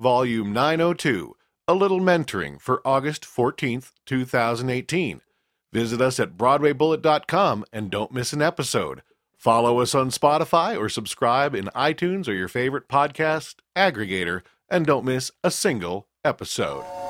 Volume 0.00 0.50
902, 0.54 1.36
A 1.68 1.74
Little 1.74 2.00
Mentoring 2.00 2.58
for 2.58 2.80
August 2.86 3.24
14th, 3.24 3.92
2018. 4.06 5.20
Visit 5.74 6.00
us 6.00 6.18
at 6.18 6.38
BroadwayBullet.com 6.38 7.66
and 7.70 7.90
don't 7.90 8.10
miss 8.10 8.32
an 8.32 8.40
episode. 8.40 9.02
Follow 9.36 9.78
us 9.78 9.94
on 9.94 10.08
Spotify 10.08 10.74
or 10.74 10.88
subscribe 10.88 11.54
in 11.54 11.66
iTunes 11.76 12.28
or 12.28 12.32
your 12.32 12.48
favorite 12.48 12.88
podcast 12.88 13.56
aggregator 13.76 14.40
and 14.70 14.86
don't 14.86 15.04
miss 15.04 15.32
a 15.44 15.50
single 15.50 16.08
episode. 16.24 17.09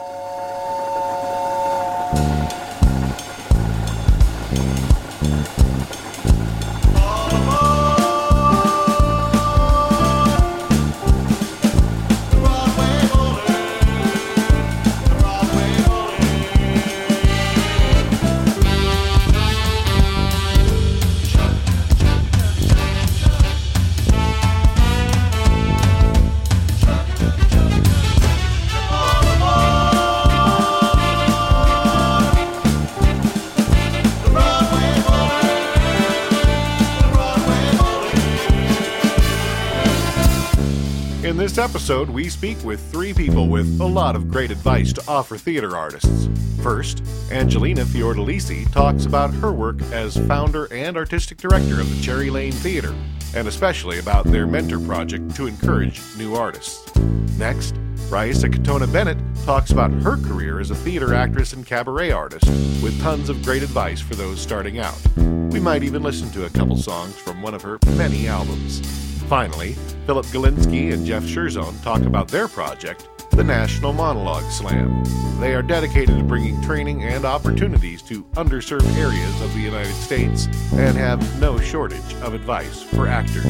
Episode, 41.80 42.10
we 42.10 42.28
speak 42.28 42.62
with 42.62 42.78
three 42.92 43.14
people 43.14 43.48
with 43.48 43.80
a 43.80 43.86
lot 43.86 44.14
of 44.14 44.30
great 44.30 44.50
advice 44.50 44.92
to 44.92 45.02
offer 45.08 45.38
theater 45.38 45.78
artists. 45.78 46.28
First, 46.62 47.02
Angelina 47.30 47.86
Fiordalisi 47.86 48.70
talks 48.70 49.06
about 49.06 49.32
her 49.32 49.50
work 49.50 49.80
as 49.90 50.18
founder 50.28 50.70
and 50.70 50.98
artistic 50.98 51.38
director 51.38 51.80
of 51.80 51.88
the 51.88 52.02
Cherry 52.02 52.28
Lane 52.28 52.52
Theater, 52.52 52.94
and 53.34 53.48
especially 53.48 53.98
about 53.98 54.26
their 54.26 54.46
mentor 54.46 54.78
project 54.78 55.34
to 55.36 55.46
encourage 55.46 56.02
new 56.18 56.34
artists. 56.34 56.94
Next, 57.38 57.74
Raissa 58.10 58.52
Katona 58.52 58.92
Bennett 58.92 59.18
talks 59.46 59.70
about 59.70 59.90
her 59.90 60.18
career 60.18 60.60
as 60.60 60.70
a 60.70 60.74
theater 60.74 61.14
actress 61.14 61.54
and 61.54 61.64
cabaret 61.64 62.12
artist, 62.12 62.44
with 62.82 63.00
tons 63.00 63.30
of 63.30 63.42
great 63.42 63.62
advice 63.62 64.02
for 64.02 64.16
those 64.16 64.38
starting 64.38 64.78
out. 64.78 64.98
We 65.16 65.60
might 65.60 65.82
even 65.82 66.02
listen 66.02 66.30
to 66.32 66.44
a 66.44 66.50
couple 66.50 66.76
songs 66.76 67.16
from 67.16 67.40
one 67.40 67.54
of 67.54 67.62
her 67.62 67.78
many 67.96 68.28
albums. 68.28 69.09
Finally, 69.30 69.74
Philip 70.06 70.26
Galinsky 70.26 70.92
and 70.92 71.06
Jeff 71.06 71.22
Scherzone 71.22 71.80
talk 71.84 72.00
about 72.00 72.26
their 72.26 72.48
project, 72.48 73.06
the 73.30 73.44
National 73.44 73.92
Monologue 73.92 74.42
Slam. 74.50 75.04
They 75.38 75.54
are 75.54 75.62
dedicated 75.62 76.18
to 76.18 76.24
bringing 76.24 76.60
training 76.62 77.04
and 77.04 77.24
opportunities 77.24 78.02
to 78.02 78.24
underserved 78.34 78.92
areas 78.96 79.40
of 79.40 79.54
the 79.54 79.60
United 79.60 79.94
States 79.94 80.46
and 80.72 80.96
have 80.96 81.40
no 81.40 81.60
shortage 81.60 82.12
of 82.22 82.34
advice 82.34 82.82
for 82.82 83.06
actors. 83.06 83.46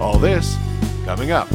All 0.00 0.18
this 0.18 0.56
coming 1.04 1.30
up. 1.30 1.48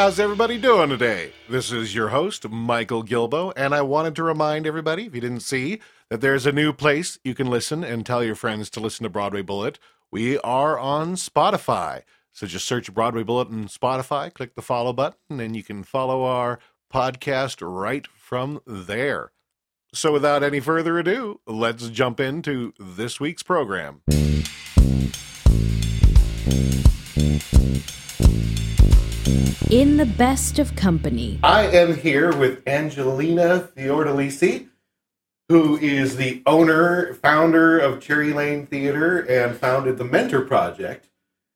How's 0.00 0.18
everybody 0.18 0.56
doing 0.56 0.88
today? 0.88 1.30
This 1.46 1.70
is 1.70 1.94
your 1.94 2.08
host, 2.08 2.48
Michael 2.48 3.02
Gilboe, 3.02 3.52
and 3.54 3.74
I 3.74 3.82
wanted 3.82 4.16
to 4.16 4.22
remind 4.22 4.66
everybody, 4.66 5.04
if 5.04 5.14
you 5.14 5.20
didn't 5.20 5.40
see, 5.40 5.78
that 6.08 6.22
there's 6.22 6.46
a 6.46 6.52
new 6.52 6.72
place 6.72 7.18
you 7.22 7.34
can 7.34 7.48
listen 7.48 7.84
and 7.84 8.06
tell 8.06 8.24
your 8.24 8.34
friends 8.34 8.70
to 8.70 8.80
listen 8.80 9.04
to 9.04 9.10
Broadway 9.10 9.42
Bullet. 9.42 9.78
We 10.10 10.38
are 10.38 10.78
on 10.78 11.16
Spotify. 11.16 12.04
So 12.32 12.46
just 12.46 12.64
search 12.64 12.94
Broadway 12.94 13.24
Bullet 13.24 13.48
on 13.48 13.68
Spotify, 13.68 14.32
click 14.32 14.54
the 14.54 14.62
follow 14.62 14.94
button, 14.94 15.38
and 15.38 15.54
you 15.54 15.62
can 15.62 15.82
follow 15.82 16.24
our 16.24 16.58
podcast 16.90 17.58
right 17.60 18.06
from 18.06 18.62
there. 18.66 19.32
So 19.92 20.14
without 20.14 20.42
any 20.42 20.60
further 20.60 20.98
ado, 20.98 21.40
let's 21.46 21.90
jump 21.90 22.20
into 22.20 22.72
this 22.78 23.20
week's 23.20 23.42
program. 23.42 24.00
In 29.70 29.96
the 29.96 30.06
best 30.06 30.58
of 30.58 30.74
company. 30.74 31.38
I 31.42 31.66
am 31.66 31.96
here 31.96 32.34
with 32.36 32.66
Angelina 32.66 33.68
Fiordalisi, 33.76 34.68
who 35.48 35.76
is 35.78 36.16
the 36.16 36.42
owner, 36.46 37.14
founder 37.14 37.78
of 37.78 38.00
Cherry 38.00 38.32
Lane 38.32 38.66
Theater, 38.66 39.18
and 39.20 39.56
founded 39.56 39.98
the 39.98 40.04
Mentor 40.04 40.40
Project. 40.40 41.08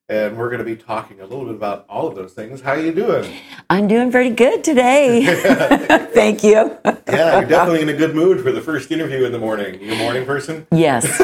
And 0.07 0.37
we're 0.37 0.49
going 0.49 0.59
to 0.59 0.65
be 0.65 0.75
talking 0.75 1.19
a 1.19 1.23
little 1.23 1.45
bit 1.45 1.55
about 1.55 1.85
all 1.89 2.07
of 2.07 2.15
those 2.15 2.33
things. 2.33 2.61
How 2.61 2.71
are 2.71 2.79
you 2.79 2.93
doing? 2.93 3.29
I'm 3.69 3.87
doing 3.87 4.11
pretty 4.11 4.35
good 4.35 4.63
today. 4.63 5.25
Thank 6.13 6.43
you. 6.43 6.77
Yeah, 7.07 7.39
you're 7.39 7.49
definitely 7.49 7.81
in 7.81 7.89
a 7.89 7.97
good 7.97 8.15
mood 8.15 8.41
for 8.41 8.51
the 8.51 8.61
first 8.61 8.91
interview 8.91 9.25
in 9.25 9.31
the 9.31 9.39
morning. 9.39 9.81
You 9.81 9.93
a 9.93 9.97
morning 9.97 10.25
person? 10.25 10.67
Yes, 10.71 11.05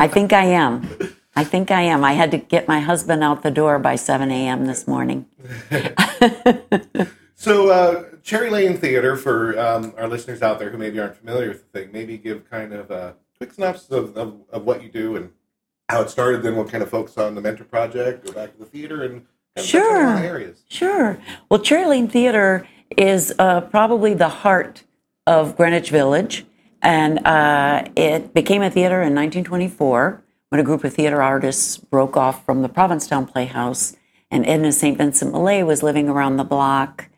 I 0.00 0.08
think 0.08 0.32
I 0.32 0.44
am. 0.46 0.88
I 1.36 1.44
think 1.44 1.70
I 1.70 1.82
am. 1.82 2.04
I 2.04 2.12
had 2.14 2.30
to 2.32 2.38
get 2.38 2.66
my 2.68 2.80
husband 2.80 3.22
out 3.22 3.42
the 3.42 3.50
door 3.50 3.78
by 3.78 3.96
7 3.96 4.30
a.m. 4.30 4.66
this 4.66 4.86
morning. 4.86 5.26
So, 7.40 7.70
uh, 7.70 8.04
Cherry 8.22 8.50
Lane 8.50 8.76
Theater, 8.76 9.16
for 9.16 9.58
um, 9.58 9.94
our 9.96 10.06
listeners 10.06 10.42
out 10.42 10.58
there 10.58 10.68
who 10.68 10.76
maybe 10.76 11.00
aren't 11.00 11.16
familiar 11.16 11.48
with 11.48 11.72
the 11.72 11.78
thing, 11.80 11.90
maybe 11.90 12.18
give 12.18 12.50
kind 12.50 12.74
of 12.74 12.90
a 12.90 13.14
quick 13.38 13.54
synopsis 13.54 13.88
of, 13.88 14.14
of, 14.14 14.34
of 14.52 14.64
what 14.66 14.82
you 14.82 14.90
do 14.90 15.16
and 15.16 15.30
how 15.88 16.02
it 16.02 16.10
started, 16.10 16.42
then 16.42 16.54
we'll 16.54 16.68
kind 16.68 16.82
of 16.82 16.90
focus 16.90 17.16
on 17.16 17.34
the 17.34 17.40
Mentor 17.40 17.64
Project, 17.64 18.26
go 18.26 18.32
back 18.32 18.52
to 18.52 18.58
the 18.58 18.66
theater, 18.66 19.04
and 19.04 19.12
kind 19.14 19.24
of 19.56 19.64
Sure. 19.64 20.02
a 20.04 20.06
lot 20.10 20.18
of 20.18 20.24
areas. 20.24 20.64
Sure. 20.68 21.18
Well, 21.48 21.60
Cherry 21.60 21.86
Lane 21.86 22.08
Theater 22.08 22.68
is 22.98 23.32
uh, 23.38 23.62
probably 23.62 24.12
the 24.12 24.28
heart 24.28 24.82
of 25.26 25.56
Greenwich 25.56 25.88
Village, 25.88 26.44
and 26.82 27.26
uh, 27.26 27.84
it 27.96 28.34
became 28.34 28.60
a 28.60 28.68
theater 28.70 28.96
in 28.96 29.14
1924 29.14 30.22
when 30.50 30.60
a 30.60 30.64
group 30.64 30.84
of 30.84 30.92
theater 30.92 31.22
artists 31.22 31.76
broke 31.76 32.16
off 32.16 32.44
from 32.44 32.62
the 32.62 32.68
Provincetown 32.68 33.26
Playhouse, 33.26 33.96
and 34.30 34.46
Edna 34.46 34.72
St. 34.72 34.98
Vincent 34.98 35.32
Millay 35.32 35.62
was 35.62 35.82
living 35.82 36.08
around 36.08 36.36
the 36.36 36.44
block, 36.44 37.08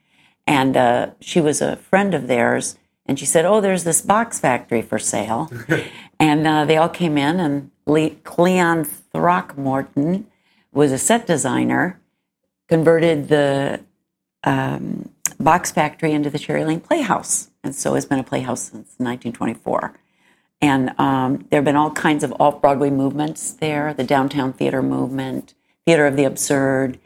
and 0.46 0.76
uh, 0.76 1.10
she 1.20 1.40
was 1.40 1.60
a 1.60 1.76
friend 1.76 2.14
of 2.14 2.26
theirs, 2.26 2.78
and 3.06 3.18
she 3.18 3.26
said, 3.26 3.44
"Oh, 3.44 3.60
there's 3.60 3.84
this 3.84 4.02
box 4.02 4.38
factory 4.38 4.82
for 4.82 4.98
sale," 4.98 5.50
and 6.20 6.46
uh, 6.46 6.64
they 6.66 6.76
all 6.76 6.88
came 6.88 7.18
in, 7.18 7.40
and 7.40 7.70
Le- 7.86 8.10
Cleon 8.10 8.84
Throckmorton 8.84 10.26
was 10.72 10.92
a 10.92 10.98
set 10.98 11.26
designer 11.26 11.98
converted 12.68 13.28
the 13.28 13.80
um, 14.44 15.10
box 15.38 15.70
factory 15.70 16.12
into 16.12 16.30
the 16.30 16.38
Cherry 16.38 16.64
Lane 16.64 16.80
Playhouse, 16.80 17.50
and 17.64 17.74
so 17.74 17.94
it's 17.94 18.06
been 18.06 18.18
a 18.18 18.24
playhouse 18.24 18.62
since 18.62 18.94
1924. 18.98 19.94
And 20.62 20.94
um, 20.98 21.44
there 21.50 21.58
have 21.58 21.64
been 21.64 21.76
all 21.76 21.90
kinds 21.90 22.22
of 22.22 22.32
off 22.38 22.62
Broadway 22.62 22.88
movements 22.88 23.52
there 23.52 23.92
the 23.92 24.04
downtown 24.04 24.52
theater 24.52 24.80
movement, 24.80 25.54
theater 25.84 26.06
of 26.06 26.16
the 26.16 26.24
absurd. 26.24 26.98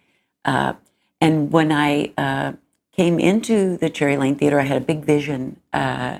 Uh, 0.44 0.75
and 1.21 1.50
when 1.50 1.72
I 1.72 2.12
uh, 2.19 2.53
came 2.93 3.19
into 3.19 3.78
the 3.78 3.89
Cherry 3.89 4.19
Lane 4.19 4.37
Theater, 4.37 4.61
I 4.61 4.65
had 4.65 4.77
a 4.77 4.84
big 4.84 5.05
vision. 5.05 5.59
Uh, 5.72 6.19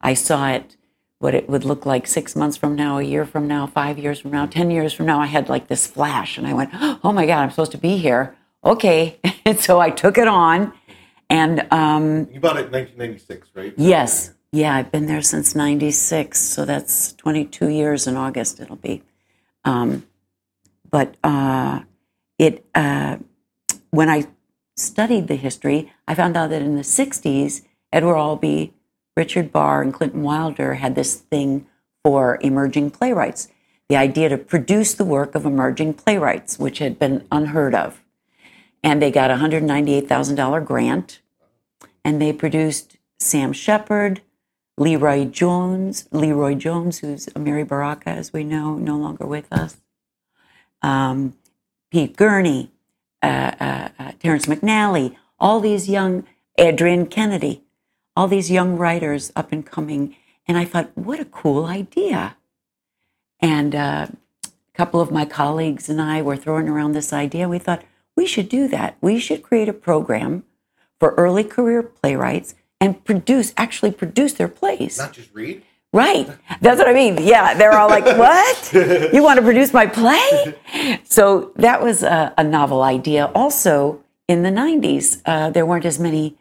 I 0.00 0.14
saw 0.14 0.48
it, 0.48 0.76
what 1.18 1.34
it 1.34 1.48
would 1.48 1.64
look 1.64 1.84
like 1.84 2.06
six 2.06 2.34
months 2.34 2.56
from 2.56 2.74
now, 2.74 2.98
a 2.98 3.02
year 3.02 3.26
from 3.26 3.46
now, 3.46 3.66
five 3.66 3.98
years 3.98 4.20
from 4.20 4.30
now, 4.30 4.46
10 4.46 4.70
years 4.70 4.94
from 4.94 5.04
now. 5.04 5.20
I 5.20 5.26
had 5.26 5.50
like 5.50 5.68
this 5.68 5.86
flash, 5.86 6.38
and 6.38 6.46
I 6.46 6.54
went, 6.54 6.70
oh 6.72 7.12
my 7.12 7.26
God, 7.26 7.42
I'm 7.42 7.50
supposed 7.50 7.72
to 7.72 7.78
be 7.78 7.98
here. 7.98 8.34
Okay. 8.64 9.18
and 9.44 9.60
so 9.60 9.78
I 9.78 9.90
took 9.90 10.16
it 10.16 10.28
on. 10.28 10.72
And 11.28 11.66
um, 11.70 12.28
You 12.32 12.40
bought 12.40 12.56
it 12.56 12.66
in 12.66 12.72
1996, 12.72 13.48
right? 13.54 13.74
Yes. 13.76 14.32
Yeah, 14.52 14.74
I've 14.74 14.90
been 14.90 15.06
there 15.06 15.22
since 15.22 15.54
96. 15.54 16.38
So 16.38 16.64
that's 16.64 17.12
22 17.14 17.68
years 17.68 18.06
in 18.06 18.16
August, 18.16 18.60
it'll 18.60 18.76
be. 18.76 19.02
Um, 19.64 20.06
but 20.90 21.16
uh, 21.22 21.80
it, 22.38 22.64
uh, 22.74 23.18
when 23.90 24.08
I 24.08 24.26
studied 24.76 25.28
the 25.28 25.36
history, 25.36 25.92
I 26.06 26.14
found 26.14 26.36
out 26.36 26.50
that 26.50 26.62
in 26.62 26.76
the 26.76 26.82
60s, 26.82 27.62
Edward 27.92 28.16
Albee, 28.16 28.72
Richard 29.16 29.52
Barr, 29.52 29.82
and 29.82 29.92
Clinton 29.92 30.22
Wilder 30.22 30.74
had 30.74 30.94
this 30.94 31.16
thing 31.16 31.66
for 32.02 32.38
emerging 32.40 32.90
playwrights 32.92 33.48
the 33.88 33.96
idea 33.96 34.28
to 34.28 34.38
produce 34.38 34.94
the 34.94 35.04
work 35.04 35.34
of 35.34 35.46
emerging 35.46 35.94
playwrights, 35.94 36.58
which 36.58 36.78
had 36.78 36.98
been 36.98 37.26
unheard 37.32 37.74
of. 37.74 38.02
And 38.82 39.00
they 39.00 39.10
got 39.10 39.30
a 39.30 39.36
$198,000 39.36 40.64
grant, 40.64 41.20
and 42.04 42.20
they 42.20 42.32
produced 42.32 42.98
Sam 43.18 43.52
Shepard, 43.52 44.20
LeRoi 44.78 45.30
Jones, 45.30 46.08
LeRoi 46.12 46.56
Jones, 46.56 46.98
who's 47.00 47.26
Amiri 47.26 47.66
Baraka, 47.66 48.10
as 48.10 48.32
we 48.32 48.44
know, 48.44 48.76
no 48.76 48.96
longer 48.96 49.26
with 49.26 49.52
us. 49.52 49.78
Um, 50.82 51.34
Pete 51.90 52.16
Gurney, 52.16 52.70
uh, 53.22 53.52
uh, 53.58 53.88
uh, 53.98 54.12
Terrence 54.20 54.46
McNally, 54.46 55.16
all 55.40 55.60
these 55.60 55.88
young, 55.88 56.24
Adrienne 56.58 57.06
Kennedy, 57.06 57.64
all 58.14 58.28
these 58.28 58.50
young 58.50 58.76
writers 58.76 59.32
up 59.34 59.52
and 59.52 59.66
coming. 59.66 60.14
And 60.46 60.56
I 60.56 60.64
thought, 60.64 60.96
what 60.96 61.20
a 61.20 61.24
cool 61.24 61.66
idea. 61.66 62.36
And 63.40 63.74
uh, 63.74 64.06
a 64.44 64.76
couple 64.76 65.00
of 65.00 65.10
my 65.10 65.24
colleagues 65.24 65.88
and 65.88 66.00
I 66.00 66.22
were 66.22 66.36
throwing 66.36 66.68
around 66.68 66.92
this 66.92 67.12
idea. 67.12 67.48
We 67.48 67.58
thought, 67.58 67.84
we 68.16 68.26
should 68.26 68.48
do 68.48 68.68
that. 68.68 68.96
We 69.00 69.18
should 69.18 69.42
create 69.42 69.68
a 69.68 69.72
program 69.72 70.44
for 70.98 71.14
early 71.14 71.44
career 71.44 71.82
playwrights 71.82 72.54
and 72.80 73.04
produce, 73.04 73.52
actually 73.56 73.92
produce 73.92 74.34
their 74.34 74.48
plays. 74.48 74.98
Not 74.98 75.12
just 75.12 75.34
read. 75.34 75.62
Right. 75.92 76.28
That's 76.60 76.78
what 76.78 76.88
I 76.88 76.92
mean. 76.92 77.18
Yeah. 77.22 77.54
They're 77.54 77.72
all 77.72 77.88
like, 77.88 78.04
what? 78.18 78.72
You 79.12 79.22
want 79.22 79.38
to 79.38 79.42
produce 79.42 79.72
my 79.72 79.86
play? 79.86 80.54
So 81.04 81.52
that 81.56 81.82
was 81.82 82.02
a, 82.02 82.34
a 82.36 82.44
novel 82.44 82.82
idea. 82.82 83.26
Also, 83.34 84.04
in 84.28 84.42
the 84.42 84.50
90s, 84.50 85.22
uh, 85.24 85.50
there 85.50 85.64
weren't 85.64 85.86
as 85.86 85.98
many 85.98 86.36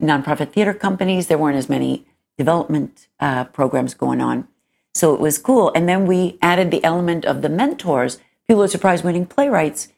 nonprofit 0.00 0.52
theater 0.52 0.74
companies, 0.74 1.26
there 1.26 1.38
weren't 1.38 1.56
as 1.56 1.68
many 1.68 2.04
development 2.38 3.08
uh, 3.20 3.44
programs 3.44 3.94
going 3.94 4.20
on. 4.20 4.46
So 4.92 5.14
it 5.14 5.20
was 5.20 5.38
cool. 5.38 5.72
And 5.74 5.88
then 5.88 6.06
we 6.06 6.38
added 6.40 6.70
the 6.70 6.82
element 6.84 7.24
of 7.24 7.42
the 7.42 7.48
mentors, 7.48 8.20
Pulitzer 8.46 8.78
Prize 8.78 9.02
winning 9.02 9.26
playwrights, 9.26 9.88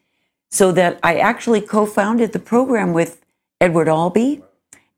so 0.51 0.73
that 0.73 0.99
I 1.03 1.17
actually 1.17 1.61
co 1.61 1.85
founded 1.85 2.33
the 2.33 2.39
program 2.39 2.93
with 2.93 3.23
Edward 3.61 3.89
Albee 3.89 4.43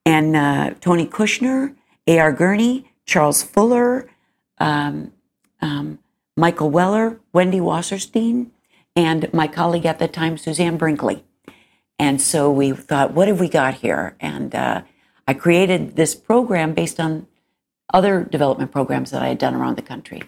and 0.08 0.34
uh, 0.34 0.70
Tony 0.80 1.06
Kushner, 1.06 1.74
A.R. 2.06 2.32
Gurney, 2.32 2.90
Charles 3.04 3.42
Fuller, 3.42 4.08
um, 4.56 5.12
um, 5.60 5.98
Michael 6.34 6.70
Weller, 6.70 7.20
Wendy 7.34 7.60
Wasserstein, 7.60 8.48
and 8.96 9.30
my 9.34 9.46
colleague 9.46 9.84
at 9.84 9.98
the 9.98 10.08
time, 10.08 10.38
Suzanne 10.38 10.78
Brinkley. 10.78 11.24
And 11.98 12.22
so 12.22 12.50
we 12.50 12.72
thought, 12.72 13.12
what 13.12 13.28
have 13.28 13.38
we 13.38 13.50
got 13.50 13.74
here? 13.74 14.16
And 14.18 14.54
uh, 14.54 14.82
I 15.26 15.34
created 15.34 15.96
this 15.96 16.14
program 16.14 16.72
based 16.72 16.98
on 16.98 17.26
other 17.92 18.24
development 18.24 18.72
programs 18.72 19.10
that 19.10 19.20
I 19.20 19.28
had 19.28 19.38
done 19.38 19.54
around 19.54 19.76
the 19.76 19.82
country. 19.82 20.22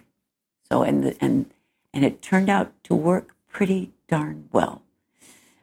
So 0.71 0.83
and 0.83 1.17
and 1.23 1.51
and 1.95 2.05
it 2.05 2.21
turned 2.21 2.51
out 2.51 2.73
to 2.85 2.95
work 2.95 3.35
pretty 3.49 3.93
darn 4.09 4.51
well. 4.53 4.83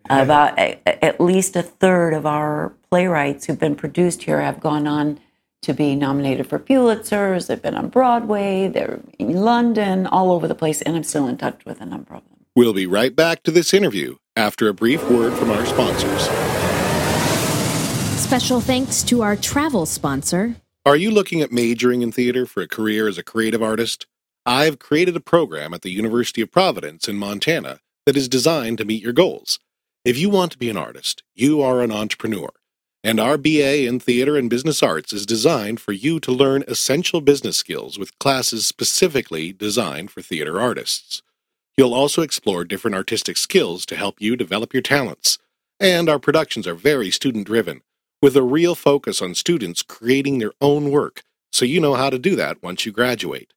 About 0.10 0.58
a, 0.58 0.80
at 1.04 1.20
least 1.20 1.56
a 1.56 1.64
third 1.64 2.14
of 2.14 2.26
our 2.26 2.74
playwrights 2.90 3.46
who've 3.46 3.60
been 3.60 3.76
produced 3.76 4.24
here 4.24 4.42
have 4.42 4.60
gone 4.60 4.88
on 4.88 5.20
to 5.64 5.74
be 5.74 5.96
nominated 5.96 6.48
for 6.48 6.60
Pulitzers. 6.60 7.48
They've 7.48 7.62
been 7.62 7.76
on 7.76 7.90
Broadway. 7.90 8.68
They're 8.68 9.00
in 9.20 9.34
London, 9.34 10.08
all 10.08 10.32
over 10.32 10.48
the 10.48 10.56
place, 10.56 10.82
and 10.82 10.96
I'm 10.96 11.04
still 11.04 11.28
in 11.28 11.38
touch 11.38 11.66
with 11.66 11.82
a 11.82 11.86
number 11.86 12.14
of 12.14 12.24
them. 12.30 12.46
We'll 12.56 12.74
be 12.74 12.88
right 12.88 13.16
back 13.16 13.44
to 13.44 13.52
this 13.52 13.74
interview 13.74 14.16
after 14.36 14.68
a 14.68 14.74
brief 14.74 15.10
word 15.10 15.34
from 15.34 15.52
our 15.52 15.66
sponsors. 15.66 16.22
Special 18.20 18.62
thanks 18.62 19.04
to 19.04 19.22
our 19.22 19.36
travel 19.36 19.86
sponsor. 19.86 20.56
Are 20.86 20.96
you 20.96 21.12
looking 21.12 21.42
at 21.42 21.52
majoring 21.52 22.02
in 22.02 22.12
theater 22.12 22.46
for 22.46 22.62
a 22.62 22.68
career 22.68 23.08
as 23.08 23.18
a 23.18 23.24
creative 23.24 23.62
artist? 23.62 24.08
I've 24.46 24.80
created 24.80 25.16
a 25.18 25.20
program 25.20 25.74
at 25.74 25.82
the 25.82 25.92
University 25.92 26.42
of 26.42 26.52
Providence 26.52 27.10
in 27.10 27.18
Montana 27.18 27.80
that 28.06 28.16
is 28.16 28.30
designed 28.30 28.78
to 28.78 28.86
meet 28.86 29.04
your 29.04 29.12
goals. 29.12 29.60
If 30.08 30.18
you 30.18 30.30
want 30.30 30.54
to 30.54 30.58
be 30.58 30.70
an 30.70 30.78
artist, 30.78 31.22
you 31.36 31.62
are 31.62 31.82
an 31.82 31.92
entrepreneur. 31.92 32.48
And 33.04 33.20
our 33.20 33.38
BA 33.38 33.86
in 33.86 34.00
Theater 34.00 34.38
and 34.38 34.50
Business 34.50 34.82
Arts 34.82 35.12
is 35.12 35.26
designed 35.26 35.82
for 35.82 35.92
you 35.92 36.22
to 36.22 36.32
learn 36.32 36.64
essential 36.66 37.20
business 37.20 37.58
skills 37.58 38.00
with 38.00 38.18
classes 38.18 38.66
specifically 38.66 39.52
designed 39.52 40.10
for 40.10 40.22
theater 40.22 40.62
artists. 40.62 41.22
You'll 41.76 41.94
also 41.94 42.22
explore 42.22 42.64
different 42.64 42.96
artistic 42.96 43.36
skills 43.36 43.86
to 43.88 43.98
help 43.98 44.22
you 44.22 44.38
develop 44.38 44.72
your 44.72 44.82
talents. 44.82 45.40
And 45.78 46.08
our 46.08 46.20
productions 46.20 46.68
are 46.68 46.74
very 46.74 47.12
student 47.12 47.46
driven, 47.46 47.82
with 48.22 48.38
a 48.38 48.44
real 48.44 48.76
focus 48.76 49.22
on 49.22 49.36
students 49.36 49.84
creating 49.84 50.40
their 50.40 50.54
own 50.62 50.90
work, 50.90 51.24
so 51.52 51.66
you 51.66 51.82
know 51.82 51.96
how 51.96 52.10
to 52.10 52.18
do 52.18 52.38
that 52.38 52.64
once 52.64 52.86
you 52.86 52.94
graduate. 52.94 53.52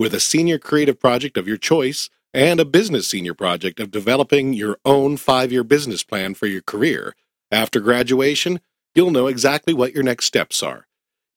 With 0.00 0.14
a 0.14 0.18
senior 0.18 0.58
creative 0.58 0.98
project 0.98 1.36
of 1.36 1.46
your 1.46 1.58
choice, 1.58 2.10
and 2.34 2.60
a 2.60 2.64
business 2.64 3.08
senior 3.08 3.34
project 3.34 3.80
of 3.80 3.90
developing 3.90 4.52
your 4.52 4.78
own 4.84 5.16
five 5.16 5.52
year 5.52 5.64
business 5.64 6.02
plan 6.02 6.34
for 6.34 6.46
your 6.46 6.62
career. 6.62 7.14
After 7.50 7.80
graduation, 7.80 8.60
you'll 8.94 9.10
know 9.10 9.26
exactly 9.26 9.74
what 9.74 9.94
your 9.94 10.02
next 10.02 10.26
steps 10.26 10.62
are. 10.62 10.86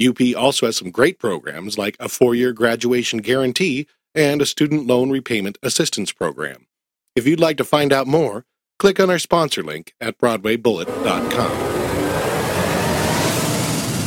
UP 0.04 0.20
also 0.36 0.66
has 0.66 0.78
some 0.78 0.92
great 0.92 1.20
programs 1.20 1.78
like 1.78 1.96
a 2.00 2.10
four 2.10 2.36
year 2.36 2.54
graduation 2.54 3.20
guarantee 3.20 3.88
and 4.14 4.42
a 4.42 4.46
student 4.46 4.88
loan 4.88 5.10
repayment 5.10 5.58
assistance 5.62 6.12
program. 6.12 6.68
If 7.16 7.28
you'd 7.28 7.40
like 7.40 7.58
to 7.58 7.64
find 7.64 7.94
out 7.94 8.08
more, 8.08 8.46
click 8.80 9.00
on 9.00 9.10
our 9.10 9.20
sponsor 9.20 9.64
link 9.64 9.94
at 10.02 10.18
BroadwayBullet.com. 10.18 11.76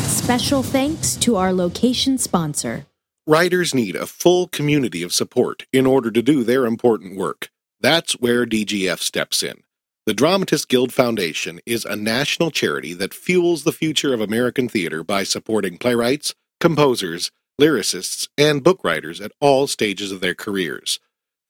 Special 0.09 0.63
thanks 0.63 1.17
to 1.17 1.37
our 1.37 1.53
location 1.55 2.19
sponsor. 2.19 2.85
Writers 3.29 3.75
need 3.75 3.95
a 3.95 4.07
full 4.07 4.49
community 4.49 5.03
of 5.03 5.13
support 5.13 5.67
in 5.71 5.85
order 5.85 6.11
to 6.11 6.23
do 6.23 6.43
their 6.43 6.65
important 6.65 7.15
work. 7.15 7.51
That's 7.79 8.15
where 8.15 8.47
DGF 8.47 9.01
steps 9.01 9.43
in. 9.43 9.65
The 10.07 10.15
Dramatists 10.15 10.65
Guild 10.65 10.95
Foundation 10.95 11.61
is 11.67 11.85
a 11.85 11.95
national 11.95 12.51
charity 12.51 12.95
that 12.95 13.13
fuels 13.13 13.65
the 13.65 13.73
future 13.73 14.15
of 14.15 14.23
American 14.23 14.67
theater 14.67 15.05
by 15.05 15.25
supporting 15.25 15.77
playwrights, 15.77 16.35
composers, 16.59 17.31
lyricists, 17.61 18.29
and 18.39 18.65
book 18.65 18.83
writers 18.83 19.21
at 19.21 19.33
all 19.41 19.67
stages 19.67 20.11
of 20.11 20.21
their 20.21 20.35
careers. 20.35 20.99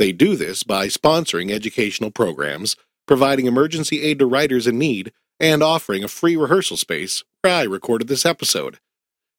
They 0.01 0.11
do 0.11 0.35
this 0.35 0.65
by 0.65 0.89
sponsoring 0.89 1.53
educational 1.53 2.11
programs, 2.11 2.75
providing 3.07 3.47
emergency 3.47 4.03
aid 4.03 4.19
to 4.19 4.27
writers 4.27 4.67
in 4.67 4.81
need, 4.81 5.13
and 5.39 5.63
offering 5.63 6.03
a 6.03 6.09
free 6.09 6.37
rehearsal 6.37 6.77
space 6.77 7.23
where 7.43 7.55
I 7.55 7.63
recorded 7.63 8.09
this 8.09 8.27
episode. 8.27 8.81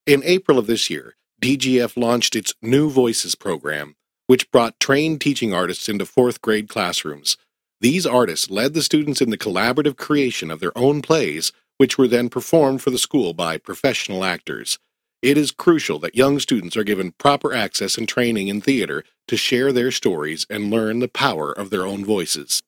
In 0.07 0.23
April 0.23 0.57
of 0.57 0.67
this 0.67 0.89
year, 0.89 1.15
DGF 1.41 1.95
launched 1.95 2.35
its 2.35 2.53
New 2.61 2.89
Voices 2.89 3.35
program, 3.35 3.95
which 4.27 4.51
brought 4.51 4.79
trained 4.79 5.21
teaching 5.21 5.53
artists 5.53 5.87
into 5.87 6.05
fourth 6.05 6.41
grade 6.41 6.67
classrooms. 6.67 7.37
These 7.79 8.05
artists 8.05 8.49
led 8.49 8.73
the 8.73 8.83
students 8.83 9.21
in 9.21 9.29
the 9.29 9.37
collaborative 9.37 9.95
creation 9.95 10.51
of 10.51 10.59
their 10.59 10.77
own 10.77 11.01
plays, 11.01 11.53
which 11.77 11.97
were 11.97 12.09
then 12.09 12.27
performed 12.27 12.81
for 12.81 12.89
the 12.89 12.97
school 12.97 13.33
by 13.33 13.57
professional 13.57 14.25
actors. 14.25 14.79
It 15.21 15.37
is 15.37 15.51
crucial 15.51 15.97
that 15.99 16.15
young 16.15 16.39
students 16.39 16.75
are 16.75 16.83
given 16.83 17.13
proper 17.13 17.53
access 17.53 17.97
and 17.97 18.07
training 18.07 18.49
in 18.49 18.59
theater 18.59 19.05
to 19.29 19.37
share 19.37 19.71
their 19.71 19.91
stories 19.91 20.45
and 20.49 20.69
learn 20.69 20.99
the 20.99 21.07
power 21.07 21.53
of 21.53 21.69
their 21.69 21.85
own 21.85 22.03
voices. 22.03 22.61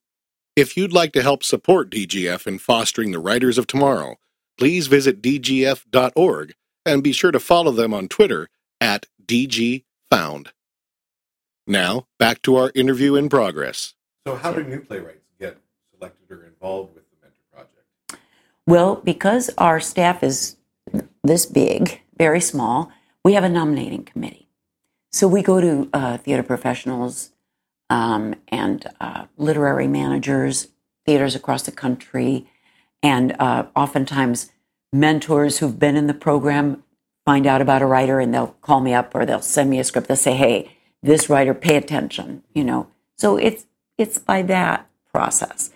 If 0.55 0.77
you'd 0.77 0.93
like 0.93 1.11
to 1.13 1.23
help 1.23 1.43
support 1.43 1.89
DGF 1.89 2.47
in 2.47 2.59
fostering 2.59 3.11
the 3.11 3.19
writers 3.19 3.57
of 3.57 3.67
tomorrow, 3.67 4.15
please 4.57 4.87
visit 4.87 5.21
dgf.org 5.21 6.53
and 6.85 7.03
be 7.03 7.11
sure 7.11 7.31
to 7.31 7.39
follow 7.39 7.71
them 7.71 7.93
on 7.93 8.07
Twitter 8.07 8.47
at 8.81 9.05
DG 9.25 9.85
Found. 10.09 10.51
Now, 11.65 12.07
back 12.19 12.41
to 12.41 12.57
our 12.57 12.71
interview 12.75 13.15
in 13.15 13.29
progress. 13.29 13.93
So, 14.27 14.35
how 14.35 14.51
do 14.51 14.63
new 14.63 14.81
playwrights 14.81 15.23
get 15.39 15.57
selected 15.93 16.29
or 16.29 16.45
involved 16.45 16.95
with 16.95 17.05
the 17.09 17.15
Mentor 17.21 17.43
Project? 17.53 18.19
Well, 18.67 18.95
because 18.95 19.49
our 19.57 19.79
staff 19.79 20.21
is 20.21 20.57
this 21.23 21.45
big, 21.45 22.01
very 22.17 22.41
small, 22.41 22.91
we 23.23 23.33
have 23.33 23.43
a 23.43 23.49
nominating 23.49 24.03
committee. 24.03 24.47
So 25.11 25.27
we 25.27 25.41
go 25.41 25.59
to 25.59 25.89
uh, 25.93 26.17
theater 26.17 26.43
professionals 26.43 27.31
um, 27.89 28.35
and 28.47 28.87
uh, 28.99 29.25
literary 29.37 29.87
managers, 29.87 30.67
theaters 31.05 31.35
across 31.35 31.63
the 31.63 31.71
country, 31.71 32.47
and 33.03 33.35
uh, 33.39 33.65
oftentimes 33.75 34.51
mentors 34.93 35.57
who've 35.57 35.77
been 35.77 35.95
in 35.97 36.07
the 36.07 36.13
program 36.13 36.83
find 37.25 37.45
out 37.45 37.61
about 37.61 37.81
a 37.81 37.85
writer 37.85 38.19
and 38.19 38.33
they'll 38.33 38.55
call 38.61 38.81
me 38.81 38.93
up 38.93 39.13
or 39.13 39.25
they'll 39.25 39.41
send 39.41 39.69
me 39.69 39.79
a 39.79 39.83
script. 39.83 40.07
They'll 40.07 40.17
say, 40.17 40.35
"Hey, 40.35 40.71
this 41.01 41.29
writer, 41.29 41.53
pay 41.53 41.75
attention." 41.75 42.43
You 42.53 42.63
know, 42.63 42.87
so 43.17 43.37
it's 43.37 43.65
it's 43.97 44.17
by 44.17 44.41
that 44.43 44.89
process, 45.13 45.71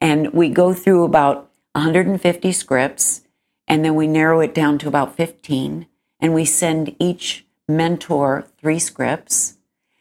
and 0.00 0.32
we 0.32 0.48
go 0.48 0.74
through 0.74 1.04
about 1.04 1.50
150 1.72 2.52
scripts, 2.52 3.22
and 3.68 3.84
then 3.84 3.94
we 3.94 4.06
narrow 4.06 4.40
it 4.40 4.54
down 4.54 4.78
to 4.78 4.88
about 4.88 5.16
15, 5.16 5.86
and 6.18 6.34
we 6.34 6.44
send 6.44 6.94
each 6.98 7.46
mentor 7.68 8.46
three 8.58 8.78
scripts, 8.78 9.58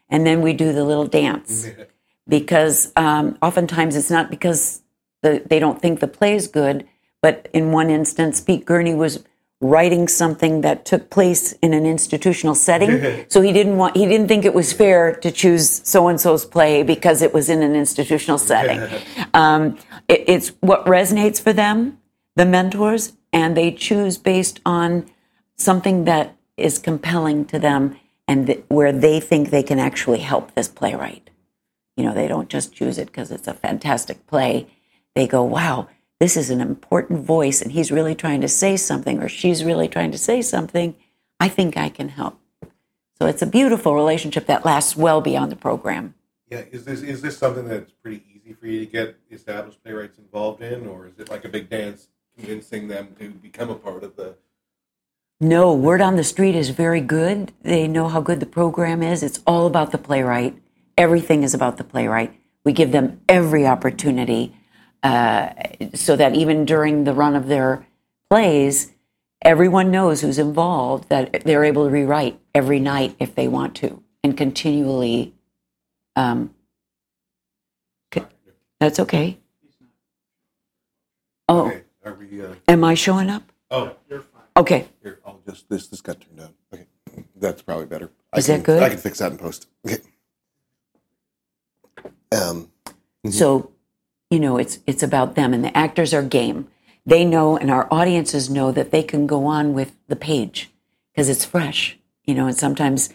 and 0.09 0.25
then 0.25 0.41
we 0.41 0.53
do 0.53 0.73
the 0.73 0.83
little 0.83 1.05
dance 1.05 1.67
because 2.27 2.91
um, 2.95 3.37
oftentimes 3.41 3.95
it's 3.95 4.11
not 4.11 4.29
because 4.29 4.81
the, 5.21 5.43
they 5.45 5.59
don't 5.59 5.81
think 5.81 5.99
the 5.99 6.07
play 6.07 6.35
is 6.35 6.47
good, 6.47 6.87
but 7.21 7.47
in 7.53 7.71
one 7.71 7.89
instance, 7.89 8.41
Pete 8.41 8.65
Gurney 8.65 8.93
was 8.93 9.23
writing 9.61 10.07
something 10.07 10.61
that 10.61 10.85
took 10.85 11.09
place 11.09 11.51
in 11.61 11.73
an 11.73 11.85
institutional 11.85 12.55
setting. 12.55 13.25
so 13.29 13.41
he 13.41 13.51
didn't 13.51 13.77
want 13.77 13.97
he 13.97 14.05
didn't 14.05 14.27
think 14.27 14.45
it 14.45 14.53
was 14.53 14.71
fair 14.71 15.13
to 15.15 15.31
choose 15.31 15.81
so 15.87 16.07
and 16.07 16.19
so's 16.19 16.45
play 16.45 16.83
because 16.83 17.21
it 17.21 17.33
was 17.33 17.49
in 17.49 17.61
an 17.61 17.75
institutional 17.75 18.37
setting. 18.37 18.81
Um, 19.33 19.77
it, 20.07 20.23
it's 20.27 20.49
what 20.61 20.85
resonates 20.85 21.39
for 21.39 21.53
them, 21.53 21.99
the 22.35 22.45
mentors, 22.45 23.13
and 23.31 23.55
they 23.55 23.71
choose 23.71 24.17
based 24.17 24.59
on 24.65 25.05
something 25.55 26.05
that 26.05 26.35
is 26.57 26.79
compelling 26.79 27.45
to 27.45 27.59
them 27.59 27.99
and 28.27 28.47
th- 28.47 28.63
where 28.69 28.91
they 28.91 29.19
think 29.19 29.49
they 29.49 29.61
can 29.61 29.77
actually 29.77 30.19
help 30.19 30.55
this 30.55 30.67
playwright. 30.67 31.29
You 31.95 32.05
know, 32.05 32.13
they 32.13 32.27
don't 32.27 32.49
just 32.49 32.73
choose 32.73 32.97
it 32.97 33.05
because 33.07 33.29
it's 33.29 33.47
a 33.47 33.53
fantastic 33.53 34.25
play 34.25 34.67
they 35.15 35.27
go, 35.27 35.43
wow, 35.43 35.89
this 36.19 36.35
is 36.35 36.49
an 36.49 36.61
important 36.61 37.21
voice 37.21 37.61
and 37.61 37.71
he's 37.71 37.91
really 37.91 38.13
trying 38.13 38.41
to 38.41 38.47
say 38.47 38.75
something 38.75 39.21
or 39.21 39.29
she's 39.29 39.63
really 39.63 39.87
trying 39.87 40.11
to 40.11 40.17
say 40.17 40.41
something. 40.41 40.95
I 41.39 41.47
think 41.47 41.77
I 41.77 41.89
can 41.89 42.09
help. 42.09 42.39
So 43.17 43.27
it's 43.27 43.41
a 43.41 43.47
beautiful 43.47 43.95
relationship 43.95 44.45
that 44.47 44.65
lasts 44.65 44.95
well 44.95 45.21
beyond 45.21 45.51
the 45.51 45.57
program. 45.57 46.15
Yeah, 46.49 46.63
is 46.71 46.85
this 46.85 47.01
is 47.01 47.21
this 47.21 47.37
something 47.37 47.67
that's 47.67 47.91
pretty 47.91 48.23
easy 48.33 48.53
for 48.53 48.67
you 48.67 48.79
to 48.79 48.85
get 48.85 49.17
established 49.31 49.83
playwrights 49.83 50.17
involved 50.17 50.61
in, 50.61 50.87
or 50.87 51.05
is 51.05 51.19
it 51.19 51.29
like 51.29 51.45
a 51.45 51.49
big 51.49 51.69
dance 51.69 52.07
convincing 52.35 52.87
them 52.87 53.15
to 53.19 53.29
become 53.29 53.69
a 53.69 53.75
part 53.75 54.03
of 54.03 54.15
the? 54.15 54.35
No, 55.41 55.73
word 55.73 56.01
on 56.01 56.15
the 56.15 56.23
street 56.23 56.55
is 56.55 56.69
very 56.69 57.01
good. 57.01 57.53
They 57.61 57.87
know 57.87 58.07
how 58.07 58.19
good 58.19 58.39
the 58.39 58.45
program 58.45 59.03
is. 59.03 59.21
It's 59.21 59.41
all 59.45 59.67
about 59.67 59.91
the 59.91 59.97
playwright. 59.97 60.57
Everything 60.97 61.43
is 61.43 61.53
about 61.53 61.77
the 61.77 61.83
playwright. 61.83 62.33
We 62.65 62.73
give 62.73 62.91
them 62.91 63.21
every 63.29 63.65
opportunity 63.65 64.53
uh, 65.03 65.49
so 65.93 66.15
that 66.15 66.35
even 66.35 66.65
during 66.65 67.03
the 67.03 67.13
run 67.13 67.35
of 67.35 67.47
their 67.47 67.85
plays, 68.29 68.91
everyone 69.41 69.91
knows 69.91 70.21
who's 70.21 70.37
involved, 70.39 71.09
that 71.09 71.43
they're 71.45 71.63
able 71.63 71.85
to 71.85 71.91
rewrite 71.91 72.39
every 72.53 72.79
night 72.79 73.15
if 73.19 73.35
they 73.35 73.47
want 73.47 73.75
to, 73.75 74.03
and 74.23 74.37
continually. 74.37 75.33
Um, 76.15 76.53
c- 78.13 78.23
that's 78.79 78.99
okay. 78.99 79.37
Oh, 81.47 81.67
Okay, 81.67 81.83
are 82.05 82.13
we? 82.13 82.43
Uh, 82.43 82.55
am 82.67 82.83
I 82.83 82.93
showing 82.93 83.29
up? 83.29 83.43
oh, 83.71 83.95
you're 84.09 84.21
fine. 84.21 84.41
Okay. 84.57 84.87
here, 85.01 85.19
I'll 85.25 85.39
just 85.47 85.69
this 85.69 85.87
this 85.87 86.01
got 86.01 86.19
turned 86.19 86.41
on. 86.41 86.53
Okay, 86.73 86.85
that's 87.37 87.61
probably 87.61 87.85
better. 87.85 88.11
Is 88.35 88.49
I 88.49 88.57
that 88.57 88.63
good? 88.63 88.83
I 88.83 88.89
can 88.89 88.97
fix 88.97 89.19
that 89.19 89.31
in 89.31 89.37
post. 89.37 89.67
Okay. 89.87 89.97
Um. 92.31 92.69
So, 93.31 93.71
you 94.29 94.39
know, 94.39 94.57
it's 94.57 94.79
it's 94.85 95.03
about 95.03 95.35
them, 95.35 95.53
and 95.53 95.63
the 95.63 95.75
actors 95.75 96.13
are 96.13 96.21
game. 96.21 96.67
They 97.05 97.25
know, 97.25 97.57
and 97.57 97.71
our 97.71 97.87
audiences 97.91 98.49
know 98.49 98.71
that 98.71 98.91
they 98.91 99.01
can 99.01 99.25
go 99.25 99.45
on 99.45 99.73
with 99.73 99.95
the 100.07 100.15
page 100.15 100.69
because 101.11 101.29
it's 101.29 101.45
fresh. 101.45 101.97
You 102.25 102.35
know, 102.35 102.45
and 102.45 102.55
sometimes, 102.55 103.09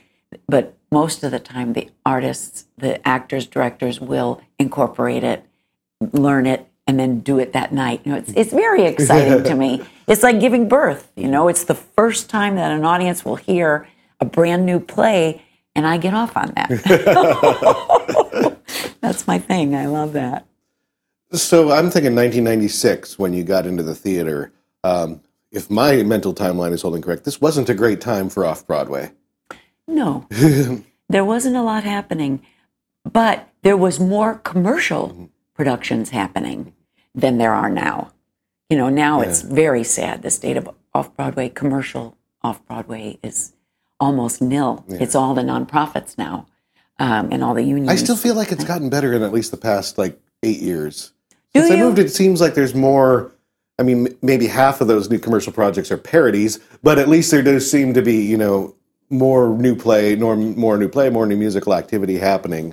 but 0.48 0.76
most 0.90 1.22
of 1.22 1.30
the 1.30 1.38
time, 1.38 1.74
the 1.74 1.88
artists, 2.04 2.66
the 2.76 3.06
actors, 3.06 3.46
directors 3.46 4.00
will 4.00 4.42
incorporate 4.58 5.22
it, 5.22 5.44
learn 6.12 6.46
it, 6.46 6.66
and 6.86 6.98
then 6.98 7.20
do 7.20 7.38
it 7.38 7.52
that 7.52 7.72
night. 7.72 8.00
You 8.04 8.12
know, 8.12 8.18
it's 8.18 8.32
it's 8.32 8.52
very 8.52 8.82
exciting 8.86 9.44
to 9.44 9.54
me. 9.54 9.84
It's 10.08 10.24
like 10.24 10.40
giving 10.40 10.68
birth. 10.68 11.12
You 11.14 11.28
know, 11.28 11.46
it's 11.46 11.64
the 11.64 11.76
first 11.76 12.28
time 12.28 12.56
that 12.56 12.72
an 12.72 12.84
audience 12.84 13.24
will 13.24 13.36
hear 13.36 13.86
a 14.20 14.24
brand 14.24 14.66
new 14.66 14.80
play, 14.80 15.42
and 15.76 15.86
I 15.86 15.98
get 15.98 16.14
off 16.14 16.36
on 16.36 16.52
that. 16.56 16.70
That's 19.00 19.28
my 19.28 19.38
thing. 19.38 19.76
I 19.76 19.86
love 19.86 20.14
that. 20.14 20.46
So 21.34 21.72
I'm 21.72 21.90
thinking 21.90 22.14
1996 22.14 23.18
when 23.18 23.32
you 23.32 23.44
got 23.44 23.66
into 23.66 23.82
the 23.82 23.94
theater. 23.94 24.52
Um, 24.82 25.20
if 25.50 25.70
my 25.70 26.02
mental 26.02 26.34
timeline 26.34 26.72
is 26.72 26.82
holding 26.82 27.02
correct, 27.02 27.24
this 27.24 27.40
wasn't 27.40 27.68
a 27.68 27.74
great 27.74 28.00
time 28.00 28.28
for 28.28 28.44
off 28.44 28.66
Broadway. 28.66 29.12
No, 29.86 30.26
there 31.08 31.24
wasn't 31.24 31.56
a 31.56 31.62
lot 31.62 31.84
happening, 31.84 32.44
but 33.04 33.48
there 33.62 33.76
was 33.76 34.00
more 34.00 34.36
commercial 34.38 35.30
productions 35.54 36.10
happening 36.10 36.74
than 37.14 37.38
there 37.38 37.52
are 37.52 37.70
now. 37.70 38.12
You 38.70 38.78
know, 38.78 38.88
now 38.88 39.20
it's 39.20 39.42
very 39.42 39.84
sad. 39.84 40.22
The 40.22 40.30
state 40.30 40.56
of 40.56 40.68
off 40.92 41.14
Broadway, 41.16 41.48
commercial 41.48 42.16
off 42.42 42.64
Broadway 42.66 43.18
is 43.22 43.52
almost 44.00 44.42
nil. 44.42 44.84
It's 44.88 45.14
all 45.14 45.34
the 45.34 45.42
nonprofits 45.42 46.18
now 46.18 46.46
um, 46.98 47.30
and 47.32 47.44
all 47.44 47.54
the 47.54 47.62
unions. 47.62 47.88
I 47.88 47.96
still 47.96 48.16
feel 48.16 48.34
like 48.34 48.52
it's 48.52 48.64
gotten 48.64 48.90
better 48.90 49.12
in 49.12 49.22
at 49.22 49.32
least 49.32 49.50
the 49.50 49.56
past 49.56 49.98
like 49.98 50.20
eight 50.42 50.60
years. 50.60 51.12
Since 51.54 51.70
I 51.70 51.76
moved, 51.76 51.98
it 51.98 52.10
seems 52.10 52.40
like 52.40 52.54
there's 52.54 52.74
more. 52.74 53.32
I 53.78 53.82
mean, 53.82 54.08
maybe 54.22 54.46
half 54.46 54.80
of 54.80 54.86
those 54.88 55.10
new 55.10 55.18
commercial 55.18 55.52
projects 55.52 55.90
are 55.90 55.96
parodies, 55.96 56.60
but 56.82 56.98
at 56.98 57.08
least 57.08 57.30
there 57.32 57.42
does 57.42 57.68
seem 57.68 57.92
to 57.94 58.02
be, 58.02 58.22
you 58.24 58.36
know, 58.36 58.74
more 59.10 59.48
new 59.56 59.74
play, 59.74 60.14
more, 60.14 60.36
more 60.36 60.76
new 60.78 60.88
play, 60.88 61.10
more 61.10 61.26
new 61.26 61.36
musical 61.36 61.74
activity 61.74 62.18
happening. 62.18 62.72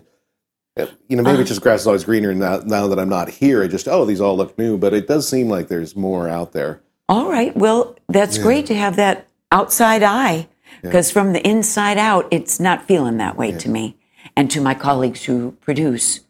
Uh, 0.80 0.86
You 1.08 1.18
know, 1.18 1.24
maybe 1.24 1.34
Uh-huh. 1.34 1.42
it's 1.42 1.50
just 1.50 1.62
grass 1.62 1.82
is 1.82 1.88
always 1.88 2.04
greener. 2.04 2.34
Now, 2.36 2.62
now 2.66 2.88
that 2.88 3.00
I'm 3.00 3.10
not 3.10 3.30
here, 3.30 3.64
I 3.64 3.68
just 3.68 3.88
oh, 3.88 4.06
these 4.06 4.22
all 4.22 4.38
look 4.38 4.58
new, 4.60 4.78
but 4.78 4.94
it 4.94 5.08
does 5.08 5.28
seem 5.28 5.50
like 5.50 5.68
there's 5.70 5.96
more 5.96 6.30
out 6.30 6.52
there. 6.54 6.82
All 7.10 7.30
right. 7.30 7.56
Well, 7.58 7.96
that's 8.08 8.38
great 8.38 8.66
to 8.68 8.76
have 8.76 8.96
that 8.96 9.28
outside 9.52 10.04
eye 10.04 10.48
because 10.84 11.12
from 11.12 11.34
the 11.34 11.46
inside 11.46 11.98
out, 11.98 12.28
it's 12.32 12.60
not 12.60 12.88
feeling 12.88 13.18
that 13.18 13.38
way 13.38 13.52
to 13.52 13.70
me 13.70 13.98
and 14.38 14.50
to 14.52 14.62
my 14.62 14.74
colleagues 14.76 15.26
who 15.26 15.52
produce. 15.62 16.22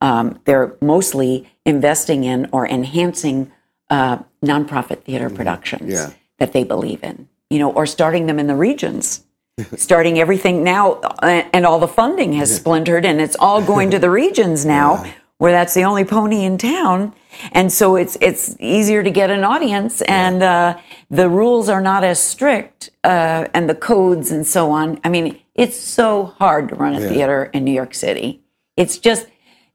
Um, 0.00 0.38
they're 0.46 0.76
mostly 0.80 1.49
investing 1.66 2.24
in 2.24 2.48
or 2.52 2.66
enhancing 2.66 3.50
uh, 3.90 4.18
nonprofit 4.44 5.02
theater 5.02 5.28
productions 5.30 5.90
Yeah. 5.92 6.10
that 6.38 6.52
they 6.52 6.64
believe 6.64 7.02
in, 7.02 7.28
you 7.50 7.58
know, 7.58 7.70
or 7.72 7.86
starting 7.86 8.26
them 8.26 8.38
in 8.38 8.46
the 8.46 8.56
regions. 8.56 9.24
starting 9.76 10.18
everything 10.18 10.64
now, 10.64 10.92
uh, 11.22 11.42
and 11.52 11.66
all 11.66 11.78
the 11.78 11.88
funding 11.88 12.32
has 12.32 12.54
splintered, 12.54 13.04
and 13.04 13.20
it's 13.20 13.36
all 13.38 13.60
going 13.60 13.90
to 13.90 13.98
the 13.98 14.08
regions 14.24 14.64
now, 14.64 15.04
where 15.36 15.52
that's 15.52 15.74
the 15.74 15.82
only 15.84 16.04
pony 16.04 16.44
in 16.44 16.56
town, 16.56 17.12
and 17.52 17.70
so 17.70 17.96
it's 17.96 18.16
it's 18.22 18.56
easier 18.58 19.02
to 19.02 19.10
get 19.10 19.28
an 19.30 19.44
audience, 19.44 20.00
and 20.02 20.42
uh, 20.42 20.78
the 21.10 21.28
rules 21.28 21.68
are 21.68 21.82
not 21.82 22.04
as 22.04 22.18
strict, 22.18 22.88
uh, 23.04 23.48
and 23.52 23.68
the 23.68 23.74
codes 23.74 24.30
and 24.30 24.46
so 24.46 24.70
on. 24.70 24.98
I 25.04 25.10
mean, 25.10 25.38
it's 25.54 25.76
so 25.78 26.26
hard 26.38 26.70
to 26.70 26.74
run 26.76 26.94
a 26.94 27.00
theater 27.00 27.50
in 27.52 27.64
New 27.64 27.72
York 27.74 27.92
City. 27.92 28.40
It's 28.78 28.96
just 28.96 29.26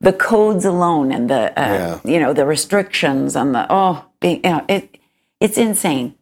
the 0.01 0.13
codes 0.13 0.65
alone 0.65 1.11
and 1.11 1.29
the 1.29 1.51
uh, 1.59 1.99
Yeah. 2.03 2.13
you 2.13 2.19
know 2.19 2.33
the 2.33 2.45
restrictions 2.45 3.35
and 3.35 3.55
the 3.55 3.65
oh 3.69 4.05
being, 4.19 4.41
you 4.43 4.49
know, 4.51 4.65
it 4.67 4.97
it's 5.39 5.57
insane, 5.57 6.15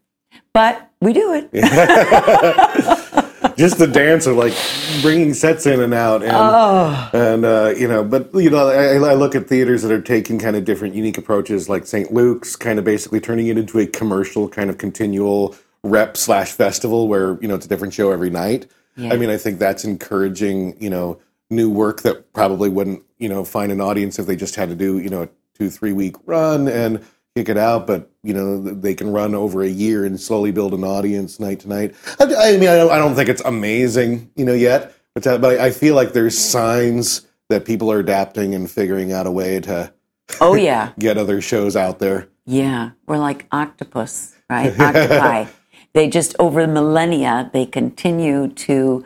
but 0.53 0.89
we 1.01 1.13
do 1.13 1.33
it. 1.33 1.49
just 3.57 3.77
the 3.77 3.87
dance 3.87 4.25
of 4.25 4.35
like 4.35 4.53
bringing 5.01 5.33
sets 5.33 5.65
in 5.65 5.79
and 5.81 5.93
out 5.93 6.23
and 6.23 6.31
Oh. 6.35 7.09
and 7.13 7.45
uh, 7.45 7.73
you 7.77 7.87
know 7.87 8.03
but 8.03 8.33
you 8.33 8.49
know 8.49 8.67
I, 8.67 9.11
I 9.11 9.13
look 9.13 9.35
at 9.35 9.47
theaters 9.47 9.81
that 9.83 9.91
are 9.91 10.01
taking 10.01 10.39
kind 10.39 10.55
of 10.55 10.65
different 10.65 10.95
unique 10.95 11.17
approaches 11.17 11.69
like 11.69 11.85
st 11.85 12.11
luke's 12.11 12.55
kind 12.55 12.79
of 12.79 12.85
basically 12.85 13.19
turning 13.19 13.47
it 13.47 13.57
into 13.57 13.79
a 13.79 13.85
commercial 13.85 14.49
kind 14.49 14.69
of 14.69 14.77
continual 14.79 15.55
rep 15.83 16.17
slash 16.17 16.51
festival 16.51 17.07
where 17.07 17.37
you 17.41 17.47
know 17.47 17.55
it's 17.55 17.65
a 17.65 17.69
different 17.69 17.93
show 17.93 18.11
every 18.11 18.29
night 18.29 18.65
i 18.97 19.15
mean 19.15 19.29
i 19.29 19.37
think 19.37 19.59
that's 19.59 19.83
encouraging 19.83 20.75
you 20.81 20.89
know 20.89 21.19
new 21.53 21.69
work 21.69 22.01
that 22.01 22.33
probably 22.33 22.69
wouldn't 22.69 23.03
you 23.17 23.29
know 23.29 23.43
find 23.45 23.71
an 23.71 23.79
audience 23.81 24.19
if 24.19 24.25
they 24.25 24.35
just 24.35 24.55
had 24.55 24.69
to 24.69 24.75
do 24.75 24.99
you 24.99 25.09
know 25.09 25.23
a 25.23 25.29
two 25.57 25.69
three 25.69 25.93
week 25.93 26.15
run 26.25 26.67
and 26.67 27.03
kick 27.35 27.49
it 27.49 27.57
out 27.57 27.87
but 27.87 28.11
you 28.23 28.33
know 28.33 28.61
they 28.61 28.93
can 28.93 29.11
run 29.11 29.33
over 29.33 29.61
a 29.63 29.67
year 29.69 30.05
and 30.05 30.19
slowly 30.19 30.51
build 30.51 30.73
an 30.73 30.83
audience 30.83 31.39
night 31.39 31.59
to 31.61 31.69
night 31.69 31.95
i, 32.19 32.23
I 32.23 32.57
mean 32.57 32.69
I 32.69 32.75
don't, 32.77 32.91
I 32.91 32.97
don't 32.97 33.15
think 33.15 33.29
it's 33.29 33.41
amazing 33.43 34.29
you 34.35 34.45
know 34.45 34.53
yet 34.53 34.93
but, 35.15 35.23
that, 35.23 35.41
but 35.41 35.59
i 35.59 35.71
feel 35.71 35.95
like 35.95 36.13
there's 36.13 36.37
signs 36.37 37.25
that 37.49 37.65
people 37.65 37.91
are 37.91 37.99
adapting 37.99 38.53
and 38.55 38.69
figuring 38.69 39.11
out 39.11 39.27
a 39.27 39.31
way 39.31 39.59
to 39.61 39.93
Oh 40.39 40.55
yeah. 40.55 40.93
get 40.99 41.17
other 41.17 41.41
shows 41.41 41.75
out 41.75 41.99
there 41.99 42.29
Yeah, 42.45 42.91
we're 43.07 43.17
like 43.17 43.45
octopus, 43.51 44.35
right? 44.49 44.73
Octopi. 44.79 45.45
they 45.93 46.09
just 46.09 46.35
over 46.39 46.65
millennia 46.67 47.49
they 47.53 47.65
continue 47.65 48.47
to, 48.49 49.03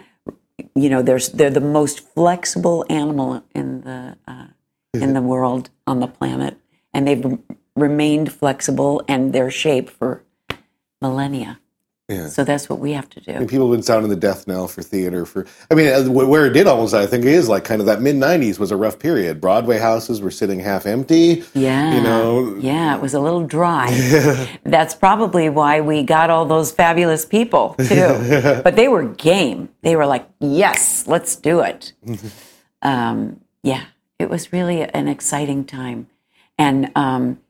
you 0.75 0.89
know, 0.89 1.01
there's 1.01 1.29
they're 1.29 1.49
the 1.49 1.61
most 1.61 1.99
flexible 1.99 2.85
animal 2.89 3.43
in 3.53 3.81
the 3.81 4.17
uh, 4.27 4.47
in 4.93 5.13
the 5.13 5.21
world 5.21 5.69
on 5.85 5.99
the 5.99 6.07
planet, 6.07 6.57
and 6.93 7.07
they've 7.07 7.39
remained 7.75 8.31
flexible 8.31 9.03
and 9.07 9.33
their 9.33 9.51
shape 9.51 9.89
for 9.89 10.23
millennia. 11.01 11.59
Yeah. 12.09 12.29
So 12.29 12.45
that's 12.45 12.69
what 12.69 12.79
we 12.79 12.93
have 12.93 13.09
to 13.09 13.19
do. 13.19 13.45
people 13.47 13.67
have 13.67 13.75
been 13.75 13.83
sounding 13.83 14.09
the 14.09 14.15
death 14.15 14.47
knell 14.47 14.69
for 14.69 14.81
theater 14.81 15.25
for. 15.25 15.45
I 15.69 15.75
mean, 15.75 15.87
uh, 15.87 16.09
where 16.09 16.45
it 16.45 16.53
did 16.53 16.65
almost, 16.65 16.93
I 16.93 17.05
think, 17.05 17.25
is 17.25 17.49
like 17.49 17.65
kind 17.65 17.81
of 17.81 17.87
that 17.87 18.01
mid 18.01 18.15
'90s 18.15 18.59
was 18.59 18.71
a 18.71 18.77
rough 18.77 18.97
period. 18.97 19.41
Broadway 19.41 19.77
houses 19.77 20.21
were 20.21 20.31
sitting 20.31 20.61
half 20.61 20.85
empty. 20.85 21.43
Yeah, 21.53 21.95
you 21.95 22.01
know. 22.01 22.55
yeah, 22.61 22.95
it 22.95 23.01
was 23.01 23.13
a 23.13 23.19
little 23.19 23.45
dry. 23.45 23.91
That's 24.63 24.95
probably 24.95 25.49
why 25.49 25.81
we 25.81 26.01
got 26.01 26.29
all 26.29 26.45
those 26.45 26.71
fabulous 26.71 27.25
people 27.25 27.75
too. 27.77 28.61
but 28.63 28.77
they 28.77 28.87
were 28.87 29.03
game. 29.03 29.67
They 29.81 29.97
were 29.97 30.05
like, 30.05 30.29
"Yes, 30.39 31.07
let's 31.07 31.35
do 31.35 31.59
it." 31.59 31.91
um, 32.83 33.41
yeah, 33.63 33.83
it 34.17 34.29
was 34.29 34.53
really 34.53 34.81
an 34.81 35.09
exciting 35.09 35.65
time, 35.65 36.07
and 36.57 36.89
um, 36.95 37.41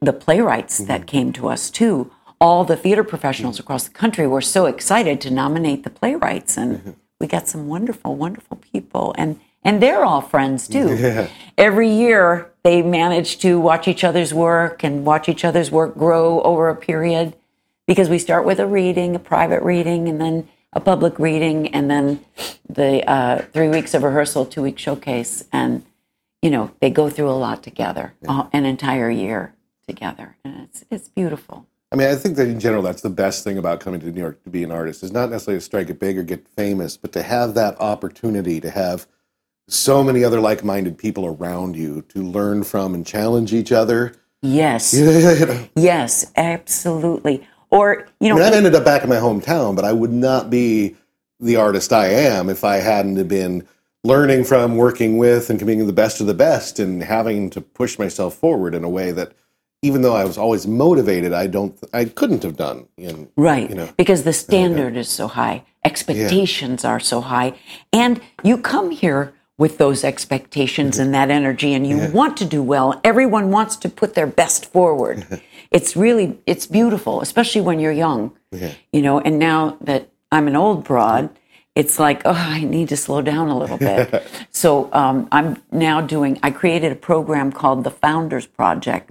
the 0.00 0.12
playwrights 0.12 0.76
that 0.78 1.06
came 1.06 1.32
to 1.32 1.48
us 1.48 1.70
too. 1.70 2.10
All 2.42 2.64
the 2.64 2.76
theater 2.76 3.04
professionals 3.04 3.60
across 3.60 3.84
the 3.84 3.94
country 3.94 4.26
were 4.26 4.40
so 4.40 4.66
excited 4.66 5.20
to 5.20 5.30
nominate 5.30 5.84
the 5.84 5.90
playwrights, 5.90 6.56
and 6.56 6.96
we 7.20 7.28
got 7.28 7.46
some 7.46 7.68
wonderful, 7.68 8.16
wonderful 8.16 8.56
people, 8.56 9.14
and 9.16 9.38
and 9.62 9.80
they're 9.80 10.04
all 10.04 10.20
friends 10.20 10.66
too. 10.66 11.28
Every 11.56 11.88
year, 11.88 12.50
they 12.64 12.82
manage 12.82 13.38
to 13.42 13.60
watch 13.60 13.86
each 13.86 14.02
other's 14.02 14.34
work 14.34 14.82
and 14.82 15.06
watch 15.06 15.28
each 15.28 15.44
other's 15.44 15.70
work 15.70 15.94
grow 15.94 16.42
over 16.42 16.68
a 16.68 16.74
period, 16.74 17.36
because 17.86 18.08
we 18.08 18.18
start 18.18 18.44
with 18.44 18.58
a 18.58 18.66
reading, 18.66 19.14
a 19.14 19.20
private 19.20 19.62
reading, 19.62 20.08
and 20.08 20.20
then 20.20 20.48
a 20.72 20.80
public 20.80 21.20
reading, 21.20 21.68
and 21.68 21.88
then 21.88 22.24
the 22.68 23.08
uh, 23.08 23.42
three 23.52 23.68
weeks 23.68 23.94
of 23.94 24.02
rehearsal, 24.02 24.46
two 24.46 24.62
week 24.62 24.80
showcase, 24.80 25.44
and 25.52 25.84
you 26.42 26.50
know, 26.50 26.72
they 26.80 26.90
go 26.90 27.08
through 27.08 27.30
a 27.30 27.38
lot 27.46 27.62
together, 27.62 28.14
uh, 28.26 28.48
an 28.52 28.66
entire 28.66 29.12
year 29.12 29.54
together, 29.86 30.36
and 30.44 30.60
it's 30.64 30.84
it's 30.90 31.08
beautiful. 31.08 31.68
I 31.92 31.94
mean, 31.94 32.08
I 32.08 32.14
think 32.14 32.36
that 32.36 32.48
in 32.48 32.58
general, 32.58 32.82
that's 32.82 33.02
the 33.02 33.10
best 33.10 33.44
thing 33.44 33.58
about 33.58 33.80
coming 33.80 34.00
to 34.00 34.10
New 34.10 34.20
York 34.20 34.42
to 34.44 34.50
be 34.50 34.64
an 34.64 34.70
artist 34.70 35.02
is 35.02 35.12
not 35.12 35.30
necessarily 35.30 35.58
to 35.58 35.64
strike 35.64 35.90
it 35.90 36.00
big 36.00 36.16
or 36.16 36.22
get 36.22 36.48
famous, 36.48 36.96
but 36.96 37.12
to 37.12 37.22
have 37.22 37.52
that 37.54 37.78
opportunity 37.80 38.60
to 38.60 38.70
have 38.70 39.06
so 39.68 40.02
many 40.02 40.24
other 40.24 40.40
like-minded 40.40 40.96
people 40.96 41.26
around 41.26 41.76
you 41.76 42.00
to 42.08 42.22
learn 42.22 42.64
from 42.64 42.94
and 42.94 43.06
challenge 43.06 43.52
each 43.52 43.72
other. 43.72 44.14
Yes, 44.40 44.94
You 44.96 45.04
know, 45.04 45.68
yes, 45.76 46.32
absolutely. 46.34 47.46
Or 47.70 48.08
you 48.20 48.28
I 48.28 48.28
know, 48.30 48.34
mean, 48.36 48.52
I 48.54 48.56
ended 48.56 48.74
up 48.74 48.84
back 48.84 49.02
in 49.02 49.10
my 49.10 49.16
hometown, 49.16 49.76
but 49.76 49.84
I 49.84 49.92
would 49.92 50.12
not 50.12 50.48
be 50.48 50.96
the 51.40 51.56
artist 51.56 51.92
I 51.92 52.06
am 52.06 52.48
if 52.48 52.64
I 52.64 52.76
hadn't 52.76 53.16
have 53.16 53.28
been 53.28 53.68
learning 54.02 54.44
from, 54.44 54.76
working 54.76 55.18
with, 55.18 55.50
and 55.50 55.64
being 55.64 55.86
the 55.86 55.92
best 55.92 56.20
of 56.22 56.26
the 56.26 56.34
best, 56.34 56.78
and 56.78 57.02
having 57.02 57.50
to 57.50 57.60
push 57.60 57.98
myself 57.98 58.34
forward 58.34 58.74
in 58.74 58.82
a 58.82 58.88
way 58.88 59.12
that, 59.12 59.32
even 59.82 60.02
though 60.02 60.14
I 60.14 60.24
was 60.24 60.38
always 60.38 60.66
motivated, 60.66 61.32
I 61.32 61.48
don't, 61.48 61.76
I 61.92 62.04
couldn't 62.04 62.44
have 62.44 62.56
done. 62.56 62.86
In, 62.96 63.28
Right. 63.36 63.68
You 63.68 63.74
know. 63.74 63.88
Because 63.96 64.22
the 64.22 64.32
standard 64.32 64.96
is 64.96 65.08
so 65.08 65.26
high, 65.26 65.64
expectations 65.84 66.84
are 66.84 67.00
so 67.00 67.20
high. 67.20 67.54
And 67.92 68.20
you 68.44 68.58
come 68.58 68.90
here 68.90 69.34
with 69.58 69.78
those 69.78 70.04
expectations 70.04 70.98
and 70.98 71.12
that 71.14 71.30
energy 71.30 71.74
and 71.74 71.86
you 71.86 72.10
want 72.12 72.36
to 72.36 72.44
do 72.44 72.62
well. 72.62 73.00
Everyone 73.04 73.50
wants 73.50 73.76
to 73.76 73.88
put 73.88 74.14
their 74.14 74.26
best 74.26 74.66
forward. 74.66 75.40
it's 75.70 75.96
really 75.96 76.38
it's 76.46 76.66
beautiful, 76.66 77.20
especially 77.20 77.60
when 77.60 77.78
you're 77.78 77.92
young. 77.92 78.32
You 78.92 79.02
know, 79.02 79.20
and 79.20 79.38
now 79.38 79.76
that 79.80 80.08
I'm 80.30 80.46
an 80.46 80.56
old 80.56 80.84
broad, 80.84 81.30
it's 81.74 81.98
like, 81.98 82.22
oh, 82.24 82.32
I 82.32 82.64
need 82.64 82.88
to 82.90 82.96
slow 82.96 83.22
down 83.22 83.48
a 83.48 83.58
little 83.58 83.78
bit. 83.78 84.22
so 84.50 84.92
um, 84.92 85.28
I'm 85.32 85.62
now 85.70 86.00
doing, 86.00 86.38
I 86.42 86.50
created 86.50 86.92
a 86.92 86.96
program 86.96 87.50
called 87.50 87.84
the 87.84 87.90
Founders 87.90 88.46
Project, 88.46 89.10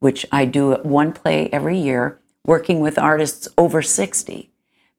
which 0.00 0.26
I 0.32 0.44
do 0.44 0.74
one 0.82 1.12
play 1.12 1.48
every 1.52 1.78
year, 1.78 2.18
working 2.44 2.80
with 2.80 2.98
artists 2.98 3.46
over 3.56 3.80
60 3.80 4.50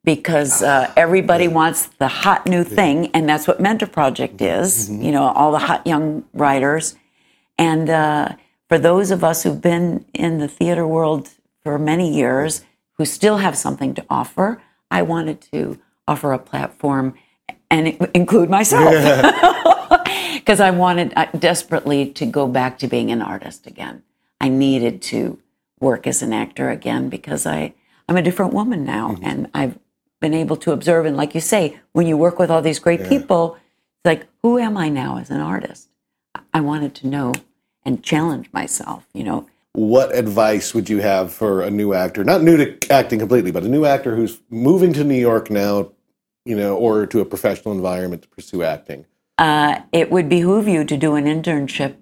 because 0.04 0.64
uh, 0.64 0.92
everybody 0.98 1.48
wants 1.48 1.88
the 1.88 2.08
hot 2.08 2.48
new 2.48 2.64
thing, 2.64 3.12
and 3.14 3.30
that's 3.30 3.48
what 3.48 3.60
Mentor 3.60 3.86
Project 3.88 4.42
is. 4.42 4.90
You 4.90 5.12
know, 5.12 5.24
all 5.24 5.52
the 5.52 5.60
hot 5.60 5.86
young 5.86 6.26
writers, 6.34 6.96
and 7.58 7.90
uh, 7.90 8.30
for 8.68 8.80
those 8.80 9.12
of 9.12 9.24
us 9.24 9.44
who've 9.44 9.62
been 9.62 10.06
in 10.14 10.40
the 10.40 10.48
theater 10.48 10.88
world 10.88 11.30
for 11.64 11.78
many 11.78 12.12
years, 12.16 12.64
who 12.94 13.06
still 13.06 13.38
have 13.38 13.58
something 13.58 13.94
to 13.94 14.06
offer, 14.10 14.62
I 14.90 15.04
wanted 15.04 15.42
to 15.54 15.80
offer 16.08 16.34
a 16.34 16.40
platform 16.40 17.14
and 17.70 17.88
include 18.14 18.50
myself. 18.50 18.92
Because 20.34 20.60
I 20.60 20.72
wanted 20.72 21.14
uh, 21.16 21.28
desperately 21.38 22.12
to 22.14 22.26
go 22.26 22.48
back 22.48 22.80
to 22.80 22.88
being 22.88 23.12
an 23.12 23.22
artist 23.22 23.68
again. 23.68 24.04
I 24.42 24.50
needed 24.50 25.02
to 25.04 25.40
work 25.80 26.08
as 26.08 26.22
an 26.22 26.34
actor 26.34 26.70
again 26.70 27.10
because 27.10 27.46
I 27.46 27.74
I'm 28.10 28.18
a 28.18 28.22
different 28.22 28.54
woman 28.54 28.84
now, 28.84 29.16
and 29.22 29.50
I've 29.54 29.80
been 30.20 30.34
able 30.34 30.58
to 30.58 30.72
observe. 30.74 31.06
And 31.06 31.16
like 31.16 31.34
you 31.34 31.40
say, 31.40 31.80
when 31.94 32.08
you 32.08 32.18
work 32.18 32.40
with 32.40 32.52
all 32.52 32.62
these 32.62 32.80
great 32.80 33.08
people, 33.08 33.56
it's 33.56 34.06
like, 34.06 34.28
who 34.42 34.58
am 34.58 34.76
I 34.76 34.90
now 34.90 35.18
as 35.18 35.30
an 35.30 35.40
artist? 35.40 35.88
I- 36.36 36.42
I 36.56 36.60
wanted 36.62 36.94
to 36.96 37.08
know 37.08 37.32
and 37.86 38.04
challenge 38.04 38.50
myself. 38.52 39.08
You 39.14 39.24
know, 39.24 39.46
What 39.74 40.14
advice 40.14 40.74
would 40.74 40.90
you 40.90 41.00
have 41.00 41.32
for 41.32 41.62
a 41.62 41.72
new 41.72 41.94
actor, 41.94 42.24
not 42.26 42.42
new 42.44 42.58
to 42.58 42.92
acting 42.92 43.20
completely, 43.20 43.52
but 43.52 43.64
a 43.64 43.70
new 43.70 43.86
actor 43.86 44.16
who's 44.18 44.42
moving 44.50 44.92
to 44.94 45.04
New 45.06 45.16
York 45.30 45.50
now, 45.50 45.92
you 46.44 46.58
know, 46.58 46.76
or 46.76 47.06
to 47.06 47.22
a 47.22 47.26
professional 47.26 47.74
environment 47.74 48.24
to 48.24 48.28
pursue 48.28 48.64
acting? 48.64 49.06
uh, 49.38 49.80
it 49.94 50.12
would 50.12 50.28
behoove 50.28 50.68
you 50.68 50.84
to 50.84 50.98
do 50.98 51.16
an 51.16 51.26
internship 51.26 51.96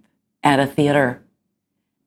at 0.44 0.60
a 0.60 0.66
theater, 0.66 1.22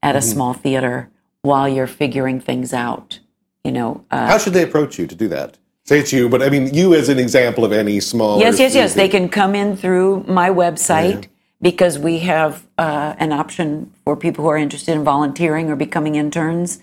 at 0.02 0.16
a 0.16 0.22
small 0.22 0.52
theater, 0.52 1.08
while 1.42 1.68
you're 1.68 1.86
figuring 1.86 2.40
things 2.40 2.72
out. 2.72 3.20
You 3.64 3.72
know, 3.72 4.04
uh, 4.10 4.26
How 4.26 4.38
should 4.38 4.52
they 4.52 4.62
approach 4.62 4.98
you 4.98 5.06
to 5.06 5.14
do 5.14 5.28
that? 5.28 5.58
Say 5.84 5.98
it's 6.00 6.12
you, 6.12 6.28
but 6.28 6.42
I 6.42 6.48
mean 6.48 6.72
you 6.72 6.94
as 6.94 7.08
an 7.08 7.18
example 7.18 7.64
of 7.64 7.72
any 7.72 8.00
small. 8.00 8.38
Yes, 8.38 8.58
yes, 8.58 8.74
yes. 8.74 8.94
They 8.94 9.08
can 9.08 9.28
come 9.28 9.54
in 9.54 9.76
through 9.76 10.24
my 10.28 10.48
website 10.48 11.26
because 11.60 11.98
we 11.98 12.20
have 12.20 12.66
uh, 12.78 13.14
an 13.18 13.32
option 13.32 13.92
for 14.04 14.16
people 14.16 14.44
who 14.44 14.50
are 14.50 14.56
interested 14.56 14.92
in 14.92 15.02
volunteering 15.04 15.70
or 15.70 15.76
becoming 15.76 16.14
interns. 16.14 16.80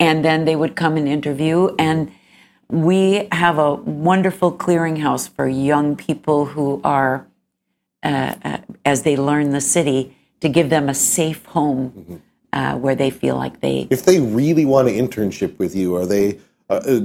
And 0.00 0.24
then 0.24 0.44
they 0.44 0.56
would 0.56 0.76
come 0.76 0.96
and 0.96 1.08
interview. 1.08 1.74
And 1.78 2.10
we 2.68 3.28
have 3.32 3.58
a 3.58 3.74
wonderful 3.74 4.52
clearinghouse 4.56 5.28
for 5.28 5.48
young 5.48 5.96
people 5.96 6.46
who 6.46 6.80
are, 6.84 7.26
uh, 8.02 8.34
uh, 8.44 8.58
as 8.84 9.02
they 9.02 9.16
learn 9.16 9.50
the 9.50 9.60
city, 9.60 10.16
to 10.40 10.48
give 10.48 10.70
them 10.70 10.88
a 10.88 10.94
safe 10.94 11.44
home 11.46 12.22
uh, 12.52 12.76
where 12.76 12.94
they 12.94 13.10
feel 13.10 13.36
like 13.36 13.60
they 13.60 13.86
If 13.90 14.04
they 14.04 14.20
really 14.20 14.64
want 14.64 14.88
an 14.88 14.94
internship 14.94 15.58
with 15.58 15.74
you, 15.74 15.94
are 15.96 16.06
they? 16.06 16.38
Uh, 16.68 16.80
uh, 16.86 17.00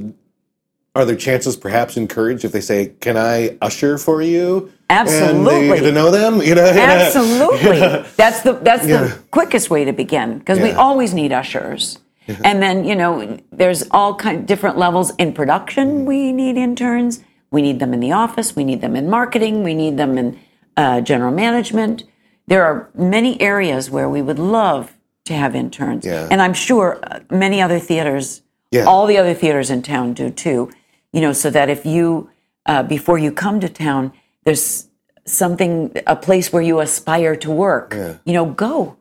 are 0.95 1.05
there 1.05 1.15
chances, 1.15 1.57
perhaps, 1.57 1.97
encouraged 1.97 2.45
if 2.45 2.51
they 2.51 2.61
say, 2.61 2.93
"Can 3.01 3.17
I 3.17 3.57
usher 3.61 3.97
for 3.97 4.21
you?" 4.21 4.71
Absolutely. 4.89 5.79
to 5.79 5.91
know 5.91 6.11
them, 6.11 6.41
you 6.43 6.53
know. 6.53 6.65
Absolutely. 6.65 7.79
That's 8.15 8.41
the 8.41 8.53
that's 8.53 8.85
Yeah. 8.85 9.03
the 9.05 9.19
quickest 9.31 9.69
way 9.69 9.85
to 9.85 9.91
begin 9.93 10.37
because 10.39 10.59
we 10.59 10.71
always 10.71 11.13
need 11.13 11.31
ushers. 11.31 11.99
And 12.43 12.61
then, 12.63 12.85
you 12.85 12.95
know, 12.95 13.37
there's 13.51 13.83
all 13.91 14.15
kind 14.15 14.37
of 14.37 14.45
different 14.45 14.77
levels 14.77 15.13
in 15.17 15.33
production. 15.33 16.05
We 16.05 16.31
need 16.31 16.55
interns. 16.55 17.21
We 17.51 17.61
need 17.61 17.79
them 17.79 17.93
in 17.93 17.99
the 17.99 18.13
office. 18.13 18.55
We 18.55 18.63
need 18.63 18.79
them 18.79 18.95
in 18.95 19.09
marketing. 19.09 19.63
We 19.63 19.73
need 19.73 19.97
them 19.97 20.17
in 20.17 20.39
uh, 20.77 21.01
general 21.01 21.33
management. 21.33 22.05
There 22.47 22.63
are 22.63 22.89
many 22.95 23.39
areas 23.41 23.91
where 23.91 24.07
we 24.07 24.21
would 24.21 24.39
love 24.39 24.92
to 25.25 25.33
have 25.33 25.55
interns. 25.55 26.05
Yeah. 26.05 26.27
And 26.29 26.41
I'm 26.41 26.53
sure 26.53 26.99
uh, 27.03 27.19
many 27.29 27.61
other 27.61 27.79
theaters, 27.79 28.41
Yeah. 28.71 28.83
all 28.85 29.07
the 29.07 29.17
other 29.17 29.33
theaters 29.33 29.69
in 29.69 29.81
town 29.81 30.13
do 30.13 30.29
too. 30.29 30.69
You 31.11 31.21
know, 31.21 31.33
so 31.33 31.49
that 31.51 31.69
if 31.69 31.85
you, 31.85 32.29
uh, 32.65 32.83
before 32.83 33.17
you 33.19 33.31
come 33.31 33.59
to 33.59 33.69
town, 33.69 34.11
there's 34.45 34.87
something, 35.25 35.95
a 36.07 36.15
place 36.15 36.51
where 36.51 36.61
you 36.61 36.79
aspire 36.79 37.35
to 37.37 37.51
work, 37.51 37.95
you 38.25 38.33
know, 38.33 38.45
go 38.45 38.97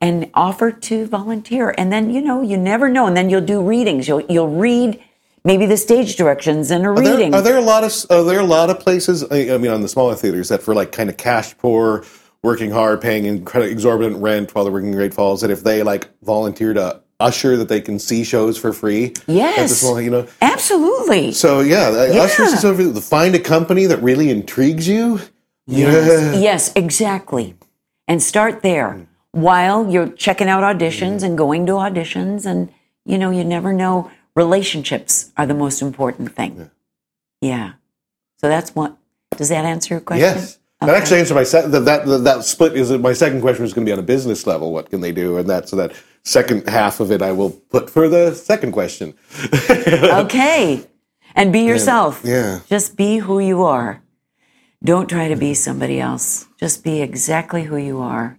and 0.00 0.30
offer 0.34 0.70
to 0.72 1.06
volunteer. 1.06 1.74
And 1.78 1.92
then, 1.92 2.10
you 2.10 2.20
know, 2.20 2.42
you 2.42 2.56
never 2.56 2.88
know. 2.88 3.06
And 3.06 3.16
then 3.16 3.30
you'll 3.30 3.40
do 3.42 3.62
readings. 3.62 4.08
You'll, 4.08 4.22
you'll 4.22 4.48
read 4.48 5.00
maybe 5.44 5.66
the 5.66 5.76
stage 5.76 6.16
directions 6.16 6.70
in 6.70 6.84
a 6.84 6.90
Are 6.92 6.96
there, 6.96 7.12
reading. 7.16 7.34
are 7.34 7.42
there 7.42 7.58
a 7.58 7.62
lot 7.62 7.84
of 7.84 7.92
are 8.10 8.24
there 8.24 8.40
a 8.40 8.44
lot 8.44 8.70
of 8.70 8.80
places? 8.80 9.24
I 9.30 9.56
mean, 9.58 9.70
on 9.70 9.82
the 9.82 9.88
smaller 9.88 10.14
theaters 10.14 10.48
that 10.48 10.62
for 10.62 10.74
like 10.74 10.90
kind 10.92 11.08
of 11.10 11.16
cash 11.16 11.56
poor, 11.58 12.04
working 12.42 12.70
hard, 12.70 13.00
paying 13.00 13.24
incredible 13.24 13.72
exorbitant 13.72 14.20
rent 14.20 14.54
while 14.54 14.64
they're 14.64 14.72
working 14.72 14.88
in 14.88 14.94
Great 14.94 15.14
Falls, 15.14 15.40
that 15.40 15.50
if 15.50 15.62
they 15.62 15.82
like 15.82 16.08
volunteer 16.22 16.74
to 16.74 17.00
usher, 17.20 17.56
that 17.56 17.68
they 17.68 17.80
can 17.80 17.98
see 17.98 18.24
shows 18.24 18.58
for 18.58 18.72
free. 18.72 19.14
Yes. 19.26 19.78
small, 19.78 20.00
you 20.00 20.10
know. 20.10 20.26
Absolutely. 20.40 21.32
So 21.32 21.60
yeah, 21.60 22.06
Yeah. 22.06 22.22
ushers 22.22 22.52
is 22.52 22.64
over. 22.64 23.00
Find 23.00 23.34
a 23.34 23.38
company 23.38 23.86
that 23.86 24.02
really 24.02 24.30
intrigues 24.30 24.88
you. 24.88 25.20
Yes, 25.66 26.36
yes, 26.36 26.72
exactly. 26.74 27.54
And 28.08 28.22
start 28.22 28.62
there 28.62 29.06
while 29.30 29.88
you're 29.88 30.08
checking 30.08 30.48
out 30.48 30.62
auditions 30.62 31.18
mm-hmm. 31.18 31.24
and 31.26 31.38
going 31.38 31.66
to 31.66 31.72
auditions. 31.72 32.44
And, 32.44 32.72
you 33.04 33.16
know, 33.16 33.30
you 33.30 33.44
never 33.44 33.72
know. 33.72 34.10
Relationships 34.34 35.30
are 35.36 35.46
the 35.46 35.54
most 35.54 35.80
important 35.80 36.34
thing. 36.34 36.70
Yeah. 37.40 37.74
So 38.38 38.48
that's 38.48 38.74
what. 38.74 38.96
Does 39.36 39.50
that 39.50 39.64
answer 39.64 39.94
your 39.94 40.00
question? 40.00 40.36
Yes. 40.36 40.58
That 40.86 40.96
actually 40.96 41.20
answered 41.20 41.34
my 41.34 41.44
se- 41.44 41.68
that, 41.68 41.80
that 41.84 42.06
that 42.06 42.18
that 42.24 42.44
split 42.44 42.76
is 42.76 42.90
my 42.92 43.12
second 43.12 43.40
question 43.40 43.62
was 43.62 43.72
going 43.72 43.84
to 43.86 43.90
be 43.90 43.92
on 43.92 43.98
a 43.98 44.02
business 44.02 44.46
level. 44.46 44.72
What 44.72 44.90
can 44.90 45.00
they 45.00 45.12
do? 45.12 45.36
And 45.38 45.48
that 45.50 45.68
so 45.68 45.76
that 45.76 45.92
second 46.24 46.68
half 46.68 47.00
of 47.00 47.10
it 47.10 47.22
I 47.22 47.32
will 47.32 47.50
put 47.50 47.90
for 47.90 48.08
the 48.08 48.34
second 48.34 48.72
question. 48.72 49.14
Okay. 50.24 50.84
And 51.34 51.52
be 51.52 51.60
yourself. 51.60 52.20
yeah. 52.24 52.60
Just 52.68 52.94
be 52.96 53.16
who 53.16 53.38
you 53.40 53.62
are. 53.62 54.02
Don't 54.84 55.08
try 55.08 55.28
to 55.28 55.36
be 55.36 55.54
somebody 55.54 55.98
else. 56.00 56.46
Just 56.58 56.84
be 56.84 57.00
exactly 57.00 57.62
who 57.62 57.76
you 57.76 58.00
are. 58.00 58.38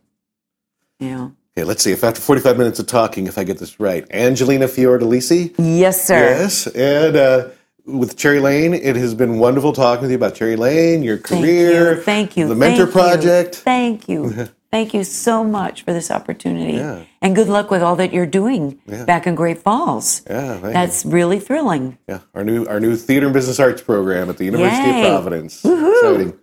You 0.99 1.09
know. 1.09 1.35
Okay, 1.57 1.63
let's 1.63 1.83
see 1.83 1.91
if 1.91 2.03
after 2.03 2.21
45 2.21 2.57
minutes 2.57 2.79
of 2.79 2.87
talking, 2.87 3.27
if 3.27 3.37
I 3.37 3.43
get 3.43 3.57
this 3.59 3.79
right. 3.79 4.05
Angelina 4.11 4.65
Fiordalisi. 4.67 5.53
Yes, 5.57 6.05
sir. 6.05 6.15
Yes. 6.15 6.67
And 6.67 7.15
uh, 7.15 7.49
with 7.85 8.17
Cherry 8.17 8.39
Lane, 8.39 8.73
it 8.73 8.95
has 8.95 9.13
been 9.13 9.39
wonderful 9.39 9.73
talking 9.73 10.03
with 10.03 10.11
you 10.11 10.17
about 10.17 10.35
Cherry 10.35 10.55
Lane, 10.55 11.03
your 11.03 11.17
Thank 11.17 11.43
career, 11.43 11.95
you. 11.95 12.01
Thank 12.01 12.37
you. 12.37 12.47
the 12.47 12.55
Mentor 12.55 12.85
Thank 12.85 12.95
you. 12.95 13.01
Project. 13.01 13.55
Thank 13.55 14.09
you. 14.09 14.47
Thank 14.71 14.95
you 14.95 15.03
so 15.03 15.43
much 15.43 15.83
for 15.83 15.93
this 15.93 16.09
opportunity. 16.09 16.77
Yeah. 16.77 17.03
And 17.21 17.35
good 17.35 17.47
luck 17.47 17.69
with 17.69 17.83
all 17.83 17.95
that 17.97 18.11
you're 18.11 18.25
doing 18.25 18.81
back 19.05 19.27
in 19.27 19.35
Great 19.35 19.59
Falls. 19.59 20.23
Yeah, 20.27 20.53
thank 20.53 20.63
you. 20.63 20.73
That's 20.73 21.05
really 21.05 21.39
thrilling. 21.39 21.99
Yeah, 22.07 22.21
our 22.33 22.43
new 22.43 22.65
our 22.65 22.79
new 22.79 22.95
theater 22.95 23.27
and 23.27 23.33
business 23.35 23.59
arts 23.59 23.83
program 23.83 24.31
at 24.31 24.37
the 24.37 24.45
University 24.45 24.89
Yay. 24.89 25.05
of 25.05 25.11
Providence. 25.11 25.63
Exciting. 25.63 26.39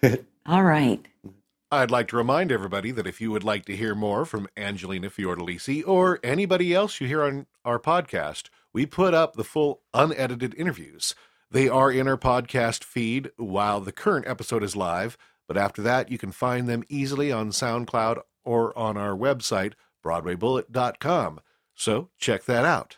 All 0.46 0.62
right. 0.62 1.04
I'd 1.72 1.90
like 1.90 2.06
to 2.08 2.16
remind 2.16 2.52
everybody 2.52 2.92
that 2.92 3.06
if 3.08 3.20
you 3.20 3.32
would 3.32 3.42
like 3.42 3.64
to 3.64 3.74
hear 3.74 3.96
more 3.96 4.24
from 4.26 4.46
Angelina 4.56 5.10
Fiordalisi 5.10 5.82
or 5.84 6.20
anybody 6.22 6.72
else 6.72 7.00
you 7.00 7.08
hear 7.08 7.24
on 7.24 7.46
our 7.64 7.80
podcast, 7.80 8.48
we 8.72 8.86
put 8.86 9.14
up 9.14 9.34
the 9.36 9.44
full 9.44 9.82
unedited 9.94 10.54
interviews. 10.56 11.14
They 11.50 11.68
are 11.68 11.90
in 11.92 12.08
our 12.08 12.16
podcast 12.16 12.82
feed 12.84 13.30
while 13.36 13.80
the 13.80 13.92
current 13.92 14.26
episode 14.26 14.62
is 14.62 14.74
live, 14.76 15.18
But 15.48 15.56
after 15.56 15.82
that, 15.82 16.10
you 16.10 16.16
can 16.18 16.32
find 16.32 16.68
them 16.68 16.82
easily 16.88 17.30
on 17.30 17.50
SoundCloud 17.50 18.20
or 18.44 18.76
on 18.78 18.96
our 18.96 19.14
website, 19.14 19.74
BroadwayBullet.com. 20.04 21.40
So 21.74 22.08
check 22.18 22.44
that 22.44 22.64
out. 22.64 22.96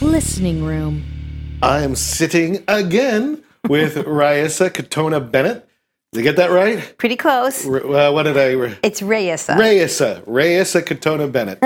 Listening 0.00 0.64
Room. 0.64 1.04
I 1.62 1.80
am 1.82 1.94
sitting 1.96 2.64
again 2.68 3.42
with 3.68 3.96
Raissa 3.96 4.70
Katona 4.70 5.30
Bennett. 5.30 5.67
Did 6.12 6.20
I 6.20 6.22
get 6.22 6.36
that 6.36 6.50
right? 6.50 6.96
Pretty 6.96 7.16
close. 7.16 7.66
Uh, 7.66 8.10
what 8.12 8.22
did 8.22 8.38
I? 8.38 8.78
It's 8.82 9.02
Raissa. 9.02 9.56
Raissa. 9.56 10.24
Raissa 10.24 10.82
Katona 10.82 11.30
Bennett, 11.30 11.62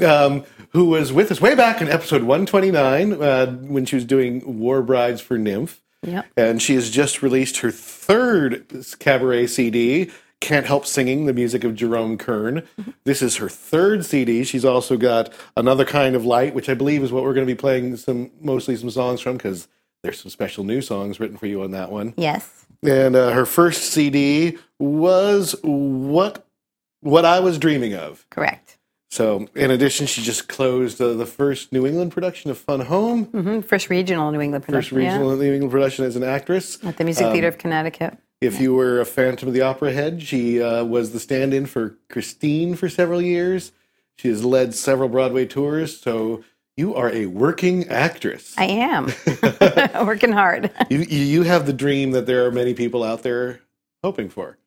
um, 0.08 0.44
who 0.70 0.86
was 0.86 1.12
with 1.12 1.30
us 1.30 1.42
way 1.42 1.54
back 1.54 1.82
in 1.82 1.88
episode 1.88 2.22
129 2.22 3.12
uh, 3.12 3.46
when 3.52 3.84
she 3.84 3.96
was 3.96 4.06
doing 4.06 4.58
War 4.58 4.80
Brides 4.80 5.20
for 5.20 5.36
Nymph. 5.36 5.82
Yep. 6.02 6.26
And 6.38 6.62
she 6.62 6.74
has 6.74 6.90
just 6.90 7.20
released 7.22 7.58
her 7.58 7.70
third 7.70 8.64
cabaret 8.98 9.46
CD, 9.48 10.10
Can't 10.40 10.64
Help 10.64 10.86
Singing, 10.86 11.26
the 11.26 11.34
music 11.34 11.62
of 11.62 11.74
Jerome 11.74 12.16
Kern. 12.16 12.66
This 13.04 13.20
is 13.20 13.36
her 13.36 13.50
third 13.50 14.06
CD. 14.06 14.42
She's 14.44 14.64
also 14.64 14.96
got 14.96 15.30
Another 15.54 15.84
Kind 15.84 16.16
of 16.16 16.24
Light, 16.24 16.54
which 16.54 16.70
I 16.70 16.74
believe 16.74 17.02
is 17.02 17.12
what 17.12 17.24
we're 17.24 17.34
going 17.34 17.46
to 17.46 17.52
be 17.52 17.58
playing 17.58 17.96
some 17.96 18.30
mostly 18.40 18.74
some 18.76 18.88
songs 18.88 19.20
from 19.20 19.36
because 19.36 19.68
there's 20.02 20.20
some 20.20 20.30
special 20.30 20.64
new 20.64 20.80
songs 20.80 21.20
written 21.20 21.36
for 21.36 21.46
you 21.46 21.62
on 21.62 21.72
that 21.72 21.90
one. 21.90 22.14
Yes. 22.16 22.65
And 22.82 23.16
uh, 23.16 23.30
her 23.30 23.46
first 23.46 23.84
CD 23.92 24.58
was 24.78 25.54
what 25.62 26.46
what 27.00 27.24
I 27.24 27.40
was 27.40 27.58
dreaming 27.58 27.94
of. 27.94 28.26
Correct. 28.30 28.78
So, 29.10 29.46
in 29.54 29.70
addition, 29.70 30.06
she 30.06 30.20
just 30.22 30.48
closed 30.48 31.00
uh, 31.00 31.14
the 31.14 31.26
first 31.26 31.72
New 31.72 31.86
England 31.86 32.12
production 32.12 32.50
of 32.50 32.58
Fun 32.58 32.80
Home, 32.80 33.24
hmm 33.26 33.60
First 33.60 33.88
regional 33.88 34.30
New 34.32 34.40
England 34.40 34.64
first 34.64 34.90
production. 34.90 35.00
yeah. 35.00 35.12
regional 35.12 35.36
New 35.36 35.52
England 35.52 35.70
production 35.72 36.04
as 36.04 36.16
an 36.16 36.24
actress. 36.24 36.84
At 36.84 36.96
the 36.96 37.04
Music 37.04 37.30
Theater 37.32 37.48
of 37.48 37.56
Connecticut. 37.56 38.18
If 38.40 38.60
you 38.60 38.74
were 38.74 39.00
a 39.00 39.06
Phantom 39.06 39.48
of 39.48 39.54
the 39.54 39.62
Opera 39.62 39.92
head, 39.92 40.22
she 40.22 40.60
uh, 40.60 40.84
was 40.84 41.12
the 41.12 41.20
stand-in 41.20 41.64
for 41.64 41.96
Christine 42.10 42.74
for 42.74 42.88
several 42.90 43.22
years. 43.22 43.72
She 44.18 44.28
has 44.28 44.44
led 44.44 44.74
several 44.74 45.08
Broadway 45.08 45.46
tours, 45.46 45.98
so 45.98 46.44
you 46.76 46.94
are 46.94 47.10
a 47.10 47.26
working 47.26 47.88
actress. 47.88 48.54
I 48.58 48.64
am. 48.64 49.12
Working 50.06 50.32
hard. 50.32 50.70
you, 50.90 50.98
you 51.00 51.42
have 51.42 51.66
the 51.66 51.72
dream 51.72 52.10
that 52.12 52.26
there 52.26 52.44
are 52.46 52.50
many 52.50 52.74
people 52.74 53.02
out 53.02 53.22
there 53.22 53.60
hoping 54.02 54.28
for. 54.28 54.58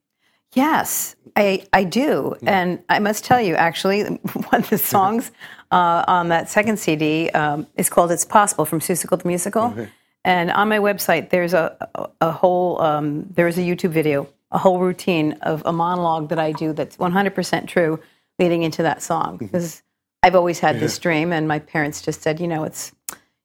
Yes, 0.53 1.15
I, 1.35 1.67
I 1.71 1.83
do. 1.83 2.35
And 2.43 2.83
I 2.89 2.97
must 2.97 3.23
tell 3.23 3.39
you, 3.39 3.53
actually, 3.53 4.03
one 4.03 4.61
of 4.61 4.69
the 4.69 4.79
songs 4.79 5.31
uh, 5.71 6.03
on 6.07 6.29
that 6.29 6.49
second 6.49 6.79
CD 6.79 7.29
um, 7.29 7.67
is 7.75 7.89
called 7.89 8.11
It's 8.11 8.25
Possible 8.25 8.65
from 8.65 8.79
Seussical 8.79 9.21
the 9.21 9.27
Musical. 9.27 9.87
And 10.25 10.49
on 10.51 10.67
my 10.67 10.79
website, 10.79 11.29
there's 11.29 11.53
a, 11.53 11.77
a, 11.93 12.09
a 12.21 12.31
whole, 12.31 12.81
um, 12.81 13.27
there's 13.29 13.59
a 13.59 13.61
YouTube 13.61 13.91
video, 13.91 14.27
a 14.51 14.57
whole 14.57 14.79
routine 14.79 15.33
of 15.43 15.61
a 15.65 15.71
monologue 15.71 16.29
that 16.29 16.39
I 16.39 16.51
do 16.51 16.73
that's 16.73 16.97
100% 16.97 17.67
true 17.67 17.99
leading 18.39 18.63
into 18.63 18.81
that 18.81 19.03
song. 19.03 19.37
Because 19.37 19.83
I've 20.21 20.35
always 20.35 20.59
had 20.59 20.79
this 20.79 20.99
dream, 20.99 21.31
and 21.31 21.47
my 21.47 21.59
parents 21.59 22.01
just 22.01 22.21
said, 22.21 22.39
you 22.39 22.47
know, 22.47 22.63
it's, 22.65 22.91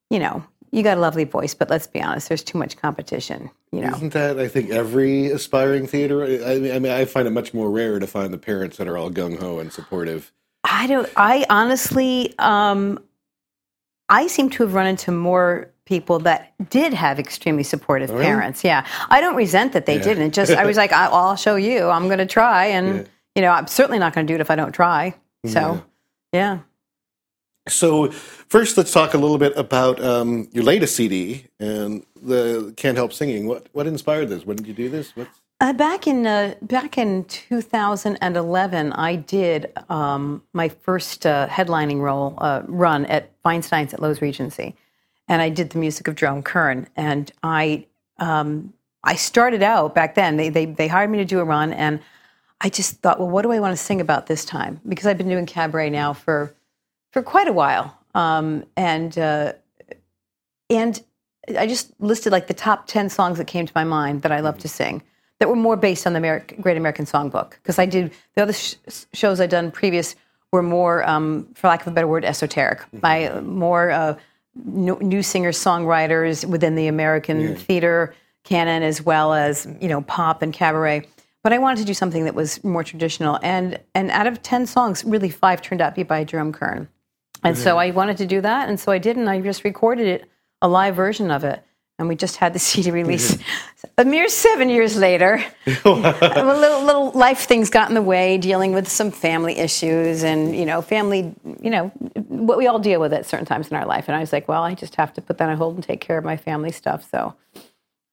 you 0.09 0.19
know, 0.19 0.43
you 0.71 0.83
got 0.83 0.97
a 0.97 0.99
lovely 1.01 1.23
voice, 1.23 1.53
but 1.53 1.69
let's 1.69 1.87
be 1.87 2.01
honest, 2.01 2.27
there's 2.27 2.43
too 2.43 2.57
much 2.57 2.75
competition, 2.75 3.49
you 3.71 3.79
know. 3.81 3.93
Isn't 3.95 4.11
that 4.13 4.37
I 4.39 4.49
think 4.49 4.71
every 4.71 5.27
aspiring 5.27 5.87
theater? 5.87 6.23
I 6.23 6.59
mean, 6.59 6.71
I 6.73 6.79
mean, 6.79 6.91
I 6.91 7.05
find 7.05 7.27
it 7.27 7.31
much 7.31 7.53
more 7.53 7.69
rare 7.71 7.97
to 7.99 8.07
find 8.07 8.33
the 8.33 8.37
parents 8.37 8.75
that 8.77 8.87
are 8.87 8.97
all 8.97 9.09
gung 9.09 9.39
ho 9.39 9.59
and 9.59 9.71
supportive. 9.71 10.33
I 10.65 10.87
don't. 10.87 11.07
I 11.15 11.45
honestly, 11.49 12.33
um, 12.39 12.99
I 14.09 14.27
seem 14.27 14.49
to 14.51 14.63
have 14.63 14.73
run 14.73 14.87
into 14.87 15.11
more 15.11 15.71
people 15.85 16.19
that 16.19 16.53
did 16.69 16.93
have 16.93 17.19
extremely 17.19 17.63
supportive 17.63 18.09
really? 18.09 18.23
parents. 18.25 18.63
Yeah, 18.65 18.85
I 19.09 19.21
don't 19.21 19.35
resent 19.35 19.71
that 19.73 19.85
they 19.85 19.97
Yeah. 19.97 20.03
didn't. 20.03 20.33
Just 20.33 20.51
I 20.51 20.65
was 20.65 20.75
like, 20.75 20.91
I'll 20.93 21.35
show 21.37 21.55
you. 21.55 21.87
I'm 21.87 22.07
going 22.07 22.17
to 22.19 22.25
try, 22.25 22.65
and 22.65 22.87
Yeah. 22.97 23.03
you 23.35 23.41
know, 23.43 23.51
I'm 23.51 23.67
certainly 23.67 23.99
not 23.99 24.13
going 24.13 24.27
to 24.27 24.31
do 24.31 24.35
it 24.35 24.41
if 24.41 24.51
I 24.51 24.55
don't 24.57 24.73
try. 24.73 25.15
So, 25.45 25.83
yeah. 26.35 26.59
So 27.67 28.11
first, 28.11 28.77
let's 28.77 28.93
talk 28.93 29.13
a 29.15 29.17
little 29.17 29.39
bit 29.39 29.53
about 29.55 30.03
um, 30.03 30.47
your 30.51 30.63
latest 30.63 30.95
CD 30.95 31.45
and 31.59 32.05
the 32.21 32.73
"Can't 32.77 32.95
Help 32.95 33.11
Singing." 33.11 33.47
What 33.47 33.67
what 33.71 33.87
inspired 33.87 34.29
this? 34.29 34.45
When 34.45 34.57
did 34.57 34.67
you 34.67 34.73
do 34.73 34.89
this? 34.89 35.13
Uh, 35.61 35.73
back 35.73 36.05
in 36.05 36.27
uh, 36.27 36.53
back 36.61 36.97
in 36.97 37.23
2011, 37.23 38.91
I 38.93 39.15
did 39.15 39.71
um, 39.89 40.43
my 40.53 40.69
first 40.69 41.25
uh, 41.25 41.47
headlining 41.47 42.01
role 42.01 42.35
uh, 42.37 42.61
run 42.67 43.05
at 43.05 43.31
Feinstein's 43.41 43.93
at 43.93 43.99
Loews 43.99 44.21
Regency, 44.21 44.75
and 45.27 45.41
I 45.41 45.49
did 45.49 45.71
the 45.71 45.79
music 45.79 46.07
of 46.07 46.15
Jerome 46.15 46.43
Kern. 46.43 46.87
And 46.95 47.31
I 47.41 47.87
um, 48.19 48.73
I 49.03 49.15
started 49.15 49.63
out 49.63 49.95
back 49.95 50.13
then. 50.13 50.37
They, 50.37 50.49
they 50.49 50.65
they 50.65 50.87
hired 50.87 51.09
me 51.09 51.17
to 51.19 51.25
do 51.25 51.39
a 51.39 51.43
run, 51.45 51.73
and 51.73 51.99
I 52.61 52.69
just 52.69 53.01
thought, 53.01 53.19
well, 53.19 53.29
what 53.29 53.41
do 53.41 53.51
I 53.51 53.59
want 53.59 53.73
to 53.77 53.83
sing 53.83 54.01
about 54.01 54.27
this 54.27 54.45
time? 54.45 54.79
Because 54.87 55.05
I've 55.05 55.17
been 55.17 55.29
doing 55.29 55.45
cabaret 55.45 55.89
now 55.89 56.13
for 56.13 56.53
for 57.11 57.21
quite 57.21 57.47
a 57.47 57.53
while, 57.53 57.97
um, 58.13 58.65
and 58.75 59.17
uh, 59.17 59.53
and 60.69 61.01
I 61.57 61.67
just 61.67 61.91
listed 61.99 62.31
like 62.31 62.47
the 62.47 62.53
top 62.53 62.87
10 62.87 63.09
songs 63.09 63.37
that 63.37 63.45
came 63.45 63.65
to 63.65 63.71
my 63.75 63.83
mind 63.83 64.23
that 64.23 64.31
I 64.31 64.39
love 64.39 64.57
to 64.59 64.67
sing 64.67 65.03
that 65.39 65.49
were 65.49 65.55
more 65.55 65.75
based 65.75 66.07
on 66.07 66.13
the 66.13 66.19
Ameri- 66.19 66.59
Great 66.61 66.77
American 66.77 67.05
Songbook. 67.05 67.51
Because 67.51 67.77
I 67.77 67.85
did, 67.85 68.11
the 68.35 68.41
other 68.41 68.53
sh- 68.53 68.75
shows 69.13 69.39
I'd 69.39 69.49
done 69.49 69.71
previous 69.71 70.15
were 70.51 70.63
more, 70.63 71.07
um, 71.07 71.47
for 71.55 71.67
lack 71.67 71.81
of 71.81 71.87
a 71.87 71.91
better 71.91 72.07
word, 72.07 72.23
esoteric, 72.23 72.81
by 72.93 73.25
uh, 73.25 73.41
more 73.41 73.91
uh, 73.91 74.17
new, 74.55 74.97
new 75.01 75.21
singer 75.21 75.51
songwriters 75.51 76.45
within 76.45 76.75
the 76.75 76.87
American 76.87 77.55
theater 77.57 78.15
canon 78.43 78.83
as 78.83 79.01
well 79.01 79.33
as, 79.33 79.67
you 79.81 79.89
know, 79.89 80.01
pop 80.01 80.41
and 80.41 80.53
cabaret. 80.53 81.05
But 81.45 81.53
I 81.53 81.59
wanted 81.59 81.81
to 81.81 81.85
do 81.85 81.93
something 81.93 82.25
that 82.25 82.33
was 82.33 82.63
more 82.63 82.83
traditional. 82.83 83.37
And, 83.43 83.79
and 83.93 84.09
out 84.09 84.25
of 84.25 84.41
10 84.41 84.65
songs, 84.65 85.05
really 85.05 85.29
five 85.29 85.61
turned 85.61 85.79
out 85.79 85.89
to 85.91 85.95
be 85.97 86.01
by 86.01 86.23
Jerome 86.23 86.51
Kern. 86.51 86.87
And 87.43 87.55
so 87.55 87.77
I 87.77 87.91
wanted 87.91 88.17
to 88.17 88.25
do 88.25 88.41
that, 88.41 88.67
and 88.67 88.79
so 88.79 88.91
I 88.91 88.97
did, 88.97 89.15
and 89.15 89.29
I 89.29 89.39
just 89.39 89.63
recorded 89.63 90.07
it, 90.07 90.27
a 90.63 90.67
live 90.67 90.95
version 90.95 91.29
of 91.29 91.43
it, 91.43 91.63
and 91.99 92.07
we 92.07 92.15
just 92.15 92.37
had 92.37 92.53
the 92.53 92.57
CD 92.67 92.89
release. 92.89 93.37
a 93.95 94.03
mere 94.03 94.27
seven 94.27 94.69
years 94.69 94.97
later, 94.97 95.45
a 95.67 95.89
little 95.91 96.83
little 96.83 97.11
life 97.11 97.41
things 97.41 97.69
got 97.69 97.89
in 97.89 97.93
the 97.93 98.01
way, 98.01 98.39
dealing 98.39 98.73
with 98.73 98.87
some 98.87 99.11
family 99.11 99.59
issues, 99.59 100.23
and 100.23 100.55
you 100.55 100.65
know, 100.65 100.81
family, 100.81 101.35
you 101.61 101.69
know, 101.69 101.89
what 102.27 102.57
we 102.57 102.65
all 102.65 102.79
deal 102.79 102.99
with 102.99 103.13
at 103.13 103.27
certain 103.27 103.45
times 103.45 103.67
in 103.67 103.77
our 103.77 103.85
life. 103.85 104.05
And 104.07 104.17
I 104.17 104.19
was 104.19 104.33
like, 104.33 104.47
well, 104.47 104.63
I 104.63 104.73
just 104.73 104.95
have 104.95 105.13
to 105.13 105.21
put 105.21 105.37
that 105.37 105.47
on 105.47 105.57
hold 105.57 105.75
and 105.75 105.83
take 105.83 106.01
care 106.01 106.17
of 106.17 106.25
my 106.25 106.37
family 106.37 106.71
stuff. 106.71 107.07
So 107.11 107.35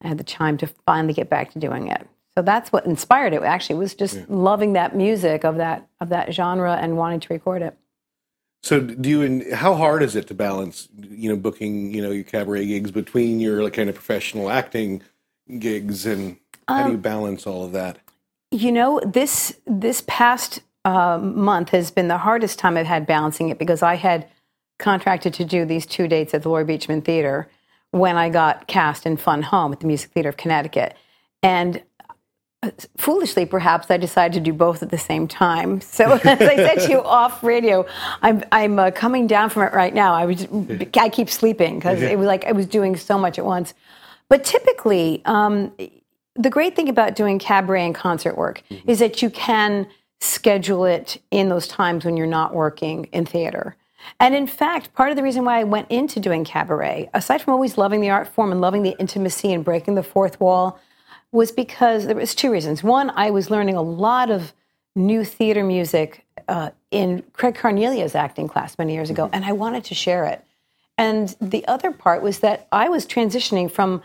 I 0.03 0.09
had 0.09 0.18
the 0.18 0.25
time 0.25 0.59
to 0.59 0.66
finally 0.85 1.14
get 1.14 1.31
back 1.31 1.53
to 1.53 1.59
doing 1.59 1.88
it. 1.88 2.07
So 2.37 2.42
that's 2.42 2.73
what 2.73 2.87
inspired 2.87 3.35
it. 3.35 3.42
Actually, 3.42 3.77
was 3.77 3.95
just 3.95 4.29
loving 4.31 4.73
that 4.73 4.97
music 4.97 5.45
of 5.45 5.57
that 5.57 5.87
of 6.01 6.09
that 6.09 6.33
genre 6.33 6.75
and 6.75 6.97
wanting 6.97 7.21
to 7.21 7.33
record 7.33 7.62
it. 7.62 7.77
so 8.62 8.81
do 8.81 9.09
you? 9.09 9.23
and 9.23 9.53
How 9.53 9.75
hard 9.75 10.03
is 10.03 10.16
it 10.16 10.29
to 10.29 10.35
balance? 10.35 10.88
You 10.97 11.31
know, 11.31 11.37
booking 11.37 11.92
you 11.92 12.01
know 12.01 12.11
your 12.11 12.25
cabaret 12.25 12.66
gigs 12.66 12.90
between 12.90 13.38
your 13.38 13.62
like 13.62 13.75
kind 13.75 13.90
of 13.90 13.95
professional 13.95 14.51
acting 14.51 15.03
gigs, 15.59 16.07
and 16.07 16.38
how 16.68 16.87
do 16.87 16.92
you 16.92 16.99
balance 16.99 17.47
all 17.47 17.64
of 17.64 17.73
that? 17.73 17.99
You 18.51 18.73
know, 18.73 19.01
this 19.05 19.59
this 19.66 20.03
past 20.07 20.61
uh, 20.87 21.18
month 21.18 21.68
has 21.71 21.90
been 21.90 22.09
the 22.09 22.18
hardest 22.18 22.59
time 22.59 22.77
I've 22.79 22.87
had 22.87 23.07
balancing 23.07 23.51
it 23.51 23.59
because 23.59 23.83
I 23.83 23.97
had 23.97 24.27
contracted 24.79 25.35
to 25.35 25.45
do 25.45 25.64
these 25.64 25.87
two 25.87 26.09
dates 26.09 26.33
at 26.35 26.42
the 26.42 26.49
Laurie 26.49 26.64
Beechman 26.64 27.05
Theater 27.05 27.49
when 27.90 28.16
I 28.16 28.31
got 28.31 28.66
cast 28.68 29.05
in 29.05 29.18
Fun 29.18 29.42
Home 29.42 29.73
at 29.73 29.81
the 29.81 29.87
Music 29.87 30.11
Theater 30.12 30.31
of 30.31 30.38
Connecticut, 30.38 30.97
and 31.42 31.83
foolishly 32.96 33.44
perhaps 33.44 33.90
I 33.90 33.96
decided 33.96 34.35
to 34.35 34.40
do 34.40 34.53
both 34.53 34.83
at 34.83 34.90
the 34.90 34.98
same 34.98 35.27
time. 35.27 35.81
So 35.92 36.12
as 36.12 36.25
I 36.25 36.57
said 36.57 36.75
to 36.87 36.90
you 36.90 37.03
off 37.05 37.42
radio, 37.42 37.85
I'm 38.22 38.42
I'm 38.51 38.79
uh, 38.79 38.90
coming 38.92 39.27
down 39.27 39.51
from 39.51 39.64
it 39.64 39.72
right 39.72 39.92
now. 39.92 40.14
I 40.14 40.25
was 40.27 40.46
I 40.96 41.09
keep 41.09 41.29
sleeping 41.29 41.79
because 41.79 42.01
it 42.01 42.18
was 42.18 42.27
like 42.27 42.44
I 42.44 42.53
was 42.53 42.66
doing 42.66 42.96
so 42.96 43.18
much 43.18 43.38
at 43.38 43.44
once. 43.44 43.75
But 44.29 44.44
typically, 44.44 45.22
um, 45.27 45.72
the 46.35 46.51
great 46.51 46.75
thing 46.75 46.88
about 46.88 47.14
doing 47.14 47.38
cabaret 47.38 47.85
and 47.85 47.94
concert 47.94 48.37
work 48.38 48.62
is 48.87 49.01
that 49.01 49.20
you 49.20 49.29
can 49.29 49.87
schedule 50.20 50.85
it 50.85 51.20
in 51.31 51.48
those 51.48 51.68
times 51.68 52.05
when 52.05 52.16
you're 52.16 52.27
not 52.27 52.55
working 52.55 53.05
in 53.12 53.27
theater. 53.27 53.77
And 54.18 54.35
in 54.35 54.46
fact, 54.46 54.94
part 54.94 55.11
of 55.11 55.16
the 55.16 55.22
reason 55.22 55.44
why 55.44 55.61
I 55.61 55.64
went 55.64 55.90
into 55.90 56.20
doing 56.20 56.44
cabaret, 56.44 57.11
aside 57.12 57.42
from 57.42 57.53
always 57.55 57.77
loving 57.77 58.01
the 58.01 58.11
art 58.11 58.29
form 58.29 58.51
and 58.51 58.61
loving 58.61 58.83
the 58.83 58.96
intimacy 58.98 59.53
and 59.53 59.64
breaking 59.64 59.94
the 59.94 60.03
fourth 60.03 60.40
wall, 60.40 60.81
was 61.33 61.51
because 61.51 62.07
there 62.07 62.16
was 62.16 62.35
two 62.35 62.53
reasons. 62.53 62.83
One, 62.83 63.11
I 63.11 63.31
was 63.31 63.51
learning 63.51 63.75
a 63.75 63.83
lot 63.83 64.31
of 64.31 64.53
new 64.95 65.25
theater 65.25 65.64
music 65.64 66.27
uh, 66.47 66.71
in 66.90 67.23
Craig 67.33 67.55
Carnelia's 67.55 68.14
acting 68.14 68.49
class 68.49 68.79
many 68.79 68.92
years 68.92 69.11
ago, 69.11 69.25
mm-hmm. 69.25 69.35
and 69.37 69.45
I 69.45 69.53
wanted 69.53 69.85
to 69.85 69.95
share 69.95 70.27
it. 70.27 70.45
And 70.99 71.35
the 71.40 71.66
other 71.66 71.90
part 71.90 72.23
was 72.23 72.40
that 72.40 72.68
I 72.71 72.90
was 72.90 73.07
transitioning 73.07 73.71
from 73.71 74.03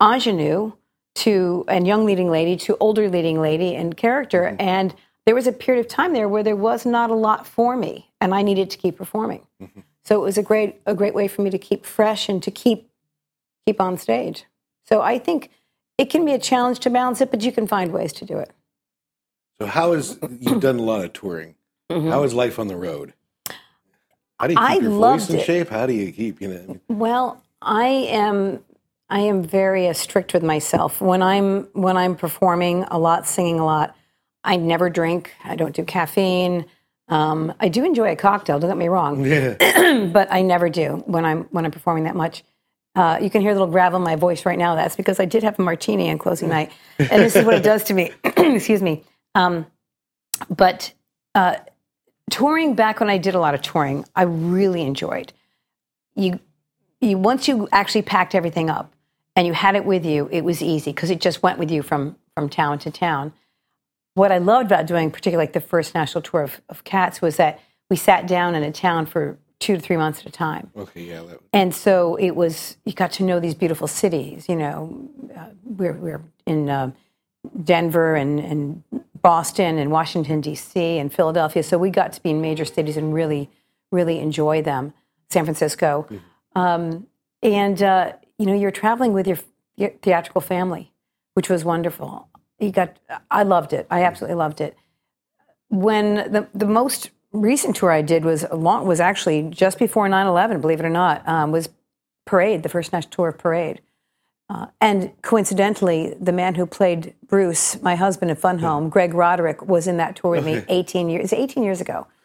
ingenue 0.00 0.72
to 1.16 1.64
and 1.66 1.86
young 1.86 2.04
leading 2.04 2.30
lady 2.30 2.56
to 2.56 2.76
older 2.78 3.08
leading 3.08 3.40
lady 3.40 3.74
in 3.74 3.94
character, 3.94 4.42
mm-hmm. 4.42 4.60
and 4.60 4.94
there 5.24 5.34
was 5.34 5.46
a 5.46 5.52
period 5.52 5.84
of 5.84 5.88
time 5.90 6.12
there 6.12 6.28
where 6.28 6.42
there 6.42 6.54
was 6.56 6.84
not 6.84 7.10
a 7.10 7.14
lot 7.14 7.46
for 7.46 7.76
me, 7.76 8.10
and 8.20 8.34
I 8.34 8.42
needed 8.42 8.70
to 8.70 8.76
keep 8.76 8.98
performing. 8.98 9.46
Mm-hmm. 9.62 9.80
So 10.04 10.20
it 10.20 10.22
was 10.22 10.36
a 10.36 10.42
great 10.42 10.80
a 10.84 10.94
great 10.94 11.14
way 11.14 11.26
for 11.26 11.40
me 11.40 11.50
to 11.50 11.58
keep 11.58 11.86
fresh 11.86 12.28
and 12.28 12.42
to 12.42 12.50
keep 12.50 12.90
keep 13.66 13.80
on 13.80 13.96
stage. 13.96 14.44
So 14.84 15.00
I 15.00 15.18
think 15.18 15.50
it 15.98 16.10
can 16.10 16.24
be 16.24 16.32
a 16.32 16.38
challenge 16.38 16.80
to 16.80 16.90
balance 16.90 17.20
it, 17.20 17.30
but 17.30 17.42
you 17.42 17.52
can 17.52 17.66
find 17.66 17.92
ways 17.92 18.12
to 18.14 18.24
do 18.24 18.38
it. 18.38 18.50
So 19.60 19.66
how 19.66 19.92
is 19.92 20.18
you've 20.40 20.60
done 20.60 20.78
a 20.78 20.82
lot 20.82 21.04
of 21.04 21.12
touring? 21.12 21.54
How 21.88 22.22
is 22.24 22.34
life 22.34 22.58
on 22.58 22.68
the 22.68 22.76
road? 22.76 23.14
How 24.38 24.46
do 24.48 24.52
you 24.52 24.58
keep 24.58 24.64
Mm-hmm. 24.66 24.72
I 24.72 24.74
your 24.74 24.90
voice 24.90 25.30
in 25.30 25.36
it. 25.38 25.44
shape? 25.46 25.68
How 25.70 25.86
do 25.86 25.92
you 25.94 26.12
keep 26.12 26.42
you 26.42 26.48
know? 26.48 26.80
Well, 26.88 27.42
I 27.62 27.86
am 27.86 28.62
I 29.08 29.20
am 29.20 29.42
very 29.44 29.88
uh, 29.88 29.92
strict 29.94 30.34
with 30.34 30.42
myself. 30.42 31.00
When 31.00 31.22
I'm 31.22 31.64
when 31.72 31.96
I'm 31.96 32.16
performing 32.16 32.82
a 32.90 32.98
lot, 32.98 33.26
singing 33.26 33.58
a 33.60 33.64
lot, 33.64 33.96
I 34.44 34.56
never 34.56 34.90
drink. 34.90 35.32
I 35.44 35.56
don't 35.56 35.74
do 35.74 35.84
caffeine. 35.84 36.66
Um, 37.08 37.54
I 37.60 37.68
do 37.68 37.84
enjoy 37.84 38.10
a 38.10 38.16
cocktail. 38.16 38.58
Don't 38.58 38.68
get 38.68 38.76
me 38.76 38.88
wrong, 38.88 39.24
Yeah. 39.24 39.54
but 40.12 40.30
I 40.30 40.42
never 40.42 40.68
do 40.68 41.02
when 41.06 41.24
I'm 41.24 41.44
when 41.44 41.64
I'm 41.64 41.70
performing 41.70 42.04
that 42.04 42.16
much. 42.16 42.42
Uh, 42.96 43.18
you 43.20 43.28
can 43.28 43.42
hear 43.42 43.50
a 43.50 43.54
little 43.54 43.68
gravel 43.68 43.98
in 43.98 44.02
my 44.02 44.16
voice 44.16 44.46
right 44.46 44.58
now. 44.58 44.74
That's 44.74 44.96
because 44.96 45.20
I 45.20 45.26
did 45.26 45.42
have 45.42 45.58
a 45.58 45.62
martini 45.62 46.10
on 46.10 46.16
closing 46.16 46.48
night, 46.48 46.72
and 46.98 47.22
this 47.22 47.36
is 47.36 47.44
what 47.44 47.54
it 47.54 47.62
does 47.62 47.84
to 47.84 47.94
me. 47.94 48.10
Excuse 48.24 48.80
me. 48.80 49.04
Um, 49.34 49.66
but 50.48 50.94
uh, 51.34 51.56
touring 52.30 52.74
back 52.74 52.98
when 52.98 53.10
I 53.10 53.18
did 53.18 53.34
a 53.34 53.38
lot 53.38 53.54
of 53.54 53.60
touring, 53.60 54.06
I 54.16 54.22
really 54.22 54.80
enjoyed. 54.80 55.34
You, 56.14 56.40
you 57.02 57.18
once 57.18 57.46
you 57.46 57.68
actually 57.70 58.02
packed 58.02 58.34
everything 58.34 58.70
up 58.70 58.94
and 59.36 59.46
you 59.46 59.52
had 59.52 59.76
it 59.76 59.84
with 59.84 60.06
you, 60.06 60.30
it 60.32 60.42
was 60.42 60.62
easy 60.62 60.92
because 60.92 61.10
it 61.10 61.20
just 61.20 61.42
went 61.42 61.58
with 61.58 61.70
you 61.70 61.82
from 61.82 62.16
from 62.34 62.48
town 62.48 62.78
to 62.80 62.90
town. 62.90 63.34
What 64.14 64.32
I 64.32 64.38
loved 64.38 64.72
about 64.72 64.86
doing, 64.86 65.10
particularly 65.10 65.42
like 65.42 65.52
the 65.52 65.60
first 65.60 65.94
national 65.94 66.22
tour 66.22 66.42
of, 66.42 66.62
of 66.70 66.84
Cats, 66.84 67.20
was 67.20 67.36
that 67.36 67.60
we 67.90 67.96
sat 67.96 68.26
down 68.26 68.54
in 68.54 68.62
a 68.62 68.72
town 68.72 69.04
for 69.04 69.36
two 69.58 69.74
to 69.74 69.80
three 69.80 69.96
months 69.96 70.20
at 70.20 70.26
a 70.26 70.30
time. 70.30 70.70
Okay, 70.76 71.02
yeah. 71.02 71.22
That, 71.22 71.40
And 71.52 71.74
so 71.74 72.16
it 72.16 72.32
was, 72.32 72.76
you 72.84 72.92
got 72.92 73.12
to 73.12 73.22
know 73.22 73.40
these 73.40 73.54
beautiful 73.54 73.88
cities. 73.88 74.48
You 74.48 74.56
know, 74.56 75.08
uh, 75.36 75.46
we're, 75.64 75.94
we're 75.94 76.22
in 76.46 76.68
uh, 76.68 76.92
Denver 77.64 78.14
and, 78.14 78.38
and 78.38 78.82
Boston 79.22 79.78
and 79.78 79.90
Washington, 79.90 80.40
D.C. 80.40 80.98
and 80.98 81.12
Philadelphia. 81.12 81.62
So 81.62 81.78
we 81.78 81.90
got 81.90 82.12
to 82.14 82.22
be 82.22 82.30
in 82.30 82.40
major 82.40 82.64
cities 82.64 82.96
and 82.96 83.14
really, 83.14 83.50
really 83.90 84.18
enjoy 84.18 84.62
them. 84.62 84.92
San 85.30 85.44
Francisco. 85.44 86.06
Um, 86.54 87.06
and, 87.42 87.82
uh, 87.82 88.12
you 88.38 88.46
know, 88.46 88.54
you're 88.54 88.70
traveling 88.70 89.12
with 89.12 89.26
your, 89.26 89.38
your 89.76 89.90
theatrical 90.02 90.40
family, 90.40 90.92
which 91.34 91.50
was 91.50 91.64
wonderful. 91.64 92.28
You 92.58 92.70
got, 92.70 92.96
I 93.30 93.42
loved 93.42 93.72
it. 93.72 93.86
I 93.90 94.04
absolutely 94.04 94.36
loved 94.36 94.60
it 94.60 94.76
when 95.68 96.14
the, 96.14 96.48
the 96.54 96.66
most 96.66 97.10
recent 97.36 97.76
tour 97.76 97.90
I 97.90 98.02
did 98.02 98.24
was 98.24 98.44
long, 98.52 98.86
was 98.86 99.00
actually 99.00 99.42
just 99.50 99.78
before 99.78 100.08
9/11, 100.08 100.60
believe 100.60 100.80
it 100.80 100.86
or 100.86 100.90
not, 100.90 101.26
um, 101.28 101.52
was 101.52 101.68
Parade, 102.24 102.62
the 102.62 102.68
first 102.68 102.92
national 102.92 103.10
tour 103.10 103.28
of 103.28 103.38
Parade. 103.38 103.80
Uh, 104.48 104.66
and 104.80 105.10
coincidentally, 105.22 106.14
the 106.20 106.32
man 106.32 106.54
who 106.54 106.66
played 106.66 107.14
Bruce, 107.26 107.80
my 107.82 107.96
husband 107.96 108.30
in 108.30 108.36
Fun 108.36 108.60
Home, 108.60 108.88
Greg 108.88 109.12
Roderick, 109.12 109.66
was 109.66 109.88
in 109.88 109.96
that 109.96 110.16
tour 110.16 110.32
with 110.32 110.44
me 110.46 110.62
18 110.68 111.08
years, 111.08 111.32
18 111.32 111.62
years 111.62 111.80
ago. 111.80 112.06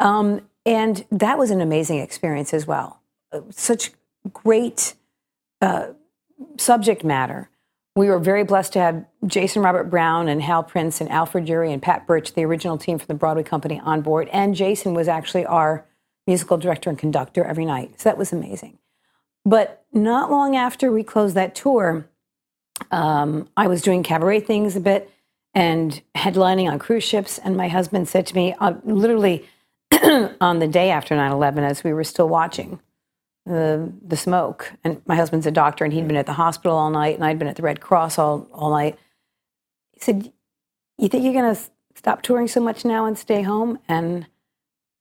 Um, 0.00 0.42
and 0.66 1.06
that 1.10 1.38
was 1.38 1.50
an 1.50 1.62
amazing 1.62 1.98
experience 1.98 2.52
as 2.52 2.66
well. 2.66 3.00
Uh, 3.32 3.40
Such 3.48 3.92
great 4.34 4.92
uh, 5.62 5.92
subject 6.58 7.04
matter. 7.04 7.48
We 7.94 8.08
were 8.08 8.18
very 8.18 8.42
blessed 8.42 8.72
to 8.72 8.78
have 8.78 9.04
Jason 9.26 9.62
Robert 9.62 9.90
Brown 9.90 10.28
and 10.28 10.40
Hal 10.40 10.62
Prince 10.62 11.00
and 11.00 11.10
Alfred 11.10 11.46
Uhry 11.46 11.72
and 11.72 11.82
Pat 11.82 12.06
Birch, 12.06 12.32
the 12.32 12.44
original 12.44 12.78
team 12.78 12.98
from 12.98 13.06
the 13.06 13.14
Broadway 13.14 13.42
company, 13.42 13.80
on 13.80 14.00
board. 14.00 14.30
And 14.32 14.54
Jason 14.54 14.94
was 14.94 15.08
actually 15.08 15.44
our 15.44 15.84
musical 16.26 16.56
director 16.56 16.88
and 16.88 16.98
conductor 16.98 17.44
every 17.44 17.66
night. 17.66 18.00
So 18.00 18.08
that 18.08 18.16
was 18.16 18.32
amazing. 18.32 18.78
But 19.44 19.84
not 19.92 20.30
long 20.30 20.56
after 20.56 20.90
we 20.90 21.02
closed 21.02 21.34
that 21.34 21.54
tour, 21.54 22.08
um, 22.90 23.48
I 23.56 23.66
was 23.66 23.82
doing 23.82 24.02
cabaret 24.02 24.40
things 24.40 24.74
a 24.74 24.80
bit 24.80 25.10
and 25.54 26.00
headlining 26.14 26.70
on 26.70 26.78
cruise 26.78 27.04
ships. 27.04 27.38
And 27.38 27.56
my 27.56 27.68
husband 27.68 28.08
said 28.08 28.26
to 28.28 28.34
me, 28.34 28.54
uh, 28.54 28.74
literally 28.84 29.46
on 30.40 30.60
the 30.60 30.68
day 30.68 30.90
after 30.90 31.14
9 31.14 31.30
11, 31.30 31.64
as 31.64 31.84
we 31.84 31.92
were 31.92 32.04
still 32.04 32.28
watching 32.28 32.80
the, 33.46 33.92
the 34.06 34.16
smoke, 34.16 34.72
and 34.84 35.02
my 35.06 35.16
husband's 35.16 35.46
a 35.46 35.50
doctor 35.50 35.84
and 35.84 35.92
he'd 35.92 36.06
been 36.06 36.16
at 36.16 36.26
the 36.26 36.34
hospital 36.34 36.76
all 36.76 36.90
night, 36.90 37.16
and 37.16 37.24
I'd 37.24 37.38
been 37.38 37.48
at 37.48 37.56
the 37.56 37.62
Red 37.62 37.80
Cross 37.80 38.18
all, 38.18 38.48
all 38.52 38.70
night. 38.70 38.98
He 39.92 40.00
said, 40.00 40.32
You 40.98 41.08
think 41.08 41.24
you're 41.24 41.32
going 41.32 41.54
to 41.54 41.60
stop 41.96 42.22
touring 42.22 42.48
so 42.48 42.60
much 42.60 42.84
now 42.84 43.04
and 43.04 43.18
stay 43.18 43.42
home? 43.42 43.78
And 43.88 44.26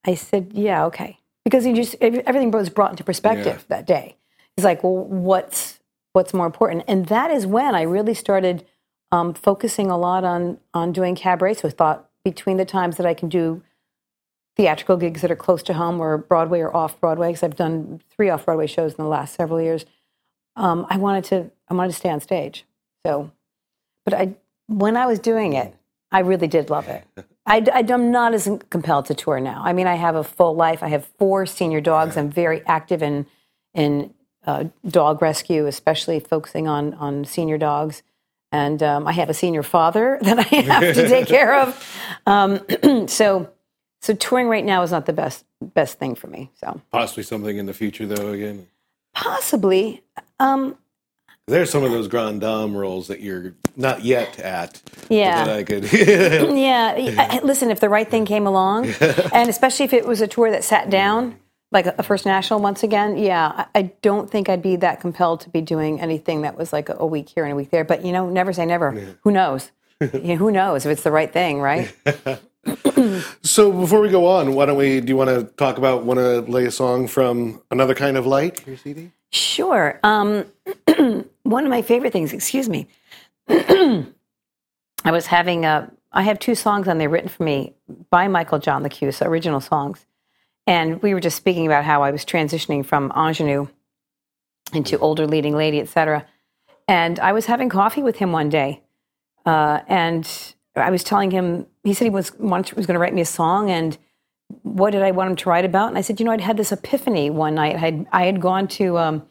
I 0.05 0.15
said, 0.15 0.51
Yeah, 0.53 0.85
okay. 0.85 1.19
Because 1.43 1.63
he 1.63 1.73
just, 1.73 1.95
everything 2.01 2.51
was 2.51 2.69
brought 2.69 2.91
into 2.91 3.03
perspective 3.03 3.65
that 3.67 3.85
day. 3.85 4.17
He's 4.55 4.65
like, 4.65 4.83
Well, 4.83 4.97
what's, 4.97 5.79
what's 6.13 6.33
more 6.33 6.45
important? 6.45 6.83
And 6.87 7.05
that 7.07 7.29
is 7.29 7.45
when 7.45 7.75
I 7.75 7.83
really 7.83 8.15
started 8.15 8.65
um, 9.11 9.33
focusing 9.33 9.91
a 9.91 9.97
lot 9.97 10.23
on, 10.23 10.57
on 10.73 10.91
doing 10.91 11.15
cabaret. 11.15 11.55
So 11.55 11.67
I 11.67 11.71
thought 11.71 12.09
between 12.23 12.57
the 12.57 12.65
times 12.65 12.97
that 12.97 13.05
I 13.05 13.13
can 13.13 13.29
do 13.29 13.61
theatrical 14.55 14.97
gigs 14.97 15.21
that 15.21 15.31
are 15.31 15.35
close 15.35 15.63
to 15.63 15.73
home 15.73 15.99
or 15.99 16.17
Broadway 16.17 16.59
or 16.59 16.75
off 16.75 16.99
Broadway, 16.99 17.29
because 17.29 17.43
I've 17.43 17.55
done 17.55 18.01
three 18.09 18.29
off 18.29 18.45
Broadway 18.45 18.67
shows 18.67 18.93
in 18.93 19.03
the 19.03 19.09
last 19.09 19.35
several 19.35 19.61
years. 19.61 19.85
Um, 20.55 20.85
I 20.89 20.97
wanted 20.97 21.23
to 21.25 21.51
I 21.69 21.73
wanted 21.73 21.89
to 21.89 21.97
stay 21.97 22.09
on 22.09 22.19
stage. 22.19 22.65
So, 23.05 23.31
but 24.05 24.13
I 24.13 24.35
when 24.67 24.97
I 24.97 25.05
was 25.05 25.19
doing 25.19 25.53
it, 25.53 25.73
I 26.11 26.19
really 26.19 26.47
did 26.47 26.69
love 26.69 26.87
it. 26.87 27.05
I, 27.45 27.63
am 27.89 28.11
not 28.11 28.33
as 28.33 28.47
compelled 28.69 29.05
to 29.07 29.15
tour 29.15 29.39
now. 29.39 29.61
I 29.65 29.73
mean, 29.73 29.87
I 29.87 29.95
have 29.95 30.15
a 30.15 30.23
full 30.23 30.55
life. 30.55 30.83
I 30.83 30.89
have 30.89 31.05
four 31.17 31.45
senior 31.45 31.81
dogs. 31.81 32.15
I'm 32.17 32.29
very 32.29 32.65
active 32.65 33.01
in 33.01 33.25
in 33.73 34.13
uh, 34.45 34.65
dog 34.87 35.21
rescue, 35.21 35.65
especially 35.67 36.19
focusing 36.19 36.67
on 36.67 36.93
on 36.95 37.25
senior 37.25 37.57
dogs. 37.57 38.03
And 38.51 38.83
um, 38.83 39.07
I 39.07 39.13
have 39.13 39.29
a 39.29 39.33
senior 39.33 39.63
father 39.63 40.19
that 40.21 40.39
I 40.39 40.43
have 40.43 40.95
to 40.95 41.07
take 41.07 41.27
care 41.37 41.61
of. 41.61 41.97
Um, 42.25 42.59
so, 43.07 43.49
so 44.01 44.13
touring 44.15 44.47
right 44.47 44.65
now 44.65 44.81
is 44.81 44.91
not 44.91 45.05
the 45.05 45.13
best 45.13 45.45
best 45.61 45.99
thing 45.99 46.15
for 46.15 46.27
me. 46.27 46.49
So 46.55 46.81
possibly 46.91 47.23
something 47.23 47.57
in 47.57 47.65
the 47.67 47.73
future, 47.73 48.05
though. 48.05 48.29
Again, 48.29 48.67
possibly. 49.13 50.03
Um, 50.39 50.77
there's 51.47 51.69
some 51.69 51.83
of 51.83 51.91
those 51.91 52.07
grand 52.07 52.41
dame 52.41 52.75
roles 52.75 53.07
that 53.07 53.19
you're 53.19 53.53
not 53.75 54.03
yet 54.03 54.39
at. 54.39 54.81
Yeah. 55.09 55.43
That 55.43 55.57
I 55.57 55.63
could. 55.63 55.91
yeah. 55.93 57.39
Listen, 57.43 57.69
if 57.71 57.79
the 57.79 57.89
right 57.89 58.09
thing 58.09 58.25
came 58.25 58.47
along, 58.47 58.85
and 59.33 59.49
especially 59.49 59.85
if 59.85 59.93
it 59.93 60.05
was 60.05 60.21
a 60.21 60.27
tour 60.27 60.49
that 60.51 60.63
sat 60.63 60.89
down, 60.89 61.37
like 61.71 61.85
a 61.85 62.03
First 62.03 62.25
National 62.25 62.59
once 62.59 62.83
again, 62.83 63.17
yeah, 63.17 63.65
I 63.73 63.93
don't 64.01 64.29
think 64.29 64.49
I'd 64.49 64.61
be 64.61 64.75
that 64.77 64.99
compelled 64.99 65.41
to 65.41 65.49
be 65.49 65.61
doing 65.61 65.99
anything 65.99 66.41
that 66.41 66.57
was 66.57 66.73
like 66.73 66.89
a, 66.89 66.95
a 66.99 67.05
week 67.05 67.29
here 67.29 67.43
and 67.43 67.53
a 67.53 67.55
week 67.55 67.69
there. 67.69 67.83
But 67.83 68.05
you 68.05 68.11
know, 68.11 68.29
never 68.29 68.53
say 68.53 68.65
never. 68.65 68.91
Who 69.23 69.31
knows? 69.31 69.71
Yeah, 69.99 70.35
who 70.35 70.51
knows 70.51 70.85
if 70.85 70.91
it's 70.91 71.03
the 71.03 71.11
right 71.11 71.31
thing, 71.31 71.59
right? 71.61 71.93
so 73.41 73.71
before 73.71 74.01
we 74.01 74.09
go 74.09 74.27
on, 74.27 74.53
why 74.53 74.65
don't 74.65 74.77
we? 74.77 75.01
Do 75.01 75.07
you 75.07 75.17
want 75.17 75.29
to 75.29 75.43
talk 75.55 75.77
about? 75.77 76.03
Want 76.03 76.19
to 76.19 76.41
lay 76.41 76.65
a 76.65 76.71
song 76.71 77.07
from 77.07 77.61
another 77.71 77.95
kind 77.95 78.17
of 78.17 78.25
light? 78.25 78.65
Your 78.67 78.77
CD. 78.77 79.11
Sure. 79.31 79.99
Um, 80.03 80.45
one 81.43 81.63
of 81.63 81.69
my 81.69 81.81
favorite 81.81 82.13
things, 82.13 82.33
excuse 82.33 82.69
me, 82.69 82.87
I 83.49 84.05
was 85.05 85.25
having 85.27 85.65
a, 85.65 85.91
I 86.11 86.23
have 86.23 86.37
two 86.39 86.55
songs 86.55 86.87
on 86.87 86.97
there 86.97 87.09
written 87.09 87.29
for 87.29 87.43
me 87.43 87.73
by 88.09 88.27
Michael 88.27 88.59
John 88.59 88.83
LaChiusa, 88.83 89.25
original 89.25 89.61
songs. 89.61 90.05
And 90.67 91.01
we 91.01 91.13
were 91.13 91.19
just 91.19 91.37
speaking 91.37 91.65
about 91.65 91.85
how 91.85 92.03
I 92.03 92.11
was 92.11 92.23
transitioning 92.23 92.85
from 92.85 93.11
ingenue 93.15 93.67
into 94.73 94.99
older 94.99 95.25
leading 95.25 95.55
lady, 95.55 95.79
et 95.79 95.89
cetera. 95.89 96.25
And 96.87 97.19
I 97.19 97.31
was 97.31 97.45
having 97.45 97.69
coffee 97.69 98.03
with 98.03 98.17
him 98.17 98.31
one 98.31 98.49
day. 98.49 98.81
Uh, 99.45 99.79
and 99.87 100.29
I 100.75 100.91
was 100.91 101.03
telling 101.03 101.31
him, 101.31 101.65
he 101.83 101.93
said 101.93 102.05
he 102.05 102.09
was, 102.09 102.33
wanted, 102.37 102.75
was 102.75 102.85
going 102.85 102.95
to 102.95 102.99
write 102.99 103.13
me 103.13 103.21
a 103.21 103.25
song. 103.25 103.69
And 103.69 103.97
what 104.63 104.91
did 104.91 105.01
I 105.01 105.11
want 105.11 105.29
him 105.29 105.35
to 105.37 105.49
write 105.49 105.65
about? 105.65 105.89
And 105.89 105.97
I 105.97 106.01
said, 106.01 106.19
you 106.19 106.25
know, 106.25 106.31
I'd 106.31 106.41
had 106.41 106.57
this 106.57 106.71
epiphany 106.71 107.29
one 107.29 107.55
night. 107.55 107.75
I 107.75 107.79
had, 107.79 108.07
I 108.11 108.25
had 108.25 108.41
gone 108.41 108.67
to 108.69 108.97
um, 108.97 109.23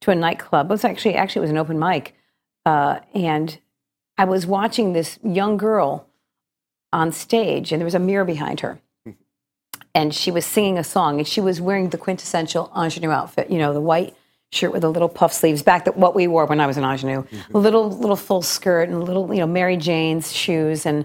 to 0.00 0.10
a 0.10 0.14
nightclub. 0.14 0.66
It 0.66 0.70
was 0.70 0.84
actually 0.84 1.14
actually 1.14 1.40
it 1.40 1.42
was 1.42 1.50
an 1.50 1.58
open 1.58 1.78
mic, 1.78 2.14
uh, 2.64 3.00
and 3.14 3.58
I 4.16 4.24
was 4.24 4.46
watching 4.46 4.92
this 4.92 5.18
young 5.22 5.56
girl 5.56 6.06
on 6.92 7.12
stage, 7.12 7.72
and 7.72 7.80
there 7.80 7.84
was 7.84 7.94
a 7.94 7.98
mirror 7.98 8.24
behind 8.24 8.60
her, 8.60 8.80
and 9.94 10.14
she 10.14 10.30
was 10.30 10.46
singing 10.46 10.78
a 10.78 10.84
song, 10.84 11.18
and 11.18 11.26
she 11.26 11.40
was 11.40 11.60
wearing 11.60 11.90
the 11.90 11.98
quintessential 11.98 12.70
ingenue 12.76 13.10
outfit. 13.10 13.50
You 13.50 13.58
know, 13.58 13.72
the 13.72 13.80
white 13.80 14.16
shirt 14.50 14.72
with 14.72 14.82
the 14.82 14.90
little 14.90 15.08
puff 15.08 15.32
sleeves, 15.32 15.62
back 15.62 15.84
that 15.84 15.96
what 15.96 16.14
we 16.14 16.26
wore 16.26 16.46
when 16.46 16.60
I 16.60 16.66
was 16.66 16.76
an 16.76 16.84
ingenue, 16.84 17.24
a 17.52 17.58
little 17.58 17.90
little 17.90 18.16
full 18.16 18.42
skirt 18.42 18.88
and 18.88 19.02
little 19.04 19.32
you 19.34 19.40
know 19.40 19.46
Mary 19.46 19.76
Jane's 19.76 20.32
shoes 20.32 20.86
and. 20.86 21.04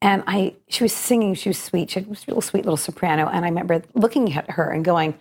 And 0.00 0.22
I, 0.26 0.54
she 0.68 0.84
was 0.84 0.92
singing. 0.92 1.34
She 1.34 1.48
was 1.48 1.60
sweet. 1.60 1.90
She 1.90 2.00
was 2.00 2.22
a 2.22 2.32
real 2.32 2.40
sweet 2.40 2.64
little 2.64 2.76
soprano. 2.76 3.26
And 3.26 3.44
I 3.44 3.48
remember 3.48 3.82
looking 3.94 4.32
at 4.32 4.50
her 4.52 4.70
and 4.70 4.84
going, 4.84 5.18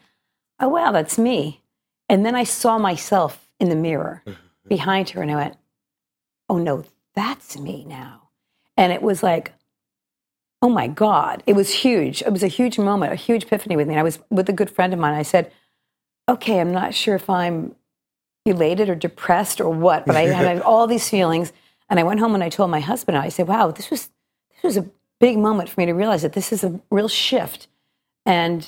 "Oh 0.60 0.70
wow, 0.70 0.92
that's 0.92 1.18
me." 1.18 1.62
And 2.10 2.26
then 2.26 2.36
I 2.36 2.44
saw 2.44 2.78
myself 2.78 3.50
in 3.60 3.70
the 3.70 3.76
mirror 3.76 4.24
behind 4.68 5.10
her, 5.10 5.22
and 5.22 5.32
I 5.32 5.36
went, 5.36 5.58
"Oh 6.48 6.58
no, 6.58 6.84
that's 7.16 7.58
me 7.58 7.86
now." 7.86 8.30
And 8.76 8.94
it 8.94 9.02
was 9.02 9.24
like, 9.24 9.54
"Oh 10.62 10.70
my 10.70 10.88
God!" 10.88 11.42
It 11.48 11.56
was 11.56 11.74
huge. 11.74 12.22
It 12.22 12.32
was 12.32 12.44
a 12.44 12.48
huge 12.48 12.78
moment, 12.78 13.14
a 13.14 13.16
huge 13.16 13.44
epiphany 13.46 13.76
with 13.76 13.88
me. 13.88 13.96
And 13.96 14.00
I 14.00 14.04
was 14.04 14.20
with 14.30 14.48
a 14.48 14.54
good 14.54 14.70
friend 14.70 14.94
of 14.94 15.00
mine. 15.00 15.16
I 15.16 15.24
said, 15.24 15.52
"Okay, 16.30 16.60
I'm 16.60 16.72
not 16.72 16.94
sure 16.94 17.16
if 17.16 17.30
I'm 17.32 17.76
elated 18.48 18.90
or 18.90 18.96
depressed 18.96 19.60
or 19.62 19.70
what, 19.70 20.06
but 20.06 20.16
I 20.16 20.22
had 20.22 20.62
all 20.64 20.88
these 20.88 21.10
feelings. 21.10 21.54
And 21.90 22.00
I 22.00 22.04
went 22.04 22.20
home 22.20 22.34
and 22.34 22.44
I 22.44 22.50
told 22.50 22.72
my 22.72 22.80
husband, 22.80 23.18
I 23.18 23.30
said, 23.30 23.48
wow, 23.48 23.72
this 23.72 23.90
was, 23.90 24.10
this 24.62 24.76
was 24.76 24.78
a 24.78 24.90
big 25.20 25.38
moment 25.38 25.70
for 25.70 25.80
me 25.80 25.86
to 25.86 25.94
realize 25.94 26.22
that 26.22 26.34
this 26.34 26.52
is 26.52 26.64
a 26.64 26.80
real 26.92 27.08
shift. 27.08 27.68
And 28.26 28.68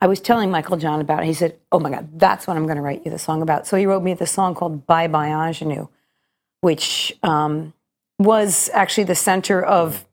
I 0.00 0.06
was 0.06 0.20
telling 0.20 0.50
Michael 0.50 0.76
John 0.76 1.00
about 1.00 1.22
it. 1.22 1.26
He 1.26 1.34
said, 1.34 1.58
oh 1.72 1.80
my 1.80 1.90
God, 1.90 2.18
that's 2.18 2.46
what 2.46 2.56
I'm 2.56 2.64
going 2.64 2.76
to 2.76 2.82
write 2.82 3.04
you 3.04 3.10
the 3.10 3.18
song 3.18 3.42
about. 3.42 3.66
So 3.66 3.76
he 3.76 3.86
wrote 3.86 4.02
me 4.02 4.14
the 4.14 4.26
song 4.26 4.54
called 4.54 4.86
Bye 4.86 5.08
Bye 5.08 5.28
Ingenue, 5.28 5.88
which 6.60 7.16
um, 7.22 7.72
was 8.18 8.70
actually 8.72 9.04
the 9.04 9.14
center 9.14 9.62
of 9.62 10.04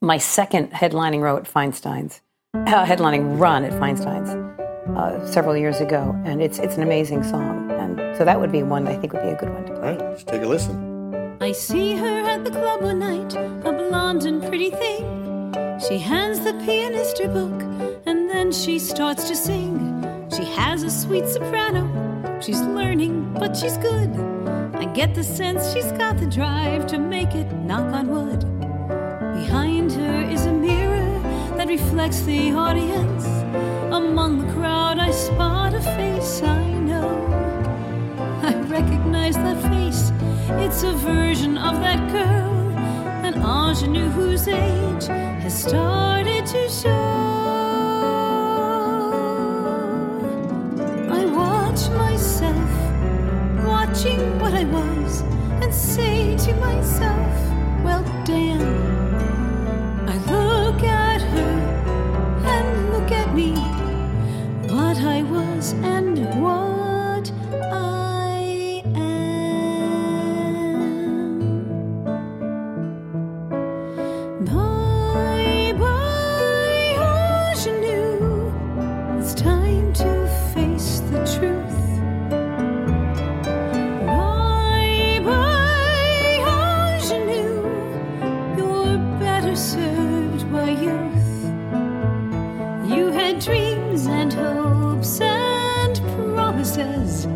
my 0.00 0.18
second 0.18 0.72
headlining 0.72 1.20
row 1.20 1.36
at 1.36 1.44
Feinstein's, 1.44 2.20
uh, 2.54 2.84
headlining 2.84 3.38
run 3.38 3.64
at 3.64 3.72
Feinstein's 3.72 4.30
uh, 4.96 5.26
several 5.26 5.56
years 5.56 5.80
ago. 5.80 6.20
And 6.24 6.42
it's, 6.42 6.58
it's 6.58 6.76
an 6.76 6.82
amazing 6.82 7.22
song. 7.22 7.70
And 7.70 8.16
so 8.16 8.24
that 8.24 8.38
would 8.38 8.52
be 8.52 8.62
one 8.62 8.86
I 8.86 8.96
think 8.96 9.12
would 9.14 9.22
be 9.22 9.30
a 9.30 9.36
good 9.36 9.50
one 9.50 9.64
to 9.66 9.72
play. 9.72 9.96
right, 9.96 9.98
let's 9.98 10.24
take 10.24 10.42
a 10.42 10.46
listen. 10.46 10.97
I 11.40 11.52
see 11.52 11.94
her 11.94 12.20
at 12.24 12.42
the 12.42 12.50
club 12.50 12.82
one 12.82 12.98
night, 12.98 13.32
a 13.36 13.72
blonde 13.72 14.24
and 14.24 14.42
pretty 14.42 14.70
thing. 14.70 15.54
She 15.86 15.96
hands 15.96 16.40
the 16.40 16.52
pianist 16.66 17.18
her 17.20 17.28
book, 17.28 17.62
and 18.06 18.28
then 18.28 18.50
she 18.50 18.80
starts 18.80 19.28
to 19.28 19.36
sing. 19.36 19.78
She 20.34 20.44
has 20.44 20.82
a 20.82 20.90
sweet 20.90 21.28
soprano, 21.28 22.40
she's 22.40 22.60
learning, 22.60 23.34
but 23.34 23.56
she's 23.56 23.76
good. 23.76 24.10
I 24.74 24.86
get 24.86 25.14
the 25.14 25.22
sense 25.22 25.72
she's 25.72 25.92
got 25.92 26.18
the 26.18 26.26
drive 26.26 26.88
to 26.88 26.98
make 26.98 27.32
it, 27.36 27.52
knock 27.52 27.94
on 27.94 28.08
wood. 28.08 28.40
Behind 29.38 29.92
her 29.92 30.22
is 30.32 30.44
a 30.46 30.52
mirror 30.52 31.20
that 31.56 31.68
reflects 31.68 32.22
the 32.22 32.50
audience. 32.50 33.26
Among 33.94 34.44
the 34.44 34.52
crowd, 34.54 34.98
I 34.98 35.12
spot 35.12 35.72
a 35.72 35.80
face 35.80 36.42
I 36.42 36.68
know. 36.72 37.10
I 38.42 38.54
recognize 38.62 39.36
that 39.36 39.62
face. 39.70 40.10
It's 40.50 40.82
a 40.82 40.92
version 40.92 41.58
of 41.58 41.80
that 41.80 42.10
girl, 42.10 42.78
an 43.22 43.34
ingenue 43.34 44.08
whose 44.08 44.48
age 44.48 45.06
has 45.06 45.62
started 45.62 46.46
to 46.46 46.68
show. 46.70 46.88
I 51.10 51.26
watch 51.26 51.90
myself, 51.90 52.70
watching 53.66 54.38
what 54.40 54.54
I 54.54 54.64
was, 54.64 55.20
and 55.62 55.72
say 55.72 56.36
to 56.38 56.54
myself, 56.54 57.34
well, 57.84 58.02
damn. 58.24 58.62
I 60.08 60.16
look 60.32 60.82
at 60.82 61.20
her 61.20 61.54
and 62.44 62.90
look 62.92 63.12
at 63.12 63.34
me, 63.34 63.52
what 64.72 64.96
I 64.96 65.22
was 65.24 65.72
and 65.72 66.18
what 66.42 66.57
and 94.28 94.56
hopes 94.56 95.20
and 95.20 96.00
promises, 96.34 97.26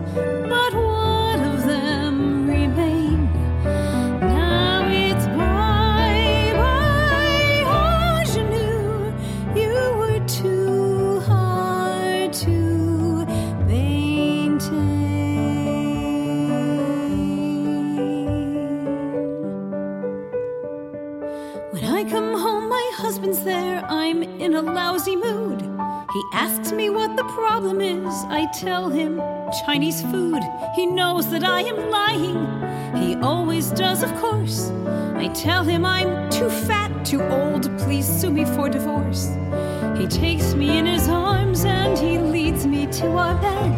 tell 28.52 28.88
him 28.90 29.20
Chinese 29.64 30.02
food. 30.02 30.42
He 30.74 30.86
knows 30.86 31.30
that 31.30 31.44
I 31.44 31.62
am 31.62 31.90
lying. 31.90 33.02
He 33.02 33.16
always 33.16 33.70
does, 33.70 34.02
of 34.02 34.14
course. 34.16 34.70
I 35.16 35.28
tell 35.28 35.64
him 35.64 35.84
I'm 35.84 36.30
too 36.30 36.50
fat, 36.50 37.04
too 37.04 37.22
old. 37.22 37.64
Please 37.78 38.06
sue 38.06 38.30
me 38.30 38.44
for 38.44 38.68
divorce. 38.68 39.28
He 39.96 40.06
takes 40.06 40.54
me 40.54 40.78
in 40.78 40.86
his 40.86 41.08
arms 41.08 41.64
and 41.64 41.98
he 41.98 42.18
leads 42.18 42.66
me 42.66 42.86
to 42.98 43.06
our 43.16 43.40
bed. 43.40 43.72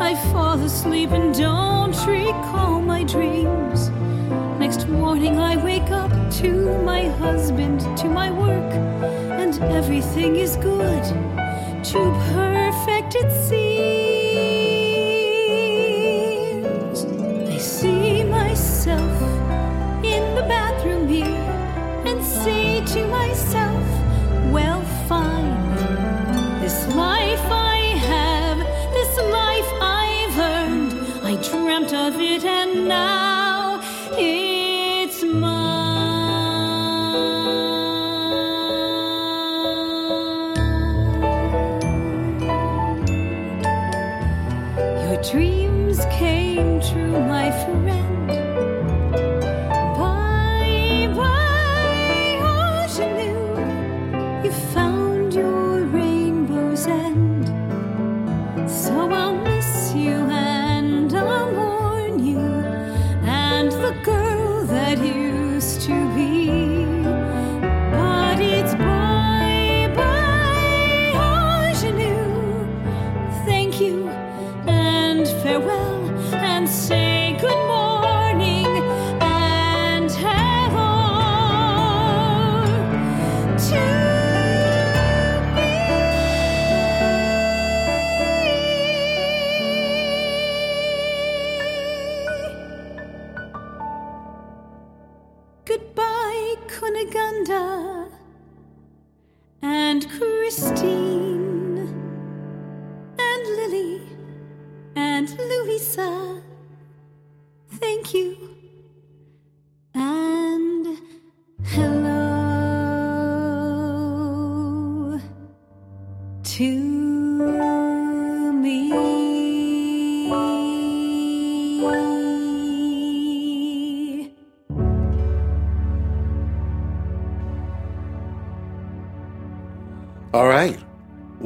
I 0.00 0.14
fall 0.32 0.58
asleep 0.62 1.10
and 1.10 1.34
don't 1.34 1.96
recall 2.06 2.80
my 2.80 3.04
dreams. 3.04 3.90
Next 4.58 4.88
morning 4.88 5.38
I 5.38 5.62
wake 5.62 5.90
up 5.90 6.12
to 6.40 6.78
my 6.82 7.08
husband, 7.08 7.80
to 7.98 8.08
my 8.08 8.30
work, 8.30 8.72
and 9.40 9.60
everything 9.64 10.36
is 10.36 10.56
good. 10.56 11.04
Too 11.82 12.12
perfect 12.32 12.99
it 13.14 13.30
seems. 13.48 13.70
I 17.48 17.58
see 17.58 18.24
myself 18.24 19.22
in 20.04 20.34
the 20.34 20.42
bathroom 20.48 21.06
mirror 21.06 21.56
and 22.06 22.24
say 22.24 22.84
to 22.84 23.06
myself, 23.08 23.84
well, 24.52 24.82
fine. 25.08 26.60
This 26.60 26.86
life 26.94 27.46
I 27.50 27.78
have, 28.12 28.58
this 28.98 29.16
life 29.40 29.70
I've 29.80 30.38
earned. 30.38 30.92
I 31.24 31.34
dreamt 31.50 31.92
of 31.92 32.20
it 32.20 32.44
and 32.44 32.88
now 32.88 33.19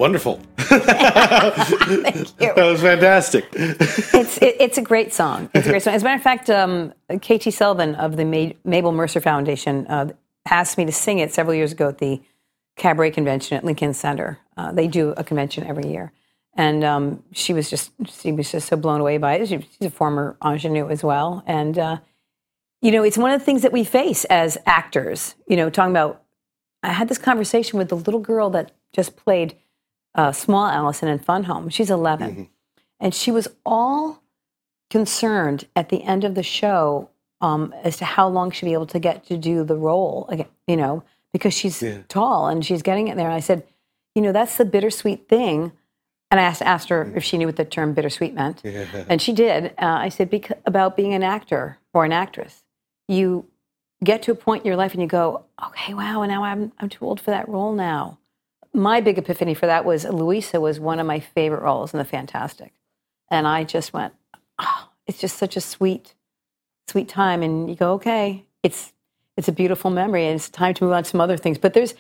Wonderful. 0.05 0.39
Thank 0.59 2.29
you. 2.39 2.53
That 2.55 2.57
was 2.57 2.83
fantastic. 2.83 3.47
It's 3.55 4.37
it, 4.37 4.57
it's 4.61 4.77
a 4.77 4.83
great 4.83 5.15
song. 5.15 5.49
It's 5.55 5.67
a 5.67 5.71
great 5.71 5.83
song. 5.83 5.95
As 5.95 6.03
a 6.03 6.05
matter 6.05 6.17
of 6.17 6.23
fact, 6.23 6.51
um, 6.51 6.93
KT 7.23 7.51
Sullivan 7.51 7.95
of 7.95 8.19
the 8.19 8.27
Ma- 8.27 8.53
Mabel 8.67 8.93
Mercer 8.93 9.23
Foundation 9.23 9.87
uh, 9.87 10.11
asked 10.45 10.77
me 10.77 10.85
to 10.85 10.93
sing 10.93 11.21
it 11.21 11.33
several 11.33 11.55
years 11.55 11.73
ago 11.73 11.89
at 11.89 11.97
the 11.97 12.21
Cabaret 12.77 13.13
Convention 13.13 13.57
at 13.57 13.65
Lincoln 13.65 13.95
Center. 13.95 14.39
Uh, 14.59 14.73
they 14.73 14.89
do 14.89 15.15
a 15.17 15.25
convention 15.25 15.67
every 15.67 15.91
year, 15.91 16.13
and 16.53 16.85
um, 16.85 17.23
she 17.33 17.55
was 17.55 17.71
just 17.71 17.91
she 18.07 18.31
was 18.31 18.53
just 18.53 18.69
so 18.69 18.77
blown 18.77 19.01
away 19.01 19.17
by 19.17 19.37
it. 19.37 19.49
She, 19.49 19.57
she's 19.57 19.87
a 19.87 19.91
former 19.91 20.37
ingenue 20.45 20.87
as 20.91 21.03
well, 21.03 21.43
and 21.47 21.79
uh, 21.79 21.97
you 22.83 22.91
know, 22.91 23.05
it's 23.05 23.17
one 23.17 23.31
of 23.31 23.41
the 23.41 23.45
things 23.47 23.63
that 23.63 23.73
we 23.73 23.85
face 23.85 24.27
as 24.27 24.59
actors. 24.67 25.35
You 25.49 25.57
know, 25.57 25.71
talking 25.71 25.93
about. 25.93 26.21
I 26.83 26.93
had 26.93 27.09
this 27.09 27.17
conversation 27.17 27.79
with 27.79 27.89
the 27.89 27.97
little 27.97 28.21
girl 28.21 28.51
that 28.51 28.73
just 28.93 29.17
played 29.17 29.57
uh, 30.15 30.33
Small 30.33 30.67
Allison 30.67 31.09
in 31.09 31.19
Fun 31.19 31.45
Home. 31.45 31.69
She's 31.69 31.91
11. 31.91 32.49
And 33.01 33.15
she 33.15 33.31
was 33.31 33.49
all 33.67 34.23
concerned 34.91 35.67
at 35.75 35.89
the 35.89 36.03
end 36.05 36.25
of 36.25 36.35
the 36.35 36.43
show 36.43 37.11
um, 37.41 37.75
as 37.83 37.97
to 37.99 38.05
how 38.05 38.29
long 38.29 38.51
she'd 38.51 38.67
be 38.67 38.73
able 38.73 38.87
to 38.87 38.99
get 38.99 39.27
to 39.27 39.37
do 39.37 39.65
the 39.65 39.77
role, 39.77 40.27
again, 40.31 40.47
you 40.67 40.77
know, 40.77 41.03
because 41.33 41.53
she's 41.53 41.81
tall 42.09 42.47
and 42.49 42.65
she's 42.65 42.83
getting 42.83 43.09
it 43.09 43.17
there. 43.17 43.27
And 43.27 43.35
I 43.35 43.41
said, 43.41 43.65
you 44.15 44.23
know, 44.23 44.33
that's 44.33 44.57
the 44.57 44.65
bittersweet 44.65 45.29
thing. 45.29 45.73
And 46.31 46.41
I 46.41 46.45
asked, 46.45 46.62
asked 46.62 46.89
her 46.89 47.12
if 47.15 47.23
she 47.25 47.37
knew 47.37 47.47
what 47.47 47.57
the 47.57 47.65
term 47.65 47.93
bittersweet 47.93 48.35
meant. 48.35 48.61
And 49.09 49.21
she 49.21 49.33
did. 49.33 49.67
Uh, 49.79 49.99
I 50.07 50.09
said, 50.09 50.31
Bec- 50.31 50.59
about 50.65 50.97
being 50.97 51.12
an 51.12 51.23
actor 51.23 51.79
or 51.93 52.05
an 52.05 52.12
actress. 52.12 52.62
You 53.09 53.47
get 54.03 54.23
to 54.23 54.33
a 54.33 54.35
point 54.35 54.62
in 54.65 54.69
your 54.69 54.77
life 54.77 54.93
and 54.93 55.03
you 55.03 55.09
go, 55.09 55.45
okay, 55.67 55.93
wow, 55.95 56.23
and 56.23 56.31
now 56.31 56.45
I'm, 56.45 56.73
I'm 56.79 56.89
too 56.89 57.05
old 57.05 57.21
for 57.21 57.31
that 57.31 57.49
role 57.49 57.73
now 57.75 58.19
my 58.75 59.01
big 59.01 59.18
epiphany 59.18 59.55
for 59.55 59.66
that 59.66 59.85
was 59.85 60.05
Louisa 60.05 60.61
was 60.61 60.81
one 60.81 60.99
of 61.01 61.07
my 61.07 61.20
favorite 61.20 61.62
roles 61.62 61.93
in 61.95 61.99
The 61.99 62.05
Fantastic. 62.05 62.72
And 63.31 63.47
I 63.47 63.64
just 63.64 63.93
went, 63.93 64.12
oh, 64.59 64.91
it's 65.07 65.18
just 65.18 65.39
such 65.39 65.57
a 65.57 65.61
sweet, 65.61 66.14
sweet 66.89 67.09
time. 67.09 67.43
And 67.43 67.68
you 67.70 67.77
go, 67.77 67.93
okay, 67.95 68.45
it's 68.62 68.93
it's 69.37 69.49
a 69.49 69.53
beautiful 69.53 69.91
memory 69.91 70.27
and 70.27 70.37
it's 70.37 70.49
time 70.49 70.75
to 70.75 70.85
move 70.85 70.93
on 70.93 71.03
to 71.05 71.09
some 71.11 71.20
other 71.20 71.37
things. 71.37 71.59
But 71.59 71.75
there's 71.75 71.95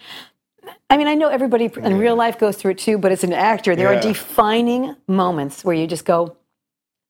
I 0.90 0.96
mean, 0.96 1.06
I 1.08 1.14
know 1.14 1.28
everybody 1.28 1.70
in 1.82 1.98
real 1.98 2.16
life 2.16 2.38
goes 2.38 2.56
through 2.56 2.72
it 2.72 2.78
too, 2.78 2.98
but 2.98 3.12
as 3.12 3.24
an 3.24 3.32
actor, 3.32 3.74
there 3.76 3.92
Yeah. 3.92 3.98
are 3.98 4.02
defining 4.02 4.96
moments 5.08 5.64
where 5.64 5.74
you 5.74 5.86
just 5.86 6.04
go, 6.04 6.36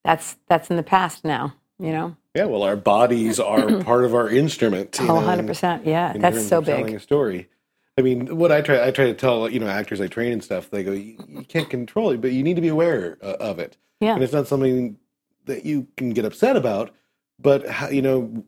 that's 0.04 0.36
that's 0.48 0.70
in 0.70 0.76
the 0.76 0.82
past 0.82 1.24
now, 1.24 1.54
you 1.78 1.90
know? 1.92 2.16
Yeah, 2.34 2.46
well, 2.46 2.62
our 2.64 2.76
bodies 2.76 3.38
are 3.38 3.78
part 3.84 4.04
of 4.04 4.14
our 4.14 4.28
instrument. 4.28 4.98
you 5.00 5.08
Oh, 5.08 5.20
know, 5.20 5.26
100%. 5.42 5.86
Yeah, 5.86 6.14
that's 6.16 6.48
so 6.48 6.58
of 6.58 6.66
telling 6.66 6.86
big. 6.86 6.94
a 6.96 7.00
story. 7.00 7.48
I 7.96 8.02
mean, 8.02 8.36
what 8.36 8.50
I 8.50 8.60
try 8.60 8.86
I 8.86 8.90
try 8.90 9.06
to 9.06 9.14
tell 9.14 9.48
you 9.48 9.60
know 9.60 9.68
actors 9.68 10.00
I 10.00 10.08
train 10.08 10.32
and 10.32 10.42
stuff. 10.42 10.70
They 10.70 10.82
go, 10.82 10.92
you, 10.92 11.16
you 11.28 11.44
can't 11.44 11.70
control 11.70 12.10
it, 12.10 12.20
but 12.20 12.32
you 12.32 12.42
need 12.42 12.56
to 12.56 12.62
be 12.62 12.68
aware 12.68 13.18
uh, 13.22 13.36
of 13.40 13.58
it. 13.58 13.76
Yeah. 14.00 14.14
and 14.14 14.22
it's 14.22 14.32
not 14.32 14.48
something 14.48 14.98
that 15.46 15.64
you 15.64 15.86
can 15.96 16.10
get 16.10 16.24
upset 16.24 16.56
about. 16.56 16.90
But 17.38 17.68
how, 17.68 17.88
you 17.88 18.02
know 18.02 18.44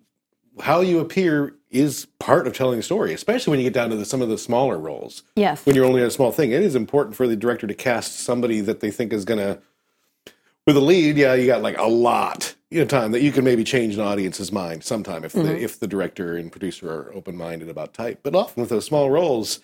how 0.61 0.81
you 0.81 0.99
appear 0.99 1.55
is 1.71 2.07
part 2.19 2.47
of 2.47 2.55
telling 2.55 2.79
a 2.79 2.83
story, 2.83 3.13
especially 3.13 3.51
when 3.51 3.61
you 3.61 3.65
get 3.65 3.75
down 3.75 3.91
to 3.91 3.97
the, 3.97 4.05
some 4.05 4.23
of 4.23 4.29
the 4.29 4.39
smaller 4.39 4.79
roles. 4.79 5.23
Yes. 5.35 5.67
When 5.67 5.77
you're 5.77 5.85
only 5.85 6.01
in 6.01 6.07
a 6.07 6.11
small 6.11 6.33
thing, 6.33 6.53
it 6.53 6.63
is 6.63 6.75
important 6.75 7.15
for 7.15 7.29
the 7.29 7.37
director 7.37 7.67
to 7.67 7.75
cast 7.75 8.21
somebody 8.21 8.61
that 8.63 8.81
they 8.81 8.91
think 8.91 9.13
is 9.13 9.25
going 9.25 9.39
to. 9.39 9.61
With 10.67 10.77
a 10.77 10.81
lead, 10.81 11.17
yeah, 11.17 11.35
you 11.35 11.47
got 11.47 11.63
like 11.63 11.79
a 11.79 11.87
lot 11.87 12.56
you 12.71 12.81
know, 12.81 12.87
time 12.87 13.13
that 13.13 13.21
you 13.23 13.31
can 13.33 13.45
maybe 13.45 13.63
change 13.65 13.95
an 13.95 14.01
audience's 14.01 14.51
mind 14.53 14.83
sometime 14.85 15.25
if 15.25 15.33
the 15.33 15.57
if 15.61 15.79
the 15.79 15.87
director 15.87 16.37
and 16.37 16.51
producer 16.51 16.91
are 16.91 17.13
open 17.15 17.37
minded 17.37 17.69
about 17.69 17.95
type. 17.95 18.21
But 18.23 18.35
often 18.35 18.61
with 18.63 18.71
those 18.71 18.85
small 18.85 19.11
roles, 19.11 19.61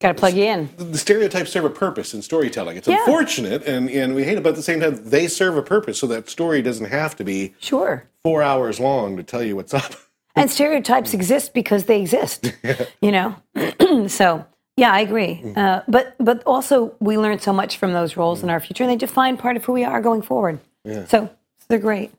Got 0.00 0.08
to 0.08 0.14
plug 0.14 0.34
you 0.34 0.44
in. 0.44 0.68
the- 0.76 0.84
the 0.84 0.98
stereotypes 0.98 1.50
serve 1.52 1.64
a 1.64 1.70
purpose 1.70 2.14
in 2.14 2.22
storytelling. 2.22 2.76
It's 2.76 2.88
Yeah. 2.88 2.98
unfortunate 3.00 3.62
and, 3.64 3.88
and 3.90 4.14
we 4.14 4.24
hate 4.24 4.36
it, 4.36 4.42
but 4.42 4.50
at 4.50 4.56
the 4.56 4.62
same 4.62 4.80
time, 4.80 5.00
they 5.04 5.28
serve 5.28 5.56
a 5.56 5.62
purpose 5.62 5.98
so 5.98 6.06
that 6.08 6.28
story 6.28 6.62
doesn't 6.62 6.86
have 6.90 7.14
to 7.16 7.24
be 7.24 7.54
Sure. 7.60 8.04
four 8.22 8.42
hours 8.42 8.80
long 8.80 9.16
to 9.16 9.22
tell 9.22 9.42
you 9.42 9.56
what's 9.56 9.74
up. 9.74 9.94
And 10.36 10.50
stereotypes 10.50 11.14
exist 11.14 11.54
because 11.54 11.84
they 11.84 12.00
exist, 12.00 12.52
you 13.00 13.12
know? 13.12 13.36
so, 14.08 14.44
yeah, 14.76 14.90
I 14.92 14.98
agree. 14.98 15.40
Uh, 15.54 15.82
but 15.86 16.16
but 16.18 16.42
also, 16.44 16.96
we 16.98 17.16
learn 17.16 17.38
so 17.38 17.52
much 17.52 17.76
from 17.76 17.92
those 17.92 18.16
roles 18.16 18.42
in 18.42 18.50
our 18.50 18.58
future, 18.58 18.82
and 18.82 18.90
they 18.90 18.96
define 18.96 19.36
part 19.36 19.56
of 19.56 19.64
who 19.64 19.72
we 19.72 19.84
are 19.84 20.00
going 20.02 20.22
forward. 20.22 20.58
So, 21.06 21.30
they're 21.68 21.78
great. 21.78 22.12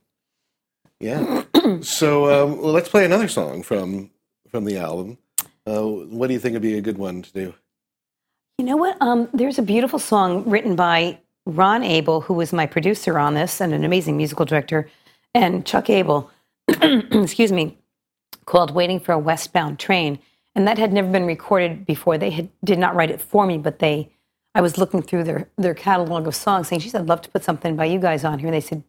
Yeah. 1.00 1.44
so 1.82 2.26
um, 2.32 2.62
well, 2.62 2.72
let's 2.72 2.90
play 2.90 3.06
another 3.06 3.28
song 3.28 3.64
from 3.64 4.12
from 4.50 4.66
the 4.66 4.78
album. 4.78 5.18
Uh, 5.68 5.82
what 5.84 6.28
do 6.28 6.34
you 6.34 6.40
think 6.40 6.54
would 6.54 6.62
be 6.62 6.78
a 6.78 6.82
good 6.82 6.98
one 6.98 7.22
to 7.22 7.32
do? 7.34 7.54
You 8.58 8.66
know 8.66 8.78
what? 8.78 8.98
Um, 9.02 9.28
there's 9.34 9.60
a 9.60 9.64
beautiful 9.64 10.00
song 10.00 10.50
written 10.50 10.76
by 10.76 11.20
Ron 11.46 11.84
Abel, 11.84 12.22
who 12.22 12.34
was 12.34 12.54
my 12.54 12.66
producer 12.66 13.20
on 13.20 13.34
this 13.34 13.60
and 13.60 13.74
an 13.74 13.84
amazing 13.84 14.16
musical 14.16 14.46
director, 14.46 14.90
and 15.34 15.66
Chuck 15.66 15.90
Abel, 15.90 16.32
excuse 16.68 17.52
me, 17.52 17.78
called 18.46 18.74
Waiting 18.74 19.00
for 19.00 19.12
a 19.12 19.20
Westbound 19.20 19.80
Train. 19.80 20.20
And 20.56 20.68
that 20.68 20.78
had 20.78 20.94
never 20.94 21.12
been 21.12 21.26
recorded 21.26 21.86
before. 21.86 22.18
They 22.18 22.30
had, 22.30 22.50
did 22.64 22.80
not 22.80 22.96
write 22.96 23.12
it 23.12 23.20
for 23.20 23.46
me, 23.46 23.58
but 23.58 23.80
they, 23.80 24.10
I 24.54 24.62
was 24.62 24.78
looking 24.78 25.02
through 25.02 25.26
their, 25.26 25.50
their 25.58 25.74
catalog 25.74 26.26
of 26.28 26.36
songs 26.36 26.70
saying, 26.70 26.80
she 26.80 26.90
said, 26.90 27.02
I'd 27.02 27.08
love 27.08 27.22
to 27.24 27.30
put 27.30 27.44
something 27.44 27.76
by 27.76 27.86
you 27.86 28.00
guys 28.00 28.24
on 28.24 28.40
here. 28.40 28.48
And 28.48 28.56
they 28.56 28.62
said, 28.62 28.84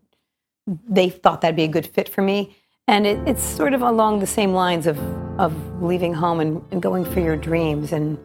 they 0.67 1.09
thought 1.09 1.41
that'd 1.41 1.57
be 1.57 1.65
a 1.65 1.69
good 1.69 1.87
fit 1.87 2.09
for 2.09 2.23
me. 2.23 2.57
And 2.89 3.07
it, 3.07 3.19
it's 3.27 3.43
sort 3.43 3.75
of 3.75 3.83
along 3.83 4.21
the 4.21 4.27
same 4.27 4.53
lines 4.53 4.87
of, 4.87 4.99
of 5.41 5.53
leaving 5.83 6.15
home 6.15 6.41
and, 6.41 6.63
and 6.71 6.81
going 6.81 7.05
for 7.05 7.21
your 7.21 7.37
dreams 7.37 7.93
and, 7.93 8.19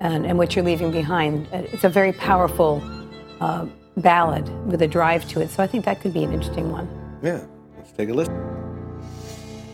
and, 0.00 0.24
and 0.26 0.38
what 0.38 0.54
you're 0.54 0.64
leaving 0.64 0.92
behind. 0.92 1.46
Uh, 1.52 1.62
It's 1.72 1.84
a 1.84 1.88
very 1.88 2.12
powerful 2.12 2.82
uh, 3.40 3.66
ballad 3.96 4.48
with 4.66 4.82
a 4.82 4.88
drive 4.88 5.26
to 5.30 5.40
it. 5.40 5.50
So 5.50 5.62
I 5.62 5.66
think 5.66 5.84
that 5.84 6.00
could 6.00 6.14
be 6.14 6.22
an 6.22 6.32
interesting 6.32 6.70
one. 6.70 6.88
Yeah, 7.22 7.44
let's 7.76 7.92
take 7.92 8.08
a 8.08 8.14
listen. 8.14 8.34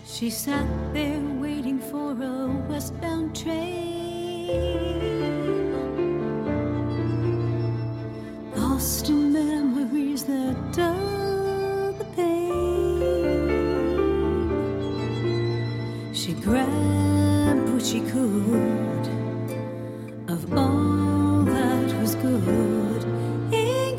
She 0.07 0.31
sat 0.31 0.67
there 0.95 1.21
waiting 1.41 1.79
for 1.79 2.13
a 2.13 2.47
westbound 2.69 3.35
train. 3.35 3.83
Lost 8.57 9.09
in 9.09 9.33
memories 9.33 10.25
that 10.25 10.73
dull 10.73 11.22
grabbed 16.43 17.69
what 17.73 17.83
she 17.85 18.01
could 18.01 19.07
of 20.29 20.53
all 20.59 21.45
that 21.45 22.01
was 22.01 22.17
good 22.17 23.05
in 23.53 23.93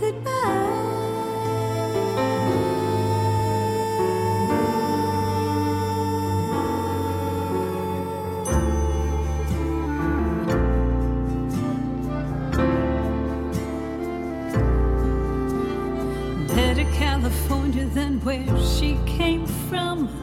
California 16.94 17.86
than 17.86 18.20
where 18.22 18.58
she 18.60 18.98
came 19.06 19.46
from. 19.46 20.23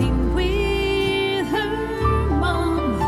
With 0.00 1.46
her 1.48 2.28
mom. 2.40 2.98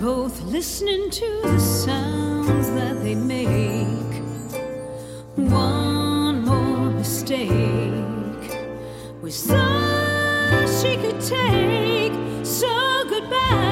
Both 0.00 0.42
listening 0.42 1.10
to 1.10 1.40
the 1.42 1.58
sounds 1.58 2.70
that 2.70 3.02
they 3.02 3.14
make. 3.14 4.22
One 5.36 6.44
more 6.44 6.90
mistake 6.90 7.50
was 9.20 9.50
all 9.50 10.66
she 10.66 10.96
could 10.96 11.20
take. 11.20 12.12
So 12.44 13.04
goodbye. 13.08 13.71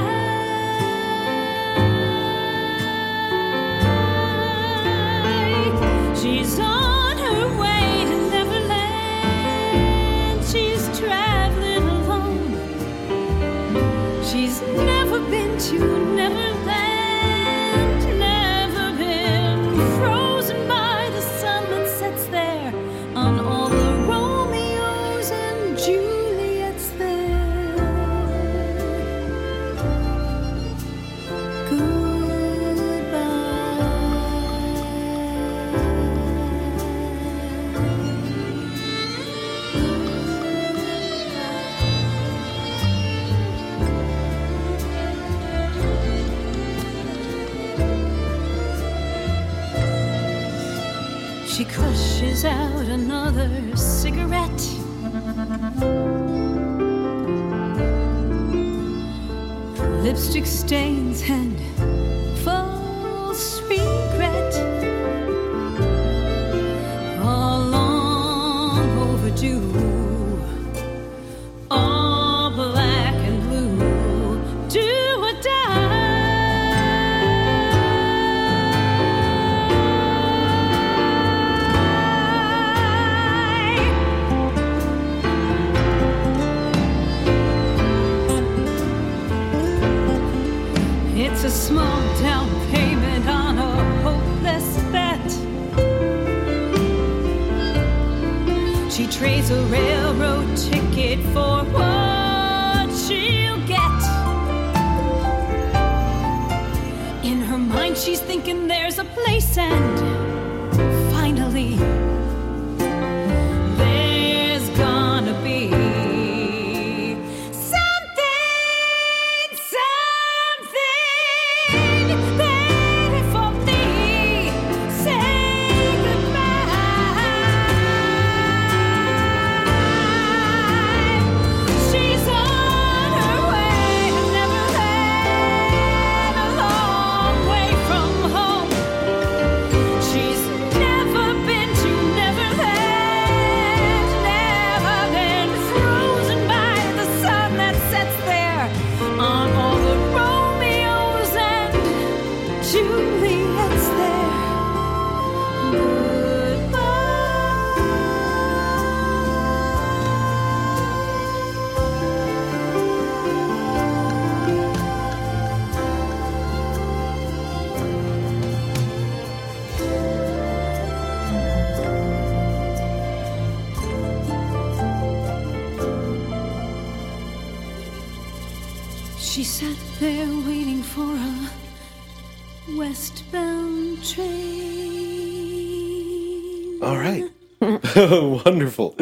Wonderful. 188.45 188.97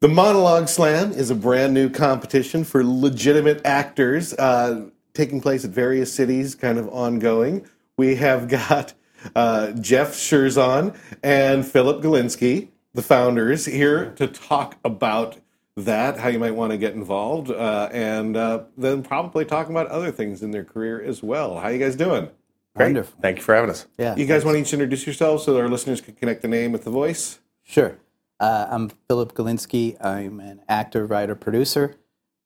The 0.00 0.08
Monologue 0.08 0.68
Slam 0.68 1.12
is 1.12 1.30
a 1.30 1.34
brand 1.34 1.74
new 1.74 1.90
competition 1.90 2.64
for 2.64 2.82
legitimate 2.82 3.60
actors 3.66 4.32
uh, 4.34 4.88
taking 5.12 5.40
place 5.42 5.64
at 5.64 5.70
various 5.70 6.12
cities, 6.12 6.54
kind 6.54 6.78
of 6.78 6.88
ongoing. 6.88 7.66
We 7.98 8.14
have 8.16 8.48
got 8.48 8.94
uh, 9.34 9.72
Jeff 9.72 10.14
Schurzon 10.14 10.96
and 11.22 11.66
Philip 11.66 12.02
Galinsky, 12.02 12.68
the 12.94 13.02
founders, 13.02 13.66
here 13.66 14.12
to 14.12 14.26
talk 14.26 14.76
about 14.84 15.38
that, 15.76 16.18
how 16.18 16.28
you 16.28 16.38
might 16.38 16.54
want 16.54 16.72
to 16.72 16.78
get 16.78 16.94
involved, 16.94 17.50
uh, 17.50 17.88
and 17.92 18.36
uh, 18.36 18.64
then 18.76 19.02
probably 19.02 19.44
talking 19.44 19.72
about 19.72 19.86
other 19.88 20.10
things 20.10 20.42
in 20.42 20.50
their 20.50 20.64
career 20.64 21.00
as 21.02 21.22
well. 21.22 21.58
How 21.58 21.68
you 21.68 21.78
guys 21.78 21.96
doing? 21.96 22.28
Great. 22.76 22.86
Wonderful. 22.86 23.18
Thank 23.20 23.38
you 23.38 23.42
for 23.42 23.54
having 23.54 23.70
us. 23.70 23.86
Yeah. 23.98 24.16
You 24.16 24.26
guys 24.26 24.44
want 24.44 24.56
to 24.56 24.60
each 24.60 24.72
introduce 24.72 25.06
yourselves 25.06 25.44
so 25.44 25.54
that 25.54 25.60
our 25.60 25.68
listeners 25.68 26.00
can 26.00 26.14
connect 26.14 26.42
the 26.42 26.48
name 26.48 26.72
with 26.72 26.84
the 26.84 26.90
voice? 26.90 27.40
Sure. 27.62 27.98
Uh, 28.38 28.66
I'm 28.70 28.90
Philip 29.08 29.34
Galinsky. 29.34 30.02
I'm 30.04 30.40
an 30.40 30.62
actor, 30.68 31.04
writer, 31.04 31.34
producer. 31.34 31.96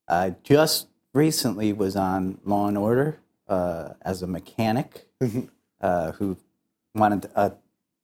I 0.09 0.35
just 0.43 0.89
recently 1.13 1.73
was 1.73 1.95
on 1.97 2.39
Law 2.45 2.69
and 2.69 2.77
Order 2.77 3.21
uh, 3.49 3.91
as 4.03 4.23
a 4.23 4.27
mechanic 4.27 5.07
uh, 5.81 6.13
who 6.13 6.37
wanted 6.95 7.31
a 7.35 7.53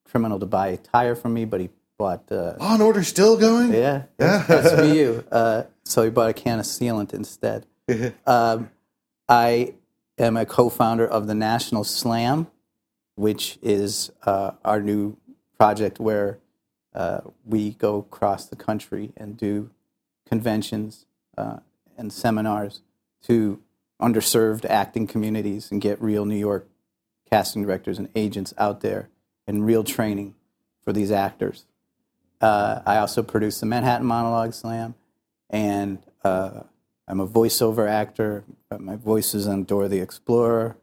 criminal 0.04 0.38
to 0.38 0.46
buy 0.46 0.68
a 0.68 0.76
tire 0.76 1.14
from 1.14 1.34
me, 1.34 1.44
but 1.44 1.60
he 1.60 1.70
bought. 1.98 2.30
Uh, 2.30 2.54
Law 2.58 2.74
and 2.74 2.82
Order 2.82 3.04
still 3.04 3.36
going? 3.36 3.72
yeah, 3.72 4.04
that's, 4.16 4.46
that's 4.46 4.74
for 4.74 4.84
you. 4.84 5.24
Uh, 5.32 5.64
so 5.84 6.04
he 6.04 6.10
bought 6.10 6.30
a 6.30 6.32
can 6.32 6.58
of 6.58 6.64
sealant 6.64 7.12
instead. 7.12 7.66
um, 8.26 8.70
I 9.28 9.74
am 10.18 10.36
a 10.36 10.46
co-founder 10.46 11.06
of 11.06 11.26
the 11.26 11.34
National 11.34 11.82
Slam, 11.82 12.46
which 13.16 13.58
is 13.62 14.12
uh, 14.24 14.52
our 14.64 14.80
new 14.80 15.16
project 15.58 15.98
where 15.98 16.38
uh, 16.94 17.20
we 17.44 17.72
go 17.72 17.98
across 17.98 18.46
the 18.46 18.56
country 18.56 19.12
and 19.16 19.36
do 19.36 19.70
conventions 20.26 21.06
uh, 21.36 21.58
and 21.96 22.12
seminars 22.12 22.82
to 23.22 23.60
underserved 24.00 24.64
acting 24.64 25.06
communities 25.06 25.70
and 25.70 25.80
get 25.80 26.00
real 26.00 26.24
New 26.24 26.36
York 26.36 26.66
casting 27.30 27.62
directors 27.62 27.98
and 27.98 28.08
agents 28.14 28.52
out 28.58 28.80
there 28.80 29.08
and 29.46 29.64
real 29.66 29.84
training 29.84 30.34
for 30.84 30.92
these 30.92 31.10
actors. 31.10 31.64
Uh, 32.40 32.80
I 32.86 32.98
also 32.98 33.22
produce 33.22 33.60
the 33.60 33.66
Manhattan 33.66 34.06
Monologue 34.06 34.54
Slam, 34.54 34.94
and 35.50 35.98
uh, 36.24 36.62
I'm 37.06 37.20
a 37.20 37.26
voiceover 37.26 37.88
actor. 37.88 38.44
My 38.76 38.96
voice 38.96 39.34
is 39.34 39.46
on 39.46 39.64
Dora 39.64 39.88
the 39.88 40.00
Explorer, 40.00 40.76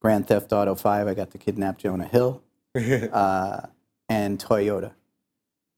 Grand 0.00 0.26
Theft 0.26 0.52
Auto 0.52 0.74
5, 0.74 1.06
I 1.06 1.14
got 1.14 1.30
to 1.30 1.38
kidnap 1.38 1.78
Jonah 1.78 2.06
Hill, 2.08 2.42
uh, 2.74 3.60
and 4.08 4.38
Toyota. 4.38 4.92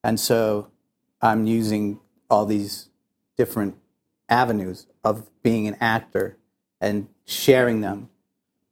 And 0.04 0.18
so 0.18 0.68
I'm 1.20 1.46
using 1.46 2.00
all 2.30 2.46
these 2.46 2.88
different 3.36 3.76
avenues 4.28 4.86
of 5.04 5.28
being 5.42 5.66
an 5.66 5.76
actor 5.80 6.36
and 6.80 7.08
sharing 7.26 7.80
them 7.80 8.08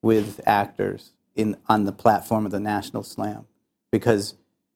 with 0.02 0.40
actors 0.46 1.12
in 1.40 1.56
on 1.68 1.84
the 1.84 1.92
platform 1.92 2.44
of 2.46 2.52
the 2.52 2.60
National 2.60 3.02
Slam 3.02 3.46
because 3.90 4.34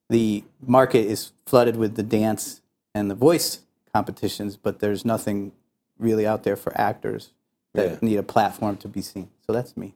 the 0.08 0.44
market 0.66 1.06
is 1.06 1.32
flooded 1.46 1.76
with 1.76 1.94
the 1.94 2.02
dance 2.02 2.62
and 2.94 3.10
the 3.10 3.14
voice 3.14 3.60
competitions, 3.92 4.56
but 4.56 4.80
there's 4.80 5.04
nothing 5.04 5.52
really 5.98 6.26
out 6.26 6.42
there 6.42 6.56
for 6.56 6.78
actors 6.80 7.32
that 7.74 7.90
Yeah. 7.90 7.98
need 8.02 8.16
a 8.16 8.22
platform 8.22 8.76
to 8.78 8.88
be 8.88 9.02
seen. 9.02 9.28
So 9.46 9.52
that's 9.52 9.76
me. 9.76 9.94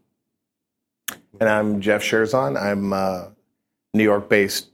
And 1.40 1.48
I'm 1.48 1.80
Jeff 1.80 2.02
Sherzon. 2.02 2.60
I'm 2.60 2.92
a 2.92 3.32
New 3.94 4.04
York 4.04 4.28
based 4.28 4.68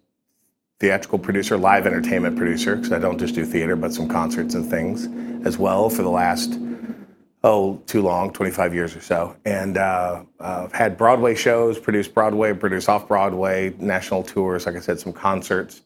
theatrical 0.80 1.18
producer, 1.18 1.57
live 1.57 1.86
entertainment 1.86 2.36
producer, 2.36 2.76
because 2.76 2.92
I 2.92 2.99
don't 2.99 3.18
just 3.18 3.34
do 3.34 3.45
theater, 3.45 3.76
but 3.76 3.92
some 3.92 4.09
concerts 4.09 4.55
and 4.55 4.68
things 4.68 5.09
as 5.47 5.57
well 5.57 5.88
for 5.88 6.03
the 6.03 6.11
last, 6.11 6.59
oh, 7.45 7.76
too 7.86 8.03
long, 8.03 8.32
25 8.32 8.74
years 8.74 8.97
or 8.97 9.01
so. 9.01 9.36
And 9.45 9.76
uh, 9.76 10.24
uh, 10.40 10.62
I've 10.64 10.72
had 10.72 10.97
Broadway 10.97 11.34
shows, 11.34 11.78
produced 11.78 12.14
Broadway, 12.14 12.55
produced 12.55 12.88
off 12.88 13.07
Broadway, 13.07 13.74
national 13.78 14.22
tours, 14.22 14.66
like 14.66 14.76
I 14.76 14.80
said, 14.80 14.99
some 14.99 15.12
concerts. 15.12 15.82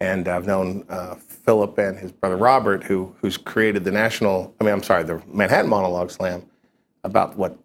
And 0.00 0.26
I've 0.26 0.46
known 0.46 0.84
uh, 0.88 1.14
Philip 1.16 1.78
and 1.78 1.98
his 1.98 2.10
brother 2.10 2.36
Robert, 2.36 2.82
who 2.82 3.14
who's 3.20 3.36
created 3.36 3.84
the 3.84 3.92
national, 3.92 4.52
I 4.60 4.64
mean, 4.64 4.72
I'm 4.72 4.82
sorry, 4.82 5.04
the 5.04 5.22
Manhattan 5.28 5.70
Monologue 5.70 6.10
Slam 6.10 6.44
about 7.04 7.36
what 7.36 7.56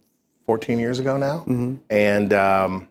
14 0.46 0.78
years 0.78 1.00
ago 1.00 1.18
now, 1.18 1.44
and 1.90 2.34
um, 2.34 2.88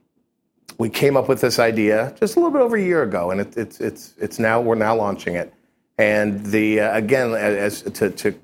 we 0.79 0.89
came 0.89 1.17
up 1.17 1.29
with 1.29 1.41
this 1.41 1.59
idea 1.59 2.15
just 2.19 2.37
a 2.37 2.41
little 2.41 2.51
bit 2.53 2.61
over 2.61 2.77
a 2.77 2.83
year 2.83 3.03
ago, 3.03 3.31
and 3.31 3.41
it, 3.41 3.57
it's 3.57 3.81
it's 3.81 4.15
it's 4.19 4.39
now 4.39 4.61
we're 4.61 4.75
now 4.75 4.97
launching 4.97 5.35
it. 5.37 5.53
And 5.99 6.45
the 6.47 6.81
uh, 6.81 6.97
again, 6.97 7.33
as 7.35 7.83
to, 7.83 8.11
to 8.11 8.35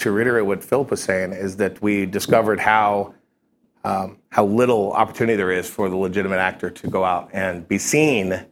to 0.00 0.10
reiterate 0.10 0.46
what 0.46 0.62
Philip 0.62 0.90
was 0.90 1.02
saying, 1.02 1.32
is 1.32 1.56
that 1.56 1.80
we 1.80 2.06
discovered 2.06 2.60
how 2.60 3.14
um, 3.84 4.18
how 4.30 4.44
little 4.44 4.92
opportunity 4.92 5.36
there 5.36 5.50
is 5.50 5.68
for 5.68 5.88
the 5.88 5.96
legitimate 5.96 6.38
actor 6.38 6.68
to 6.68 6.86
go 6.88 7.02
out 7.04 7.30
and 7.32 7.66
be 7.66 7.78
seen, 7.78 8.46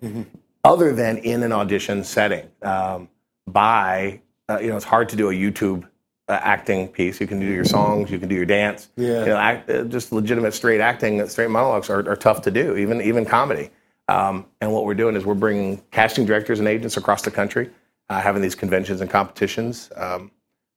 other 0.65 0.95
than 0.95 1.19
in 1.19 1.43
an 1.43 1.53
audition 1.53 2.03
setting. 2.05 2.49
Um, 2.63 3.09
by 3.47 4.21
uh, 4.49 4.59
you 4.61 4.69
know, 4.69 4.77
it's 4.77 4.85
hard 4.85 5.09
to 5.11 5.17
do 5.17 5.29
a 5.29 5.33
YouTube 5.33 5.85
uh, 6.29 6.39
acting 6.43 6.89
piece. 6.89 7.21
You 7.21 7.27
can 7.27 7.41
do 7.41 7.47
your 7.47 7.65
songs, 7.65 8.11
you 8.11 8.19
can 8.19 8.29
do 8.29 8.35
your 8.35 8.47
dance. 8.47 8.89
Yeah. 8.97 9.21
You 9.21 9.27
know, 9.27 9.37
act, 9.37 9.71
uh, 9.71 9.85
just 9.85 10.13
legitimate 10.13 10.53
straight 10.53 10.81
acting, 10.81 11.27
straight 11.29 11.51
monologues 11.51 11.91
are, 11.91 12.09
are 12.09 12.17
tough 12.17 12.43
to 12.43 12.51
do, 12.51 12.77
even 12.77 13.01
even 13.01 13.25
comedy. 13.25 13.71
Um, 14.09 14.47
and 14.61 14.73
what 14.73 14.87
we're 14.87 14.95
doing 14.95 15.17
is 15.17 15.27
we're 15.27 15.35
bringing 15.35 15.83
casting 15.91 16.25
directors 16.25 16.59
and 16.59 16.69
agents 16.69 16.97
across 16.97 17.23
the 17.23 17.31
country, 17.31 17.71
uh, 18.09 18.21
having 18.21 18.41
these 18.41 18.55
conventions 18.55 19.03
and 19.03 19.11
competitions. 19.11 19.91
Um, 19.97 20.31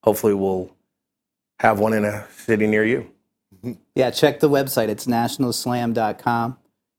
hopefully, 0.04 0.34
we'll 0.34 0.72
have 1.60 1.80
one 1.80 1.94
in 1.94 2.06
a 2.06 2.28
city 2.32 2.68
near 2.68 2.86
you. 2.86 3.12
Mm-hmm. 3.58 3.74
Yeah, 3.96 4.12
check 4.12 4.40
the 4.40 4.50
website. 4.50 4.90
It's 4.90 5.06
nationalslam.com, 5.06 6.58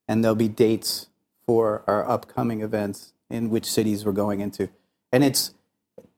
and 0.08 0.24
there'll 0.24 0.34
be 0.34 0.48
dates 0.48 1.08
for 1.46 1.82
our 1.86 2.08
upcoming 2.08 2.60
events 2.60 3.12
in 3.30 3.50
which 3.50 3.70
cities 3.70 4.04
we're 4.04 4.12
going 4.12 4.40
into. 4.40 4.68
And 5.10 5.24
it's 5.24 5.54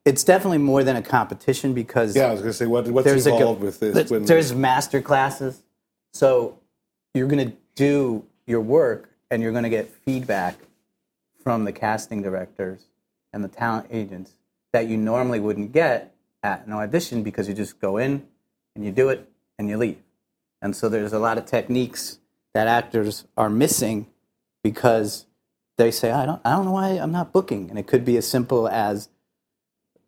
it's 0.05 0.23
definitely 0.23 0.59
more 0.59 0.83
than 0.83 0.95
a 0.95 1.01
competition 1.01 1.73
because 1.73 2.15
Yeah, 2.15 2.27
I 2.27 2.31
was 2.31 2.41
going 2.41 2.51
to 2.51 2.57
say, 2.57 2.67
what, 2.67 2.87
what's 2.89 3.05
there's 3.05 3.25
a 3.25 3.33
involved 3.33 3.61
with 3.61 3.79
this? 3.79 4.09
when- 4.11 4.25
there's 4.25 4.53
master 4.53 5.01
classes. 5.01 5.63
So 6.13 6.59
you're 7.15 7.27
going 7.27 7.49
to 7.49 7.57
do 7.73 8.23
your 8.45 8.61
work 8.61 9.09
and 9.31 9.41
you're 9.41 9.51
going 9.51 9.63
to 9.63 9.69
get 9.69 9.89
feedback 9.89 10.57
from 11.43 11.65
the 11.65 11.71
casting 11.71 12.21
directors 12.21 12.85
and 13.33 13.43
the 13.43 13.47
talent 13.47 13.87
agents 13.91 14.33
that 14.73 14.87
you 14.87 14.95
normally 14.95 15.39
wouldn't 15.39 15.71
get 15.71 16.14
at 16.45 16.67
an 16.67 16.73
audition 16.73 17.23
because 17.23 17.47
you 17.47 17.55
just 17.55 17.79
go 17.79 17.97
in 17.97 18.23
and 18.75 18.85
you 18.85 18.91
do 18.91 19.09
it 19.09 19.27
and 19.57 19.67
you 19.67 19.77
leave. 19.77 19.97
And 20.61 20.75
so 20.75 20.87
there's 20.89 21.11
a 21.11 21.17
lot 21.19 21.39
of 21.39 21.45
techniques 21.47 22.19
that 22.53 22.67
actors 22.67 23.25
are 23.35 23.49
missing 23.49 24.07
because 24.63 25.25
they 25.77 25.89
say, 25.89 26.11
I 26.11 26.25
don't, 26.25 26.39
I 26.45 26.51
don't 26.51 26.65
know 26.65 26.71
why 26.71 26.89
I'm 26.91 27.11
not 27.11 27.33
booking. 27.33 27.69
And 27.69 27.79
it 27.79 27.87
could 27.87 28.05
be 28.05 28.15
as 28.15 28.27
simple 28.27 28.67
as 28.67 29.09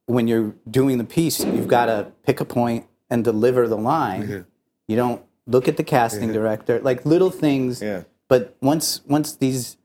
when 0.05 0.27
you're 0.27 0.53
doing 0.69 0.99
the 0.99 1.03
piece, 1.03 1.43
you've 1.43 1.67
got 1.67 1.87
to 1.87 2.11
pick 2.23 2.39
a 2.39 2.45
point 2.45 2.85
and 3.09 3.23
deliver 3.23 3.67
the 3.67 3.75
line. 3.75 4.23
Mm-hmm. 4.23 4.41
You 4.87 4.95
don't 4.95 5.21
look 5.47 5.67
at 5.67 5.75
the 5.77 5.83
casting 5.83 6.29
mm-hmm. 6.29 6.33
director, 6.33 6.79
like 6.79 7.03
little 7.03 7.31
things. 7.31 7.81
Yeah. 7.81 8.03
But 8.29 8.55
once 8.61 9.01
once 9.07 9.35
these 9.35 9.77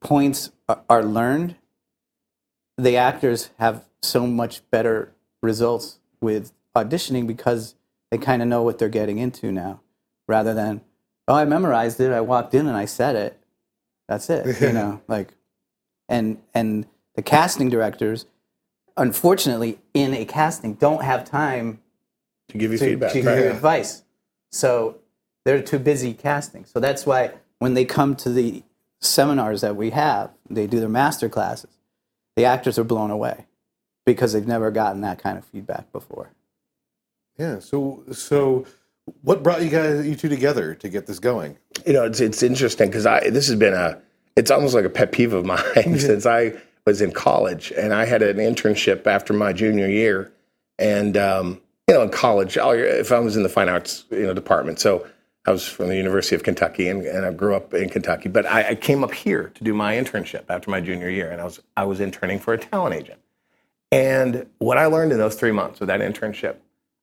points 0.00 0.50
are, 0.68 0.82
are 0.88 1.04
learned, 1.04 1.56
the 2.78 2.96
actors 2.96 3.50
have 3.58 3.84
so 4.02 4.26
much 4.26 4.62
better 4.70 5.12
results 5.42 5.98
with 6.20 6.52
auditioning 6.74 7.26
because 7.26 7.74
they 8.10 8.18
kind 8.18 8.42
of 8.42 8.48
know 8.48 8.62
what 8.62 8.78
they're 8.78 8.88
getting 8.88 9.18
into 9.18 9.50
now, 9.52 9.80
rather 10.28 10.54
than 10.54 10.80
oh 11.28 11.34
I 11.34 11.44
memorized 11.44 12.00
it, 12.00 12.12
I 12.12 12.20
walked 12.20 12.54
in 12.54 12.66
and 12.66 12.76
I 12.76 12.84
said 12.84 13.16
it. 13.16 13.40
That's 14.08 14.30
it. 14.30 14.60
You 14.60 14.72
know, 14.72 15.00
like 15.08 15.34
and 16.08 16.38
and 16.54 16.86
the 17.14 17.22
casting 17.22 17.68
directors 17.68 18.26
unfortunately 18.96 19.78
in 19.94 20.14
a 20.14 20.24
casting 20.24 20.74
don't 20.74 21.02
have 21.02 21.24
time 21.24 21.80
To 22.48 22.58
give 22.58 22.72
you 22.72 22.78
to, 22.78 22.84
feedback, 22.84 23.12
to 23.12 23.22
right? 23.22 23.38
hear 23.38 23.50
advice 23.50 24.02
so 24.52 24.98
they're 25.44 25.62
too 25.62 25.78
busy 25.78 26.14
casting 26.14 26.64
so 26.64 26.80
that's 26.80 27.04
why 27.04 27.32
when 27.58 27.74
they 27.74 27.84
come 27.84 28.14
to 28.16 28.30
the 28.30 28.62
seminars 29.00 29.60
that 29.60 29.76
we 29.76 29.90
have 29.90 30.30
they 30.48 30.66
do 30.66 30.80
their 30.80 30.88
master 30.88 31.28
classes 31.28 31.76
the 32.36 32.44
actors 32.44 32.78
are 32.78 32.84
blown 32.84 33.10
away 33.10 33.46
because 34.06 34.32
they've 34.32 34.46
never 34.46 34.70
gotten 34.70 35.02
that 35.02 35.18
kind 35.22 35.36
of 35.36 35.44
feedback 35.44 35.92
before 35.92 36.30
yeah. 37.38 37.58
So, 37.58 38.02
so 38.12 38.64
what 39.20 39.42
brought 39.42 39.62
you 39.62 39.68
guys, 39.68 40.06
you 40.06 40.14
two 40.14 40.30
together 40.30 40.74
to 40.76 40.88
get 40.88 41.06
this 41.06 41.18
going? 41.18 41.58
you 41.86 41.92
know, 41.92 42.04
it's 42.04 42.20
it's 42.20 42.42
interesting 42.42 42.88
because 42.88 43.04
I 43.04 43.28
this 43.28 43.46
has 43.48 43.58
been 43.58 43.74
a 43.74 44.00
it's 44.36 44.50
almost 44.50 44.74
like 44.74 44.86
a 44.86 44.88
pet 44.90 45.12
peeve 45.12 45.34
of 45.34 45.44
mine 45.52 45.98
since 45.98 46.24
I 46.24 46.54
was 46.86 47.02
in 47.02 47.12
college 47.12 47.72
and 47.76 47.92
I 47.92 48.06
had 48.06 48.22
an 48.22 48.38
internship 48.38 49.06
after 49.06 49.34
my 49.34 49.52
junior 49.52 49.86
year, 49.86 50.32
and 50.78 51.16
um, 51.18 51.60
you 51.86 51.94
know, 51.94 52.02
in 52.02 52.08
college, 52.08 52.56
all 52.56 52.74
your- 52.74 52.86
if 52.86 53.12
I 53.12 53.18
was 53.18 53.36
in 53.36 53.42
the 53.42 53.48
fine 53.50 53.68
arts 53.68 54.06
you 54.10 54.22
know 54.26 54.32
department, 54.32 54.80
so 54.80 55.06
I 55.46 55.50
was 55.50 55.66
from 55.66 55.88
the 55.88 55.96
University 55.96 56.34
of 56.34 56.42
Kentucky 56.42 56.88
and, 56.88 57.02
and 57.02 57.26
I 57.26 57.32
grew 57.32 57.54
up 57.54 57.74
in 57.74 57.88
Kentucky, 57.90 58.30
but 58.30 58.46
I, 58.46 58.70
I 58.70 58.74
came 58.76 59.04
up 59.04 59.12
here 59.12 59.52
to 59.54 59.62
do 59.62 59.74
my 59.74 59.94
internship 59.94 60.44
after 60.48 60.70
my 60.70 60.80
junior 60.80 61.10
year, 61.10 61.30
and 61.30 61.40
I 61.40 61.44
was 61.44 61.60
I 61.76 61.84
was 61.84 62.00
interning 62.00 62.38
for 62.38 62.54
a 62.54 62.58
talent 62.58 62.94
agent. 62.94 63.20
And 63.92 64.46
what 64.58 64.78
I 64.78 64.86
learned 64.86 65.12
in 65.12 65.18
those 65.18 65.36
three 65.36 65.52
months 65.52 65.80
of 65.80 65.86
that 65.86 66.00
internship, 66.00 66.56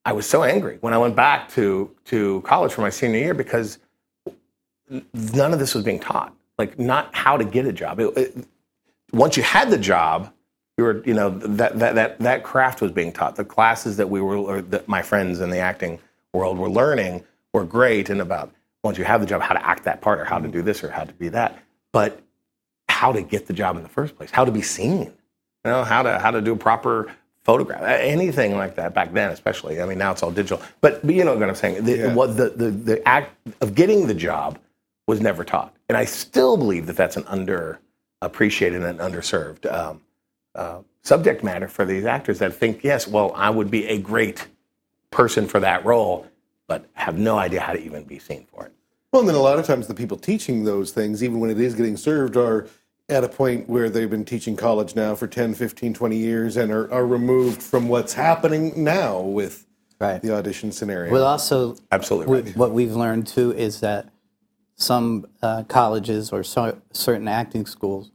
I 0.05 0.13
was 0.13 0.27
so 0.27 0.43
angry 0.43 0.77
when 0.81 0.93
I 0.93 0.97
went 0.97 1.15
back 1.15 1.49
to 1.53 1.89
to 2.05 2.41
college 2.41 2.73
for 2.73 2.81
my 2.81 2.89
senior 2.89 3.19
year 3.19 3.33
because 3.33 3.79
none 5.13 5.53
of 5.53 5.59
this 5.59 5.73
was 5.73 5.83
being 5.83 5.99
taught. 5.99 6.33
Like 6.57 6.77
not 6.77 7.13
how 7.15 7.37
to 7.37 7.45
get 7.45 7.65
a 7.65 7.73
job. 7.73 7.99
It- 7.99 8.17
it- 8.17 8.47
once 9.11 9.37
you 9.37 9.43
had 9.43 9.69
the 9.69 9.77
job, 9.77 10.31
you 10.77 10.83
were 10.83 11.01
you 11.05 11.13
know 11.13 11.29
that 11.29 11.79
that 11.79 11.95
that 11.95 12.19
that 12.19 12.43
craft 12.43 12.81
was 12.81 12.91
being 12.91 13.11
taught. 13.11 13.35
The 13.35 13.45
classes 13.45 13.97
that 13.97 14.09
we 14.09 14.19
were 14.21 14.37
or 14.37 14.61
that 14.61 14.87
my 14.87 15.01
friends 15.01 15.39
in 15.39 15.49
the 15.51 15.59
acting 15.59 15.99
world 16.33 16.57
were 16.57 16.69
learning 16.69 17.23
were 17.53 17.63
great 17.63 18.09
and 18.09 18.19
about 18.21 18.51
once 18.83 18.97
you 18.97 19.03
have 19.05 19.21
the 19.21 19.27
job, 19.27 19.41
how 19.41 19.53
to 19.53 19.65
act 19.65 19.83
that 19.85 20.01
part 20.01 20.19
or 20.19 20.25
how 20.25 20.39
to 20.39 20.47
do 20.47 20.61
this 20.61 20.83
or 20.83 20.89
how 20.89 21.03
to 21.05 21.13
be 21.13 21.29
that. 21.29 21.57
But 21.93 22.19
how 22.89 23.13
to 23.13 23.21
get 23.21 23.45
the 23.47 23.53
job 23.53 23.77
in 23.77 23.83
the 23.83 23.89
first 23.89 24.17
place, 24.17 24.31
how 24.31 24.43
to 24.45 24.51
be 24.51 24.61
seen, 24.61 25.13
you 25.65 25.71
know, 25.71 25.83
how 25.83 26.01
to 26.03 26.19
how 26.19 26.31
to 26.31 26.41
do 26.41 26.53
a 26.53 26.57
proper 26.57 27.11
photograph, 27.43 27.81
anything 27.83 28.55
like 28.57 28.75
that 28.75 28.93
back 28.93 29.13
then, 29.13 29.31
especially. 29.31 29.81
I 29.81 29.85
mean, 29.85 29.97
now 29.97 30.11
it's 30.11 30.23
all 30.23 30.31
digital. 30.31 30.61
But, 30.81 31.05
but 31.05 31.13
you 31.13 31.23
know 31.25 31.35
what 31.35 31.49
I'm 31.49 31.55
saying? 31.55 31.83
The, 31.83 31.97
Yeah. 31.97 32.13
what 32.13 32.37
the, 32.37 32.49
the 32.49 32.69
the 32.71 33.07
act 33.07 33.35
of 33.61 33.75
getting 33.75 34.07
the 34.07 34.13
job 34.13 34.59
was 35.07 35.19
never 35.19 35.43
taught, 35.43 35.73
and 35.89 35.97
I 35.97 36.05
still 36.05 36.57
believe 36.57 36.85
that 36.87 36.95
that's 36.95 37.17
an 37.17 37.23
underappreciated 37.23 38.87
and 38.89 38.99
underserved 38.99 39.71
um, 39.71 40.01
uh, 40.55 40.79
subject 41.01 41.43
matter 41.43 41.67
for 41.67 41.83
these 41.85 42.05
actors 42.05 42.39
that 42.39 42.53
think, 42.53 42.83
yes, 42.83 43.07
well, 43.07 43.33
I 43.35 43.49
would 43.49 43.69
be 43.69 43.85
a 43.87 43.97
great 43.97 44.47
person 45.11 45.47
for 45.47 45.59
that 45.59 45.83
role, 45.85 46.25
but 46.67 46.85
have 46.93 47.17
no 47.17 47.37
idea 47.37 47.59
how 47.59 47.73
to 47.73 47.79
even 47.81 48.03
be 48.05 48.19
seen 48.19 48.45
for 48.53 48.65
it. 48.65 48.71
Well, 49.11 49.19
and 49.19 49.27
then 49.29 49.35
a 49.35 49.41
lot 49.41 49.59
of 49.59 49.65
times 49.65 49.87
the 49.87 49.93
people 49.93 50.17
teaching 50.17 50.63
those 50.63 50.91
things, 50.91 51.21
even 51.23 51.39
when 51.39 51.49
it 51.49 51.59
is 51.59 51.75
getting 51.75 51.97
served, 51.97 52.37
are 52.37 52.67
at 53.13 53.23
a 53.23 53.29
point 53.29 53.69
where 53.69 53.89
they've 53.89 54.09
been 54.09 54.25
teaching 54.25 54.55
college 54.55 54.95
now 54.95 55.15
for 55.15 55.27
10, 55.27 55.53
15, 55.53 55.93
20 55.93 56.17
years 56.17 56.57
and 56.57 56.71
are, 56.71 56.91
are 56.91 57.05
removed 57.05 57.61
from 57.61 57.87
what's 57.87 58.13
happening 58.13 58.83
now 58.83 59.21
with 59.21 59.65
right 59.99 60.21
the 60.21 60.33
audition 60.35 60.71
scenario. 60.71 61.11
well 61.11 61.25
also 61.25 61.75
Absolutely 61.91 62.31
we- 62.35 62.41
right. 62.41 62.57
what 62.57 62.71
we've 62.71 62.95
learned 62.95 63.27
too 63.27 63.51
is 63.53 63.79
that 63.81 64.09
some 64.75 65.25
uh, 65.41 65.63
colleges 65.63 66.31
or 66.33 66.43
so, 66.43 66.81
certain 66.91 67.27
acting 67.27 67.65
schools 67.65 68.11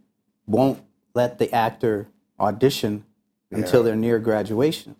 won't 0.47 0.83
let 1.15 1.39
the 1.39 1.53
actor 1.55 2.09
audition 2.41 3.05
until 3.51 3.83
they're 3.83 3.97
near 3.97 4.19
graduation. 4.19 4.97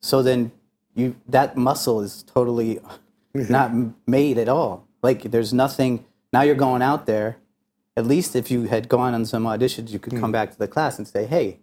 So 0.00 0.22
then 0.22 0.52
you 0.94 1.16
that 1.26 1.56
muscle 1.56 2.00
is 2.02 2.22
totally 2.22 2.78
not 3.34 3.72
made 4.06 4.36
at 4.38 4.48
all. 4.48 4.86
Like 5.02 5.22
there's 5.22 5.52
nothing 5.52 6.04
Now 6.32 6.42
you're 6.42 6.54
going 6.54 6.82
out 6.82 7.06
there. 7.06 7.38
At 7.98 8.06
least 8.06 8.36
if 8.36 8.48
you 8.48 8.62
had 8.64 8.88
gone 8.88 9.12
on 9.12 9.24
some 9.24 9.42
auditions, 9.42 9.90
you 9.90 9.98
could 9.98 10.12
come 10.12 10.30
hmm. 10.30 10.38
back 10.38 10.52
to 10.52 10.58
the 10.58 10.68
class 10.68 10.98
and 10.98 11.08
say, 11.08 11.26
"Hey, 11.26 11.58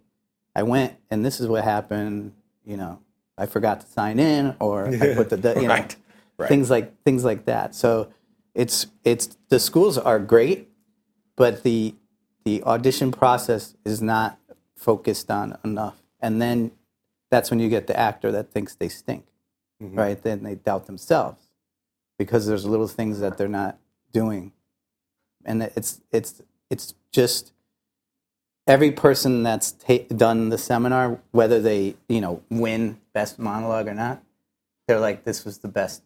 I 0.54 0.62
went 0.62 0.94
and 1.10 1.24
this 1.24 1.40
is 1.40 1.46
what 1.46 1.64
happened. 1.64 2.32
You 2.64 2.76
know, 2.76 3.00
I 3.38 3.46
forgot 3.46 3.80
to 3.80 3.86
sign 3.86 4.18
in, 4.18 4.54
or 4.60 4.86
I 4.86 5.14
put 5.14 5.30
the 5.30 5.36
you 5.60 5.68
know, 5.68 5.74
Right. 5.74 5.96
Right. 6.38 6.48
things 6.50 6.68
like 6.68 7.02
things 7.04 7.24
like 7.24 7.46
that." 7.46 7.74
So 7.74 8.12
it's 8.54 8.88
it's 9.02 9.38
the 9.48 9.58
schools 9.58 9.96
are 9.96 10.18
great, 10.18 10.68
but 11.36 11.62
the 11.62 11.94
the 12.44 12.62
audition 12.64 13.12
process 13.12 13.74
is 13.84 14.02
not 14.02 14.38
focused 14.76 15.30
on 15.30 15.56
enough. 15.64 15.96
And 16.20 16.40
then 16.42 16.72
that's 17.30 17.50
when 17.50 17.60
you 17.60 17.68
get 17.68 17.86
the 17.86 17.98
actor 17.98 18.30
that 18.32 18.50
thinks 18.52 18.74
they 18.74 18.88
stink, 18.88 19.26
mm-hmm. 19.82 19.98
right? 19.98 20.22
Then 20.22 20.42
they 20.42 20.54
doubt 20.54 20.86
themselves 20.86 21.42
because 22.18 22.46
there's 22.46 22.64
little 22.64 22.88
things 22.88 23.20
that 23.20 23.36
they're 23.38 23.48
not 23.48 23.78
doing, 24.12 24.52
and 25.46 25.62
it's 25.62 26.00
it's 26.10 26.42
it's 26.70 26.94
just 27.12 27.52
every 28.66 28.90
person 28.90 29.42
that's 29.42 29.72
ta- 29.72 30.06
done 30.14 30.50
the 30.50 30.58
seminar, 30.58 31.20
whether 31.30 31.60
they 31.60 31.96
you 32.08 32.20
know 32.20 32.42
win 32.50 33.00
best 33.14 33.38
monologue 33.38 33.88
or 33.88 33.94
not, 33.94 34.22
they're 34.86 35.00
like, 35.00 35.24
this 35.24 35.44
was 35.44 35.58
the 35.58 35.68
best 35.68 36.02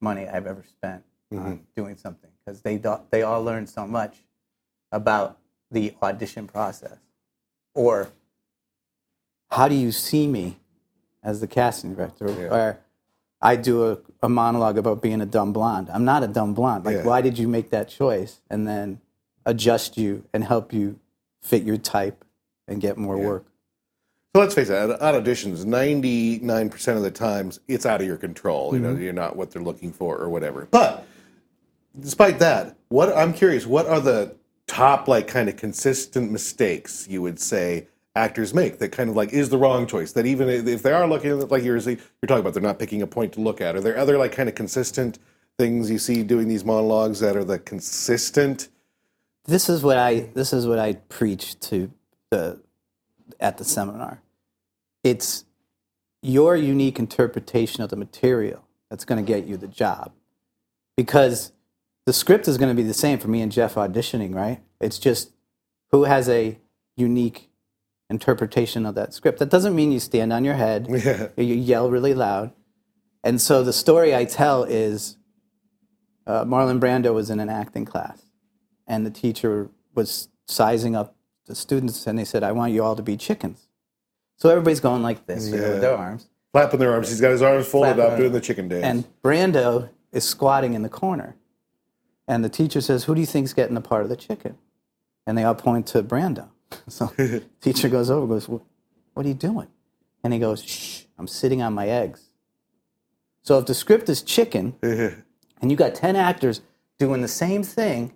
money 0.00 0.26
I've 0.28 0.46
ever 0.46 0.64
spent 0.66 1.04
on 1.32 1.38
mm-hmm. 1.38 1.54
doing 1.76 1.96
something. 1.96 2.30
Because 2.44 2.62
they 2.62 2.78
do- 2.78 3.00
they 3.10 3.22
all 3.22 3.42
learned 3.42 3.68
so 3.68 3.86
much 3.86 4.18
about 4.92 5.38
the 5.70 5.94
audition 6.02 6.46
process, 6.46 6.98
or 7.74 8.10
how 9.50 9.68
do 9.68 9.74
you 9.74 9.92
see 9.92 10.26
me 10.26 10.58
as 11.22 11.40
the 11.40 11.46
casting 11.46 11.94
director, 11.94 12.26
or 12.50 12.78
I 13.44 13.56
do 13.56 13.90
a, 13.90 13.98
a 14.22 14.28
monologue 14.28 14.78
about 14.78 15.02
being 15.02 15.20
a 15.20 15.26
dumb 15.26 15.52
blonde. 15.52 15.90
I'm 15.92 16.06
not 16.06 16.24
a 16.24 16.26
dumb 16.26 16.54
blonde. 16.54 16.86
Like, 16.86 16.96
Yeah. 16.96 17.04
why 17.04 17.20
did 17.20 17.38
you 17.38 17.46
make 17.46 17.68
that 17.70 17.88
choice? 17.88 18.40
And 18.48 18.66
then 18.66 19.00
adjust 19.44 19.98
you 19.98 20.24
and 20.32 20.42
help 20.42 20.72
you 20.72 20.98
fit 21.42 21.62
your 21.62 21.76
type 21.76 22.24
and 22.66 22.80
get 22.80 22.96
more 22.96 23.18
work. 23.18 23.44
So 24.34 24.40
let's 24.40 24.54
face 24.54 24.70
it, 24.70 24.74
at 24.74 24.98
auditions, 24.98 25.64
99% 25.64 26.96
of 26.96 27.02
the 27.02 27.10
times, 27.10 27.60
it's 27.68 27.84
out 27.84 28.00
of 28.00 28.06
your 28.06 28.16
control. 28.16 28.74
You 28.74 28.80
know, 28.80 28.94
mm-hmm. 28.94 29.02
you're 29.02 29.12
not 29.12 29.36
what 29.36 29.50
they're 29.50 29.62
looking 29.62 29.92
for 29.92 30.16
or 30.16 30.30
whatever. 30.30 30.66
But 30.70 31.06
despite 32.00 32.38
that, 32.38 32.76
what 32.88 33.14
I'm 33.14 33.34
curious, 33.34 33.66
what 33.66 33.86
are 33.86 34.00
the 34.00 34.34
top, 34.66 35.06
like, 35.06 35.28
kind 35.28 35.50
of 35.50 35.56
consistent 35.56 36.32
mistakes 36.32 37.06
you 37.08 37.20
would 37.20 37.38
say 37.38 37.88
actors 38.16 38.54
make 38.54 38.78
that 38.78 38.92
kind 38.92 39.10
of 39.10 39.16
like 39.16 39.32
is 39.32 39.50
the 39.50 39.58
wrong 39.58 39.86
choice? 39.86 40.12
That 40.12 40.26
even 40.26 40.48
if 40.48 40.82
they 40.82 40.92
are 40.92 41.06
looking 41.06 41.38
like 41.48 41.62
you're, 41.62 41.78
you're 41.78 41.96
talking 42.26 42.40
about, 42.40 42.54
they're 42.54 42.62
not 42.62 42.78
picking 42.78 43.02
a 43.02 43.06
point 43.06 43.32
to 43.34 43.40
look 43.40 43.60
at. 43.60 43.76
Are 43.76 43.80
there 43.80 43.98
other, 43.98 44.18
like, 44.18 44.32
kind 44.32 44.48
of 44.48 44.54
consistent 44.54 45.18
things 45.58 45.90
you 45.90 45.98
see 45.98 46.22
doing 46.22 46.48
these 46.48 46.64
monologues 46.64 47.20
that 47.20 47.36
are 47.36 47.44
the 47.44 47.58
consistent? 47.58 48.68
this 49.46 49.68
is 49.68 49.82
what 49.82 49.98
I 49.98 50.30
this 50.34 50.52
is 50.52 50.66
what 50.66 50.78
I 50.78 50.94
preach 50.94 51.58
to 51.60 51.90
the 52.30 52.60
at 53.40 53.58
the 53.58 53.64
seminar. 53.64 54.22
It's 55.02 55.44
your 56.22 56.56
unique 56.56 56.98
interpretation 56.98 57.82
of 57.82 57.90
the 57.90 57.96
material 57.96 58.64
that's 58.88 59.04
going 59.04 59.24
to 59.24 59.26
get 59.26 59.46
you 59.46 59.56
the 59.56 59.68
job. 59.68 60.12
Because 60.96 61.52
the 62.06 62.12
script 62.12 62.48
is 62.48 62.56
going 62.56 62.74
to 62.74 62.80
be 62.80 62.86
the 62.86 62.94
same 62.94 63.18
for 63.18 63.28
me 63.28 63.42
and 63.42 63.52
Jeff 63.52 63.74
auditioning, 63.74 64.34
right? 64.34 64.62
It's 64.80 64.98
just 64.98 65.32
who 65.90 66.04
has 66.04 66.28
a 66.28 66.58
unique 66.96 67.50
interpretation 68.14 68.86
of 68.86 68.94
that 68.94 69.12
script. 69.12 69.38
That 69.38 69.50
doesn't 69.50 69.74
mean 69.74 69.92
you 69.92 70.00
stand 70.00 70.32
on 70.32 70.44
your 70.44 70.54
head, 70.54 70.86
Yeah. 70.90 71.28
you 71.36 71.54
yell 71.54 71.90
really 71.90 72.14
loud. 72.14 72.52
And 73.22 73.40
so 73.40 73.62
the 73.62 73.72
story 73.72 74.14
I 74.14 74.24
tell 74.24 74.64
is 74.64 75.16
uh, 76.26 76.44
Marlon 76.44 76.78
Brando 76.80 77.12
was 77.12 77.28
in 77.30 77.40
an 77.40 77.48
acting 77.48 77.84
class 77.84 78.22
and 78.86 79.04
the 79.04 79.10
teacher 79.10 79.68
was 79.94 80.28
sizing 80.46 80.94
up 80.94 81.14
the 81.46 81.54
students 81.54 82.06
and 82.06 82.18
they 82.18 82.24
said, 82.24 82.42
I 82.42 82.52
want 82.52 82.72
you 82.72 82.82
all 82.84 82.96
to 82.96 83.02
be 83.02 83.16
chickens. 83.16 83.68
So 84.36 84.48
everybody's 84.48 84.80
going 84.80 85.02
like 85.02 85.26
this 85.26 85.48
you 85.48 85.56
know, 85.56 85.70
with 85.70 85.80
their 85.80 85.96
arms. 85.96 86.28
Flapping 86.52 86.80
their 86.80 86.92
arms. 86.92 87.08
He's 87.08 87.20
got 87.20 87.30
his 87.30 87.42
arms 87.42 87.66
folded 87.66 87.94
Flapping 87.96 88.12
up, 88.12 88.18
doing 88.18 88.32
the 88.32 88.40
chicken 88.40 88.68
dance. 88.68 88.84
And 88.84 89.04
Brando 89.22 89.88
is 90.12 90.24
squatting 90.24 90.74
in 90.74 90.82
the 90.82 90.88
corner. 90.88 91.36
And 92.28 92.44
the 92.44 92.48
teacher 92.48 92.80
says, 92.80 93.04
Who 93.04 93.14
do 93.14 93.20
you 93.20 93.26
think's 93.26 93.52
getting 93.52 93.74
the 93.74 93.80
part 93.80 94.02
of 94.02 94.08
the 94.08 94.16
chicken? 94.16 94.56
And 95.26 95.36
they 95.36 95.44
all 95.44 95.54
point 95.54 95.86
to 95.88 96.02
Brando. 96.02 96.48
So 96.88 97.10
teacher 97.60 97.88
goes 97.88 98.10
over, 98.10 98.26
goes, 98.26 98.48
"What 98.48 98.62
what 99.14 99.24
are 99.24 99.28
you 99.28 99.34
doing? 99.34 99.68
And 100.22 100.32
he 100.32 100.38
goes, 100.38 100.62
Shh, 100.64 101.04
I'm 101.18 101.28
sitting 101.28 101.62
on 101.62 101.72
my 101.74 101.86
eggs. 101.88 102.30
So 103.42 103.58
if 103.58 103.66
the 103.66 103.74
script 103.74 104.08
is 104.08 104.22
chicken, 104.22 104.74
and 104.82 105.70
you 105.70 105.76
got 105.76 105.94
10 105.94 106.16
actors 106.16 106.62
doing 106.98 107.20
the 107.20 107.28
same 107.28 107.62
thing, 107.62 108.12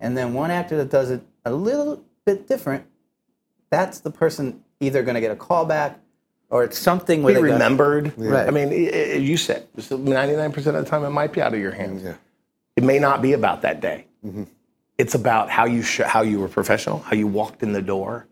and 0.00 0.16
then 0.16 0.32
one 0.34 0.50
actor 0.50 0.76
that 0.78 0.90
does 0.90 1.10
it 1.10 1.20
a 1.44 1.52
little 1.52 2.02
bit 2.24 2.48
different, 2.48 2.84
that's 3.70 4.00
the 4.00 4.10
person 4.10 4.62
either 4.80 5.02
going 5.02 5.14
to 5.16 5.20
get 5.20 5.30
a 5.30 5.36
callback 5.36 5.96
or 6.48 6.64
it's 6.64 6.78
something 6.78 7.22
where 7.22 7.34
Be 7.34 7.40
they 7.42 7.52
remembered. 7.52 8.12
Right. 8.16 8.48
I 8.48 8.50
mean, 8.50 8.68
i- 8.72 8.90
i- 8.92 9.16
you 9.18 9.36
said 9.36 9.66
ninety 9.90 10.34
nine 10.34 10.50
percent 10.52 10.76
of 10.76 10.84
the 10.84 10.90
time 10.90 11.04
it 11.04 11.10
might 11.10 11.32
be 11.32 11.40
out 11.42 11.52
of 11.54 11.60
your 11.60 11.72
hands. 11.72 12.02
Yeah. 12.02 12.14
It 12.76 12.82
may 12.84 12.98
not 12.98 13.20
be 13.22 13.34
about 13.34 13.62
that 13.62 13.80
day. 13.80 14.06
Mm-hmm. 14.26 14.44
It's 15.00 15.14
about 15.14 15.48
how 15.50 15.64
you 15.64 15.82
sh- 15.82 16.02
how 16.14 16.22
you 16.22 16.38
were 16.40 16.48
professional, 16.48 16.98
how 17.08 17.14
you 17.16 17.26
walked 17.26 17.62
in 17.62 17.72
the 17.72 17.80
door, 17.94 18.26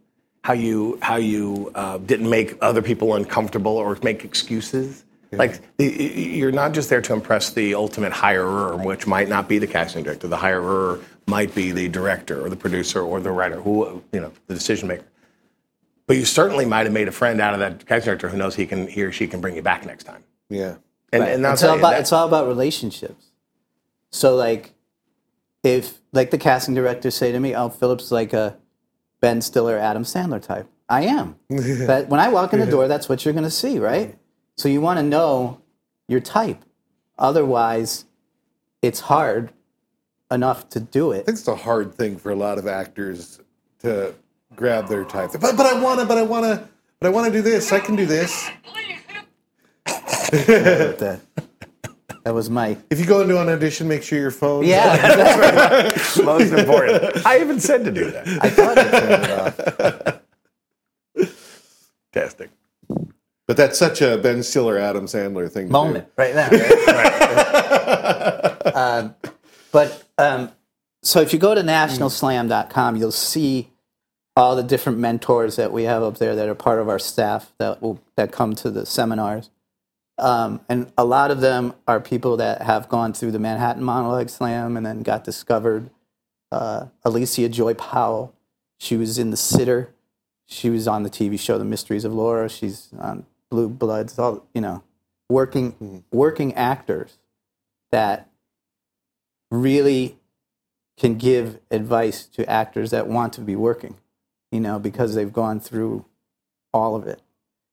how 0.44 0.52
you 0.52 0.98
how 1.00 1.16
you 1.16 1.70
uh, 1.74 1.96
didn't 1.98 2.28
make 2.28 2.56
other 2.60 2.82
people 2.82 3.14
uncomfortable 3.14 3.76
or 3.76 3.96
make 4.02 4.24
excuses. 4.24 5.04
Like 5.32 5.60
the, 5.78 5.88
y- 5.88 5.96
y- 5.98 6.04
you're 6.40 6.52
not 6.62 6.72
just 6.72 6.90
there 6.90 7.00
to 7.02 7.12
impress 7.14 7.50
the 7.50 7.74
ultimate 7.74 8.12
hirer, 8.12 8.76
which 8.84 9.06
might 9.06 9.28
not 9.28 9.48
be 9.48 9.58
the 9.58 9.66
casting 9.66 10.02
director. 10.04 10.28
The 10.28 10.36
hirer 10.36 11.00
might 11.26 11.54
be 11.54 11.72
the 11.72 11.88
director 11.88 12.44
or 12.44 12.48
the 12.50 12.56
producer 12.56 13.00
or 13.02 13.20
the 13.20 13.30
writer, 13.32 13.60
who 13.60 14.02
you 14.12 14.20
know, 14.20 14.32
the 14.46 14.54
decision 14.54 14.88
maker. 14.88 15.04
But 16.06 16.16
you 16.18 16.24
certainly 16.26 16.64
might 16.66 16.84
have 16.86 16.92
made 16.92 17.08
a 17.08 17.12
friend 17.12 17.40
out 17.40 17.52
of 17.54 17.60
that 17.60 17.86
casting 17.86 18.06
director 18.10 18.28
who 18.28 18.36
knows 18.36 18.54
he 18.56 18.66
can 18.66 18.86
he 18.88 19.02
or 19.02 19.12
she 19.12 19.26
can 19.26 19.40
bring 19.40 19.56
you 19.56 19.62
back 19.62 19.86
next 19.86 20.04
time. 20.04 20.22
yeah. 20.50 20.74
And, 21.12 21.22
Right. 21.22 21.32
and 21.34 21.42
that's 21.44 21.62
it's 21.62 21.70
all 21.70 21.78
about 21.78 21.94
it's 22.00 22.12
all 22.12 22.26
about 22.28 22.46
relationships. 22.48 23.24
So 24.12 24.36
like, 24.36 24.74
if 25.62 25.98
like 26.18 26.30
the 26.32 26.38
casting 26.38 26.74
directors 26.74 27.14
say 27.14 27.30
to 27.30 27.38
me, 27.38 27.54
"Oh, 27.54 27.68
Philip's 27.68 28.10
like 28.10 28.32
a 28.32 28.56
Ben 29.20 29.40
Stiller, 29.40 29.78
Adam 29.78 30.02
Sandler 30.02 30.42
type," 30.42 30.68
I 30.88 31.02
am. 31.02 31.36
but 31.48 32.08
when 32.08 32.18
I 32.18 32.28
walk 32.28 32.52
in 32.52 32.58
the 32.60 32.66
door, 32.66 32.88
that's 32.88 33.08
what 33.08 33.24
you're 33.24 33.32
going 33.32 33.44
to 33.44 33.50
see, 33.50 33.78
right? 33.78 34.18
So 34.56 34.68
you 34.68 34.80
want 34.80 34.98
to 34.98 35.04
know 35.04 35.60
your 36.08 36.18
type. 36.20 36.64
Otherwise, 37.18 38.04
it's 38.82 39.00
hard 39.00 39.52
enough 40.30 40.68
to 40.70 40.80
do 40.80 41.12
it. 41.12 41.20
I 41.20 41.22
think 41.22 41.38
it's 41.38 41.48
a 41.48 41.54
hard 41.54 41.94
thing 41.94 42.18
for 42.18 42.32
a 42.32 42.36
lot 42.36 42.58
of 42.58 42.66
actors 42.66 43.40
to 43.80 44.14
grab 44.56 44.88
their 44.88 45.04
type. 45.04 45.30
But 45.40 45.56
but 45.56 45.66
I 45.66 45.80
wanna, 45.80 46.04
but 46.04 46.18
I 46.18 46.22
wanna, 46.22 46.68
but 46.98 47.06
I 47.06 47.10
wanna 47.10 47.30
do 47.30 47.42
this. 47.42 47.72
I 47.72 47.78
can 47.78 47.94
do 47.94 48.06
this. 48.06 48.50
that, 52.29 52.33
that 52.33 52.35
was 52.35 52.51
my 52.51 52.76
If 52.91 53.01
you 53.01 53.07
go 53.07 53.22
into 53.22 53.41
an 53.41 53.49
audition, 53.49 53.89
make 53.89 54.03
sure 54.03 54.18
your 54.18 54.31
phone. 54.31 54.64
yeah. 54.64 54.97
that's 55.16 56.16
right. 56.16 56.24
most 56.24 56.53
important. 56.53 57.26
I 57.26 57.41
even 57.41 57.59
said 57.59 57.85
to 57.85 57.91
do 57.91 58.11
that. 58.11 58.29
I 58.41 58.51
thought 58.51 58.79
I 58.79 58.91
turned 58.91 59.24
it 59.24 59.31
off. 59.31 60.20
Fantastic. 62.12 62.51
But 63.47 63.57
that's 63.57 63.79
such 63.79 64.03
a 64.03 64.18
Ben 64.18 64.43
Stiller, 64.43 64.76
Adam 64.76 65.07
Sandler 65.07 65.51
thing. 65.51 65.68
to 65.68 65.72
moment 65.72 66.05
do. 66.05 66.12
right 66.18 66.35
now. 66.35 66.51
Right? 66.51 67.16
um, 68.74 69.14
but 69.72 70.05
um, 70.18 70.51
so 71.03 71.22
if 71.22 71.33
you 71.33 71.39
go 71.39 71.55
to 71.55 71.62
nationalslam.com, 71.62 72.97
you'll 72.97 73.11
see 73.11 73.70
all 74.37 74.55
the 74.55 74.62
different 74.62 74.99
mentors 74.99 75.57
that 75.57 75.72
we 75.72 75.85
have 75.85 76.03
up 76.03 76.18
there 76.18 76.37
that 76.37 76.47
are 76.49 76.55
part 76.55 76.79
of 76.79 76.91
our 76.91 76.99
staff 76.99 77.53
that 77.59 77.81
will 77.81 78.03
that 78.16 78.33
come 78.33 78.55
to 78.57 78.70
the 78.70 78.85
seminars. 78.85 79.49
Um, 80.18 80.60
and 80.68 80.92
a 80.98 81.04
lot 81.04 81.30
of 81.30 81.40
them 81.40 81.74
are 81.86 82.00
people 82.00 82.36
that 82.38 82.62
have 82.62 82.88
gone 82.88 83.12
through 83.12 83.30
the 83.30 83.38
Manhattan 83.38 83.84
Monologue 83.84 84.28
Slam 84.28 84.76
and 84.76 84.84
then 84.84 85.02
got 85.02 85.24
discovered. 85.24 85.90
Uh, 86.50 86.86
Alicia 87.04 87.48
Joy 87.48 87.74
Powell, 87.74 88.34
she 88.78 88.96
was 88.96 89.18
in 89.18 89.30
The 89.30 89.36
Sitter. 89.36 89.90
She 90.46 90.70
was 90.70 90.88
on 90.88 91.02
the 91.02 91.10
TV 91.10 91.38
show 91.38 91.58
The 91.58 91.64
Mysteries 91.64 92.04
of 92.04 92.14
Laura. 92.14 92.48
She's 92.48 92.88
on 92.98 93.26
Blue 93.50 93.68
Bloods. 93.68 94.18
All 94.18 94.46
you 94.54 94.60
know, 94.60 94.82
working 95.28 96.04
working 96.10 96.54
actors 96.54 97.18
that 97.92 98.28
really 99.50 100.16
can 100.96 101.16
give 101.16 101.60
advice 101.70 102.26
to 102.26 102.48
actors 102.48 102.90
that 102.90 103.06
want 103.06 103.34
to 103.34 103.40
be 103.40 103.54
working. 103.54 103.96
You 104.50 104.60
know, 104.60 104.78
because 104.78 105.14
they've 105.14 105.32
gone 105.32 105.60
through 105.60 106.06
all 106.72 106.96
of 106.96 107.06
it. 107.06 107.20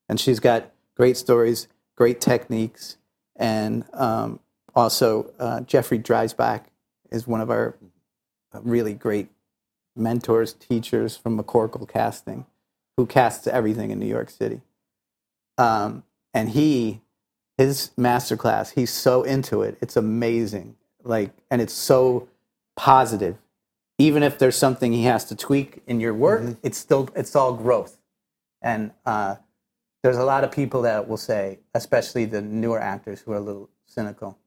And 0.08 0.20
she's 0.20 0.40
got 0.40 0.70
great 0.96 1.16
stories, 1.16 1.68
great 1.96 2.20
techniques, 2.20 2.96
and 3.34 3.84
um, 3.92 4.40
also 4.74 5.32
uh, 5.38 5.60
Jeffrey 5.62 5.98
Dreisbach 5.98 6.62
is 7.10 7.26
one 7.26 7.40
of 7.40 7.50
our 7.50 7.76
really 8.62 8.94
great 8.94 9.28
mentors, 9.96 10.52
teachers 10.52 11.16
from 11.16 11.38
McCorkle 11.38 11.88
Casting, 11.88 12.46
who 12.96 13.06
casts 13.06 13.46
everything 13.46 13.90
in 13.90 13.98
New 13.98 14.06
York 14.06 14.30
City. 14.30 14.60
Um, 15.58 16.04
and 16.34 16.50
he, 16.50 17.00
his 17.56 17.90
masterclass, 17.98 18.74
he's 18.74 18.90
so 18.90 19.22
into 19.22 19.62
it. 19.62 19.78
It's 19.80 19.96
amazing. 19.96 20.76
Like, 21.02 21.30
and 21.50 21.62
it's 21.62 21.72
so 21.72 22.28
positive. 22.76 23.36
Even 23.98 24.22
if 24.22 24.38
there's 24.38 24.56
something 24.56 24.92
he 24.92 25.04
has 25.04 25.24
to 25.26 25.34
tweak 25.34 25.82
in 25.86 26.00
your 26.00 26.12
work, 26.12 26.56
it's 26.62 26.76
still 26.76 27.08
it's 27.16 27.34
all 27.34 27.54
growth. 27.54 27.96
And 28.60 28.90
uh, 29.06 29.36
there's 30.06 30.18
a 30.18 30.24
lot 30.24 30.44
of 30.44 30.52
people 30.52 30.82
that 30.82 31.08
will 31.08 31.16
say, 31.16 31.58
especially 31.74 32.26
the 32.26 32.40
newer 32.40 32.80
actors 32.80 33.20
who 33.20 33.32
are 33.32 33.38
a 33.38 33.40
little 33.40 33.68
cynical, 33.86 34.38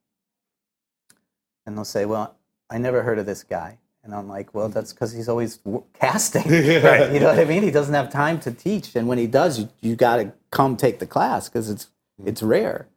and 1.66 1.78
they'll 1.78 1.84
say, 1.84 2.06
"Well, 2.06 2.38
I 2.70 2.78
never 2.78 3.04
heard 3.04 3.20
of 3.20 3.26
this 3.26 3.44
guy," 3.44 3.78
and 4.02 4.16
I'm 4.16 4.30
like, 4.30 4.54
"Well, 4.54 4.70
that's 4.70 4.92
mm-hmm. 4.92 4.96
because 4.96 5.12
he's 5.12 5.28
always 5.28 5.58
w- 5.58 5.84
casting. 5.94 6.44
Right. 6.50 7.12
You 7.12 7.20
know 7.20 7.28
what 7.28 7.40
I 7.40 7.44
mean? 7.44 7.64
He 7.64 7.72
doesn't 7.72 7.94
have 7.94 8.10
time 8.10 8.40
to 8.40 8.52
teach, 8.52 8.96
and 8.96 9.10
when 9.10 9.18
he 9.18 9.28
does, 9.28 9.60
you 9.60 9.70
you 9.82 9.98
got 9.98 10.16
to 10.18 10.32
come 10.50 10.78
take 10.78 11.00
the 11.00 11.06
class 11.06 11.50
because 11.50 11.70
it's 11.70 11.86
mm-hmm. 11.86 12.30
it's 12.30 12.42
rare. 12.42 12.88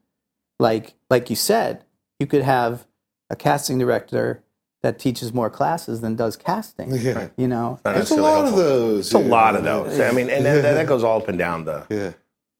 Like 0.60 0.94
like 1.10 1.30
you 1.30 1.36
said, 1.36 1.84
you 2.20 2.28
could 2.28 2.42
have 2.42 2.86
a 3.28 3.34
casting 3.34 3.78
director 3.78 4.44
that 4.82 5.00
teaches 5.00 5.32
more 5.32 5.50
classes 5.50 6.00
than 6.00 6.14
does 6.14 6.36
casting. 6.36 6.94
Yeah. 6.94 7.28
You 7.36 7.48
know, 7.48 7.80
Not 7.84 7.94
There's 7.94 8.10
a 8.12 8.16
necessarily 8.16 8.30
lot 8.30 8.44
of 8.46 8.56
those. 8.56 9.06
It's 9.06 9.14
a 9.14 9.18
lot 9.18 9.56
of 9.56 9.64
those. 9.64 9.98
I 9.98 10.12
mean, 10.12 10.30
and 10.30 10.44
that, 10.44 10.62
that 10.62 10.86
goes 10.86 11.02
all 11.02 11.20
up 11.20 11.28
and 11.28 11.38
down 11.38 11.64
the 11.64 11.86
Yeah. 11.88 12.12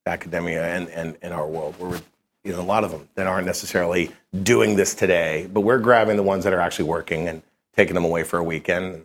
Academia 0.06 0.64
and, 0.64 0.88
and, 0.88 1.16
and 1.22 1.32
our 1.32 1.46
world. 1.46 1.74
Where 1.78 1.90
we're, 1.90 2.00
you 2.44 2.52
know, 2.52 2.60
a 2.60 2.62
lot 2.62 2.84
of 2.84 2.90
them 2.90 3.08
that 3.14 3.26
aren't 3.26 3.46
necessarily 3.46 4.10
doing 4.42 4.76
this 4.76 4.94
today, 4.94 5.48
but 5.52 5.60
we're 5.60 5.78
grabbing 5.78 6.16
the 6.16 6.22
ones 6.22 6.44
that 6.44 6.52
are 6.52 6.60
actually 6.60 6.86
working 6.86 7.28
and 7.28 7.42
taking 7.76 7.94
them 7.94 8.04
away 8.04 8.22
for 8.22 8.38
a 8.38 8.44
weekend, 8.44 8.94
and 8.94 9.04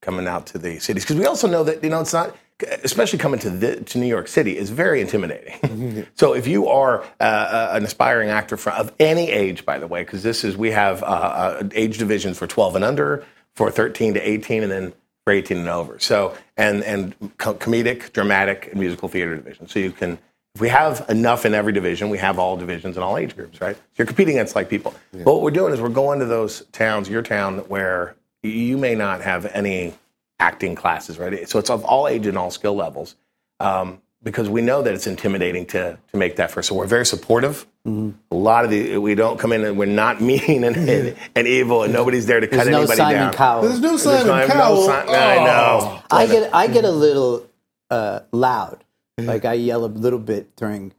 coming 0.00 0.26
out 0.26 0.46
to 0.46 0.58
the 0.58 0.78
cities. 0.78 1.04
Because 1.04 1.16
we 1.16 1.26
also 1.26 1.46
know 1.46 1.64
that 1.64 1.82
you 1.82 1.90
know 1.90 2.00
it's 2.00 2.12
not, 2.12 2.36
especially 2.82 3.18
coming 3.18 3.40
to 3.40 3.50
the, 3.50 3.80
to 3.82 3.98
New 3.98 4.06
York 4.06 4.28
City, 4.28 4.58
is 4.58 4.70
very 4.70 5.00
intimidating. 5.00 6.06
so 6.14 6.34
if 6.34 6.46
you 6.46 6.68
are 6.68 7.02
uh, 7.20 7.22
uh, 7.22 7.70
an 7.72 7.84
aspiring 7.84 8.28
actor 8.28 8.56
for, 8.56 8.72
of 8.72 8.92
any 8.98 9.30
age, 9.30 9.64
by 9.64 9.78
the 9.78 9.86
way, 9.86 10.02
because 10.02 10.22
this 10.22 10.44
is 10.44 10.56
we 10.56 10.70
have 10.70 11.02
uh, 11.02 11.06
uh, 11.06 11.68
age 11.74 11.98
divisions 11.98 12.38
for 12.38 12.46
12 12.46 12.76
and 12.76 12.84
under, 12.84 13.24
for 13.54 13.70
13 13.70 14.14
to 14.14 14.20
18, 14.20 14.62
and 14.62 14.72
then 14.72 14.92
for 15.24 15.32
18 15.32 15.58
and 15.58 15.68
over. 15.68 15.98
So 15.98 16.36
and 16.56 16.82
and 16.84 17.18
comedic, 17.38 18.12
dramatic, 18.12 18.68
and 18.70 18.80
musical 18.80 19.08
theater 19.08 19.36
division. 19.36 19.68
So 19.68 19.78
you 19.78 19.92
can. 19.92 20.18
If 20.54 20.60
we 20.60 20.68
have 20.68 21.06
enough 21.08 21.46
in 21.46 21.54
every 21.54 21.72
division, 21.72 22.10
we 22.10 22.18
have 22.18 22.38
all 22.38 22.58
divisions 22.58 22.98
and 22.98 23.04
all 23.04 23.16
age 23.16 23.34
groups, 23.34 23.62
right? 23.62 23.74
So 23.74 23.82
you're 23.96 24.06
competing 24.06 24.36
against 24.36 24.54
like 24.54 24.68
people. 24.68 24.94
But 25.10 25.24
what 25.24 25.40
we're 25.40 25.50
doing 25.50 25.72
is 25.72 25.80
we're 25.80 25.88
going 25.88 26.18
to 26.18 26.26
those 26.26 26.66
towns, 26.72 27.08
your 27.08 27.22
town, 27.22 27.60
where 27.68 28.16
you 28.42 28.76
may 28.76 28.94
not 28.94 29.22
have 29.22 29.46
any 29.46 29.94
acting 30.38 30.74
classes, 30.74 31.18
right? 31.18 31.48
So 31.48 31.58
it's 31.58 31.70
of 31.70 31.86
all 31.86 32.06
age 32.06 32.26
and 32.26 32.36
all 32.36 32.50
skill 32.50 32.74
levels, 32.74 33.16
um, 33.60 34.02
because 34.22 34.50
we 34.50 34.60
know 34.60 34.82
that 34.82 34.92
it's 34.92 35.06
intimidating 35.06 35.64
to 35.66 35.98
to 36.10 36.16
make 36.18 36.36
that 36.36 36.50
first. 36.50 36.68
So 36.68 36.74
we're 36.74 36.86
very 36.86 37.06
supportive. 37.06 37.66
Mm-hmm. 37.86 38.10
A 38.30 38.34
lot 38.36 38.64
of 38.64 38.70
the 38.70 38.96
we 38.98 39.14
don't 39.16 39.38
come 39.40 39.52
in 39.52 39.64
and 39.64 39.76
we're 39.76 39.86
not 39.86 40.20
mean 40.30 40.62
and, 40.64 40.76
and, 40.76 41.16
and 41.34 41.46
evil, 41.48 41.82
and 41.82 41.92
nobody's 41.92 42.26
there 42.26 42.38
to 42.40 42.46
cut 42.46 42.56
there's 42.58 42.68
no 42.68 42.78
anybody 42.78 42.96
Simon 42.98 43.14
down. 43.22 43.32
Cowell. 43.32 43.62
There's 43.62 43.80
no 43.80 43.88
There's 43.90 44.02
Simon 44.02 44.26
no- 44.28 44.46
no 44.46 44.46
Cowell. 44.46 44.82
Si- 44.84 44.90
I 44.92 45.44
know. 45.44 46.02
I 46.10 46.26
get 46.26 46.54
I 46.54 46.66
get 46.68 46.84
a 46.84 46.90
little 46.90 47.46
uh, 47.90 48.20
loud, 48.30 48.84
like 49.18 49.44
I 49.44 49.54
yell 49.54 49.84
a 49.84 49.86
little 49.86 50.18
bit 50.20 50.54
during 50.56 50.92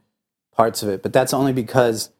parts 0.52 0.82
of 0.82 0.88
it, 0.90 1.02
but 1.02 1.12
that's 1.12 1.32
only 1.32 1.52
because 1.54 2.10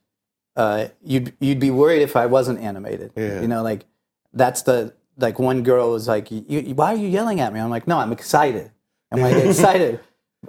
uh, 0.57 0.89
you'd 1.05 1.35
you'd 1.41 1.61
be 1.61 1.71
worried 1.71 2.01
if 2.03 2.17
I 2.17 2.25
wasn't 2.27 2.61
animated. 2.61 3.13
Yeah. 3.17 3.41
You 3.43 3.49
know, 3.49 3.63
like 3.63 3.85
that's 4.33 4.63
the 4.63 4.95
like 5.19 5.39
one 5.39 5.63
girl 5.63 5.91
was 5.91 6.09
like, 6.09 6.31
you, 6.31 6.43
you- 6.49 6.75
"Why 6.75 6.95
are 6.95 6.97
you 6.97 7.09
yelling 7.09 7.41
at 7.41 7.53
me?" 7.53 7.61
I'm 7.61 7.69
like, 7.71 7.87
"No, 7.87 7.99
I'm 7.99 8.13
excited." 8.13 8.71
And 9.11 9.21
when 9.23 9.33
I 9.33 9.37
get 9.39 9.47
excited, 9.47 10.01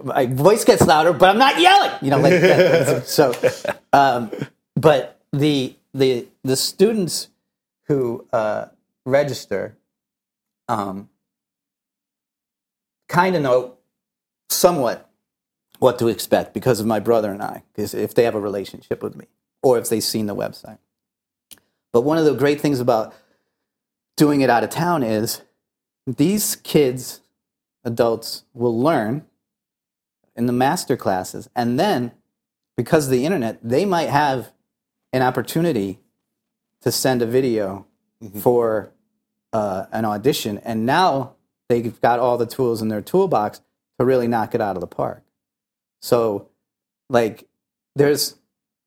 my 0.03 0.25
voice 0.25 0.63
gets 0.63 0.85
louder, 0.85 1.13
but 1.13 1.29
I'm 1.29 1.37
not 1.37 1.59
yelling. 1.59 1.91
You 2.01 2.11
know, 2.11 2.19
like 2.19 2.41
that. 2.41 3.07
so. 3.07 3.33
Um, 3.93 4.31
but 4.75 5.19
the 5.31 5.75
the 5.93 6.27
the 6.43 6.55
students 6.55 7.29
who 7.87 8.27
uh, 8.33 8.65
register 9.05 9.77
um, 10.67 11.09
kind 13.07 13.35
of 13.35 13.41
know 13.41 13.77
somewhat 14.49 15.09
what 15.79 15.99
to 15.99 16.07
expect 16.07 16.53
because 16.53 16.79
of 16.79 16.85
my 16.85 16.99
brother 16.99 17.31
and 17.31 17.41
I, 17.41 17.63
because 17.73 17.93
if 17.93 18.13
they 18.13 18.23
have 18.23 18.35
a 18.35 18.39
relationship 18.39 19.03
with 19.03 19.15
me 19.15 19.27
or 19.61 19.77
if 19.77 19.89
they've 19.89 20.03
seen 20.03 20.25
the 20.25 20.35
website. 20.35 20.77
But 21.91 22.01
one 22.01 22.17
of 22.17 22.25
the 22.25 22.33
great 22.33 22.61
things 22.61 22.79
about 22.79 23.13
doing 24.15 24.41
it 24.41 24.49
out 24.49 24.63
of 24.63 24.69
town 24.69 25.03
is 25.03 25.41
these 26.05 26.55
kids, 26.55 27.21
adults, 27.83 28.43
will 28.53 28.79
learn 28.79 29.25
in 30.35 30.45
the 30.45 30.53
master 30.53 30.97
classes. 30.97 31.49
And 31.55 31.79
then, 31.79 32.11
because 32.77 33.05
of 33.05 33.11
the 33.11 33.25
internet, 33.25 33.59
they 33.63 33.85
might 33.85 34.09
have 34.09 34.51
an 35.13 35.21
opportunity 35.21 35.99
to 36.81 36.91
send 36.91 37.21
a 37.21 37.25
video 37.25 37.85
for 38.41 38.91
uh, 39.53 39.85
an 39.91 40.05
audition. 40.05 40.57
And 40.59 40.85
now 40.85 41.35
they've 41.69 41.99
got 42.01 42.19
all 42.19 42.37
the 42.37 42.45
tools 42.45 42.81
in 42.81 42.89
their 42.89 43.01
toolbox 43.01 43.61
to 43.99 44.05
really 44.05 44.27
knock 44.27 44.53
it 44.53 44.61
out 44.61 44.75
of 44.75 44.81
the 44.81 44.87
park. 44.87 45.23
So, 46.01 46.49
like, 47.09 47.47
there's 47.95 48.35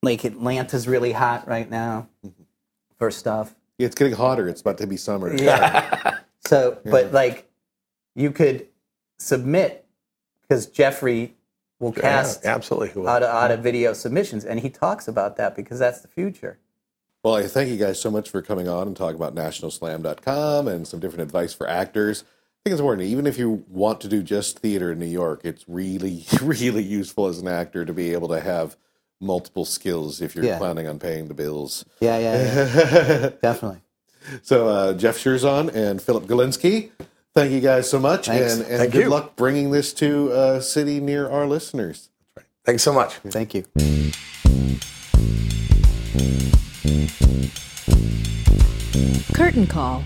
like 0.03 0.25
Atlanta's 0.25 0.87
really 0.87 1.13
hot 1.13 1.49
right 1.49 1.69
now 1.69 2.09
for 2.99 3.11
stuff. 3.11 3.55
Yeah, 3.79 3.87
it's 3.87 3.95
getting 3.95 4.15
hotter. 4.15 4.49
It's 4.49 4.61
about 4.61 4.79
to 4.79 4.87
be 4.87 4.97
summer. 4.97 5.35
Yeah. 5.35 6.19
so, 6.47 6.79
but 6.85 7.13
like, 7.13 7.51
you 8.15 8.31
could 8.31 8.67
submit 9.19 9.87
because 10.43 10.67
Jeffrey 10.67 11.37
will 11.81 11.93
cast 11.93 12.43
Yeah, 12.45 12.55
absolutely. 12.55 13.01
Will. 13.01 13.09
out 13.09 13.23
of, 13.23 13.29
out 13.31 13.51
of 13.51 13.61
video 13.61 13.93
submissions, 13.93 14.45
and 14.45 14.61
he 14.61 14.71
talks 14.71 15.09
about 15.09 15.37
that 15.37 15.55
because 15.57 15.79
that's 15.79 16.01
the 16.01 16.09
future. 16.09 16.59
Well, 17.23 17.35
I 17.35 17.47
thank 17.49 17.69
you 17.69 17.77
guys 17.77 18.01
so 18.01 18.11
much 18.11 18.31
for 18.31 18.41
coming 18.43 18.69
on 18.69 18.87
and 18.87 18.97
talking 18.97 19.17
about 19.17 19.35
nationalslam.com 19.35 20.69
and 20.69 20.87
some 20.87 21.01
different 21.01 21.23
advice 21.23 21.53
for 21.53 21.69
actors. 21.69 22.23
I 22.23 22.59
think 22.65 22.73
it's 22.75 22.81
important, 22.81 23.09
even 23.09 23.27
if 23.27 23.39
you 23.39 23.65
want 23.69 24.01
to 24.03 24.09
do 24.09 24.23
just 24.23 24.59
theater 24.61 24.93
in 24.93 24.99
New 24.99 25.07
York, 25.07 25.41
it's 25.45 25.65
really, 25.69 26.25
really 26.43 26.83
useful 26.83 27.27
as 27.27 27.39
an 27.39 27.49
actor 27.49 27.85
to 27.85 27.93
be 27.93 28.13
able 28.13 28.29
to 28.29 28.41
have 28.41 28.77
multiple 29.21 29.65
skills 29.65 30.21
if 30.21 30.35
you're 30.37 30.45
Yeah. 30.45 30.59
planning 30.59 30.87
on 30.87 30.99
paying 30.99 31.27
the 31.29 31.35
bills. 31.35 31.85
Yeah, 32.01 32.19
yeah, 32.19 32.33
yeah. 32.43 33.31
definitely. 33.43 33.81
So, 34.43 34.69
uh, 34.69 34.93
Jeff 34.95 35.17
Sherzon 35.19 35.75
and 35.75 36.01
Philip 36.03 36.25
Galinsky, 36.27 36.91
thank 37.35 37.53
you 37.53 37.61
guys 37.61 37.89
so 37.91 37.99
much. 37.99 38.27
Thanks. 38.27 38.55
And, 38.55 38.63
and 38.63 38.79
Thank 38.79 38.93
good 38.93 39.05
you. 39.05 39.09
luck 39.09 39.37
bringing 39.37 39.71
this 39.71 39.93
to 39.95 40.31
a 40.33 40.63
city 40.63 41.01
near 41.01 41.29
our 41.29 41.47
listeners. 41.47 42.11
Thanks 42.65 42.83
so 42.83 42.93
much. 42.93 43.15
Thank 43.15 43.55
you. 43.55 43.65
Curtain 49.35 49.67
call. 49.67 50.05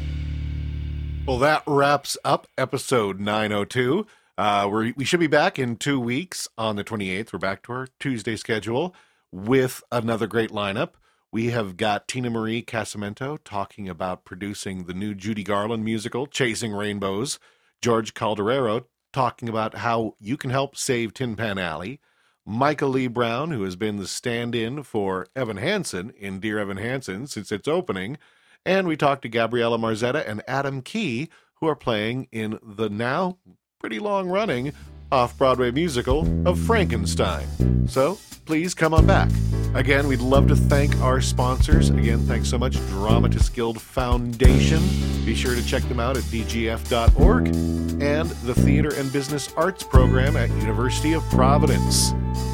Well, 1.26 1.38
that 1.38 1.62
wraps 1.66 2.18
up 2.24 2.46
episode 2.58 3.18
902. 3.18 4.06
Uh, 4.36 4.68
we're, 4.70 4.92
we 4.96 5.04
should 5.04 5.20
be 5.20 5.26
back 5.26 5.58
in 5.58 5.76
two 5.76 5.98
weeks 5.98 6.48
on 6.58 6.76
the 6.76 6.84
28th. 6.84 7.32
We're 7.32 7.38
back 7.38 7.62
to 7.64 7.72
our 7.72 7.88
Tuesday 7.98 8.36
schedule 8.36 8.94
with 9.30 9.82
another 9.90 10.26
great 10.26 10.50
lineup. 10.50 10.90
We 11.32 11.46
have 11.46 11.78
got 11.78 12.08
Tina 12.08 12.28
Marie 12.28 12.62
Casamento 12.62 13.38
talking 13.42 13.88
about 13.88 14.26
producing 14.26 14.84
the 14.84 14.92
new 14.92 15.14
Judy 15.14 15.42
Garland 15.42 15.82
musical, 15.82 16.26
Chasing 16.26 16.74
Rainbows. 16.74 17.38
George 17.80 18.12
Calderaro 18.12 18.84
talking 19.14 19.48
about 19.48 19.76
how 19.76 20.14
you 20.20 20.36
can 20.36 20.50
help 20.50 20.76
save 20.76 21.14
Tin 21.14 21.34
Pan 21.34 21.56
Alley. 21.56 22.00
Michael 22.44 22.90
Lee 22.90 23.06
Brown, 23.06 23.50
who 23.50 23.62
has 23.62 23.76
been 23.76 23.96
the 23.96 24.06
stand 24.06 24.54
in 24.54 24.82
for 24.82 25.26
Evan 25.34 25.56
Hansen 25.56 26.10
in 26.18 26.38
Dear 26.38 26.58
Evan 26.58 26.76
Hansen 26.76 27.26
since 27.26 27.50
its 27.50 27.66
opening. 27.66 28.18
And 28.66 28.86
we 28.86 28.98
talked 28.98 29.22
to 29.22 29.30
Gabriella 29.30 29.78
Marzetta 29.78 30.28
and 30.28 30.42
Adam 30.46 30.82
Key, 30.82 31.30
who 31.54 31.66
are 31.66 31.74
playing 31.74 32.28
in 32.30 32.58
the 32.62 32.90
now 32.90 33.38
pretty 33.80 33.98
long 33.98 34.28
running 34.28 34.74
off 35.12 35.36
Broadway 35.36 35.70
musical 35.70 36.26
of 36.48 36.58
Frankenstein. 36.58 37.86
So 37.86 38.18
please 38.46 38.74
come 38.74 38.94
on 38.94 39.06
back. 39.06 39.30
Again, 39.74 40.06
we'd 40.08 40.20
love 40.20 40.48
to 40.48 40.56
thank 40.56 40.98
our 41.00 41.20
sponsors. 41.20 41.90
Again, 41.90 42.18
thanks 42.20 42.48
so 42.48 42.58
much, 42.58 42.74
Dramatist 42.88 43.54
Guild 43.54 43.80
Foundation. 43.80 44.80
Be 45.24 45.34
sure 45.34 45.54
to 45.54 45.64
check 45.64 45.82
them 45.84 46.00
out 46.00 46.16
at 46.16 46.24
dgf.org 46.24 47.46
and 47.46 48.28
the 48.28 48.54
Theater 48.54 48.92
and 48.94 49.12
Business 49.12 49.52
Arts 49.56 49.82
program 49.82 50.36
at 50.36 50.50
University 50.50 51.12
of 51.12 51.22
Providence. 51.30 52.10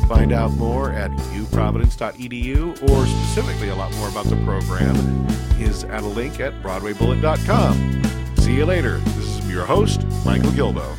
Find 0.07 0.33
out 0.33 0.53
more 0.53 0.93
at 0.93 1.11
uprovidence.edu 1.11 2.83
or 2.91 3.07
specifically 3.07 3.71
a 3.71 3.75
lot 3.75 3.93
more 3.97 4.09
about 4.09 4.27
the 4.27 4.37
program 4.45 4.97
is 5.61 5.85
at 5.85 6.03
a 6.03 6.07
link 6.07 6.41
at 6.41 6.53
broadwaybullet.com. 6.63 8.37
See 8.37 8.55
you 8.57 8.65
later. 8.65 8.99
This 8.99 9.39
is 9.39 9.51
your 9.51 9.65
host, 9.65 10.05
Michael 10.25 10.53
Gilboe. 10.53 10.95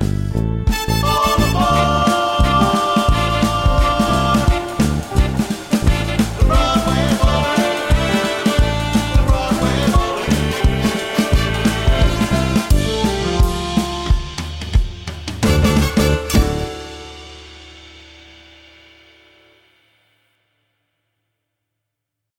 All 0.00 1.34
aboard! 1.44 1.93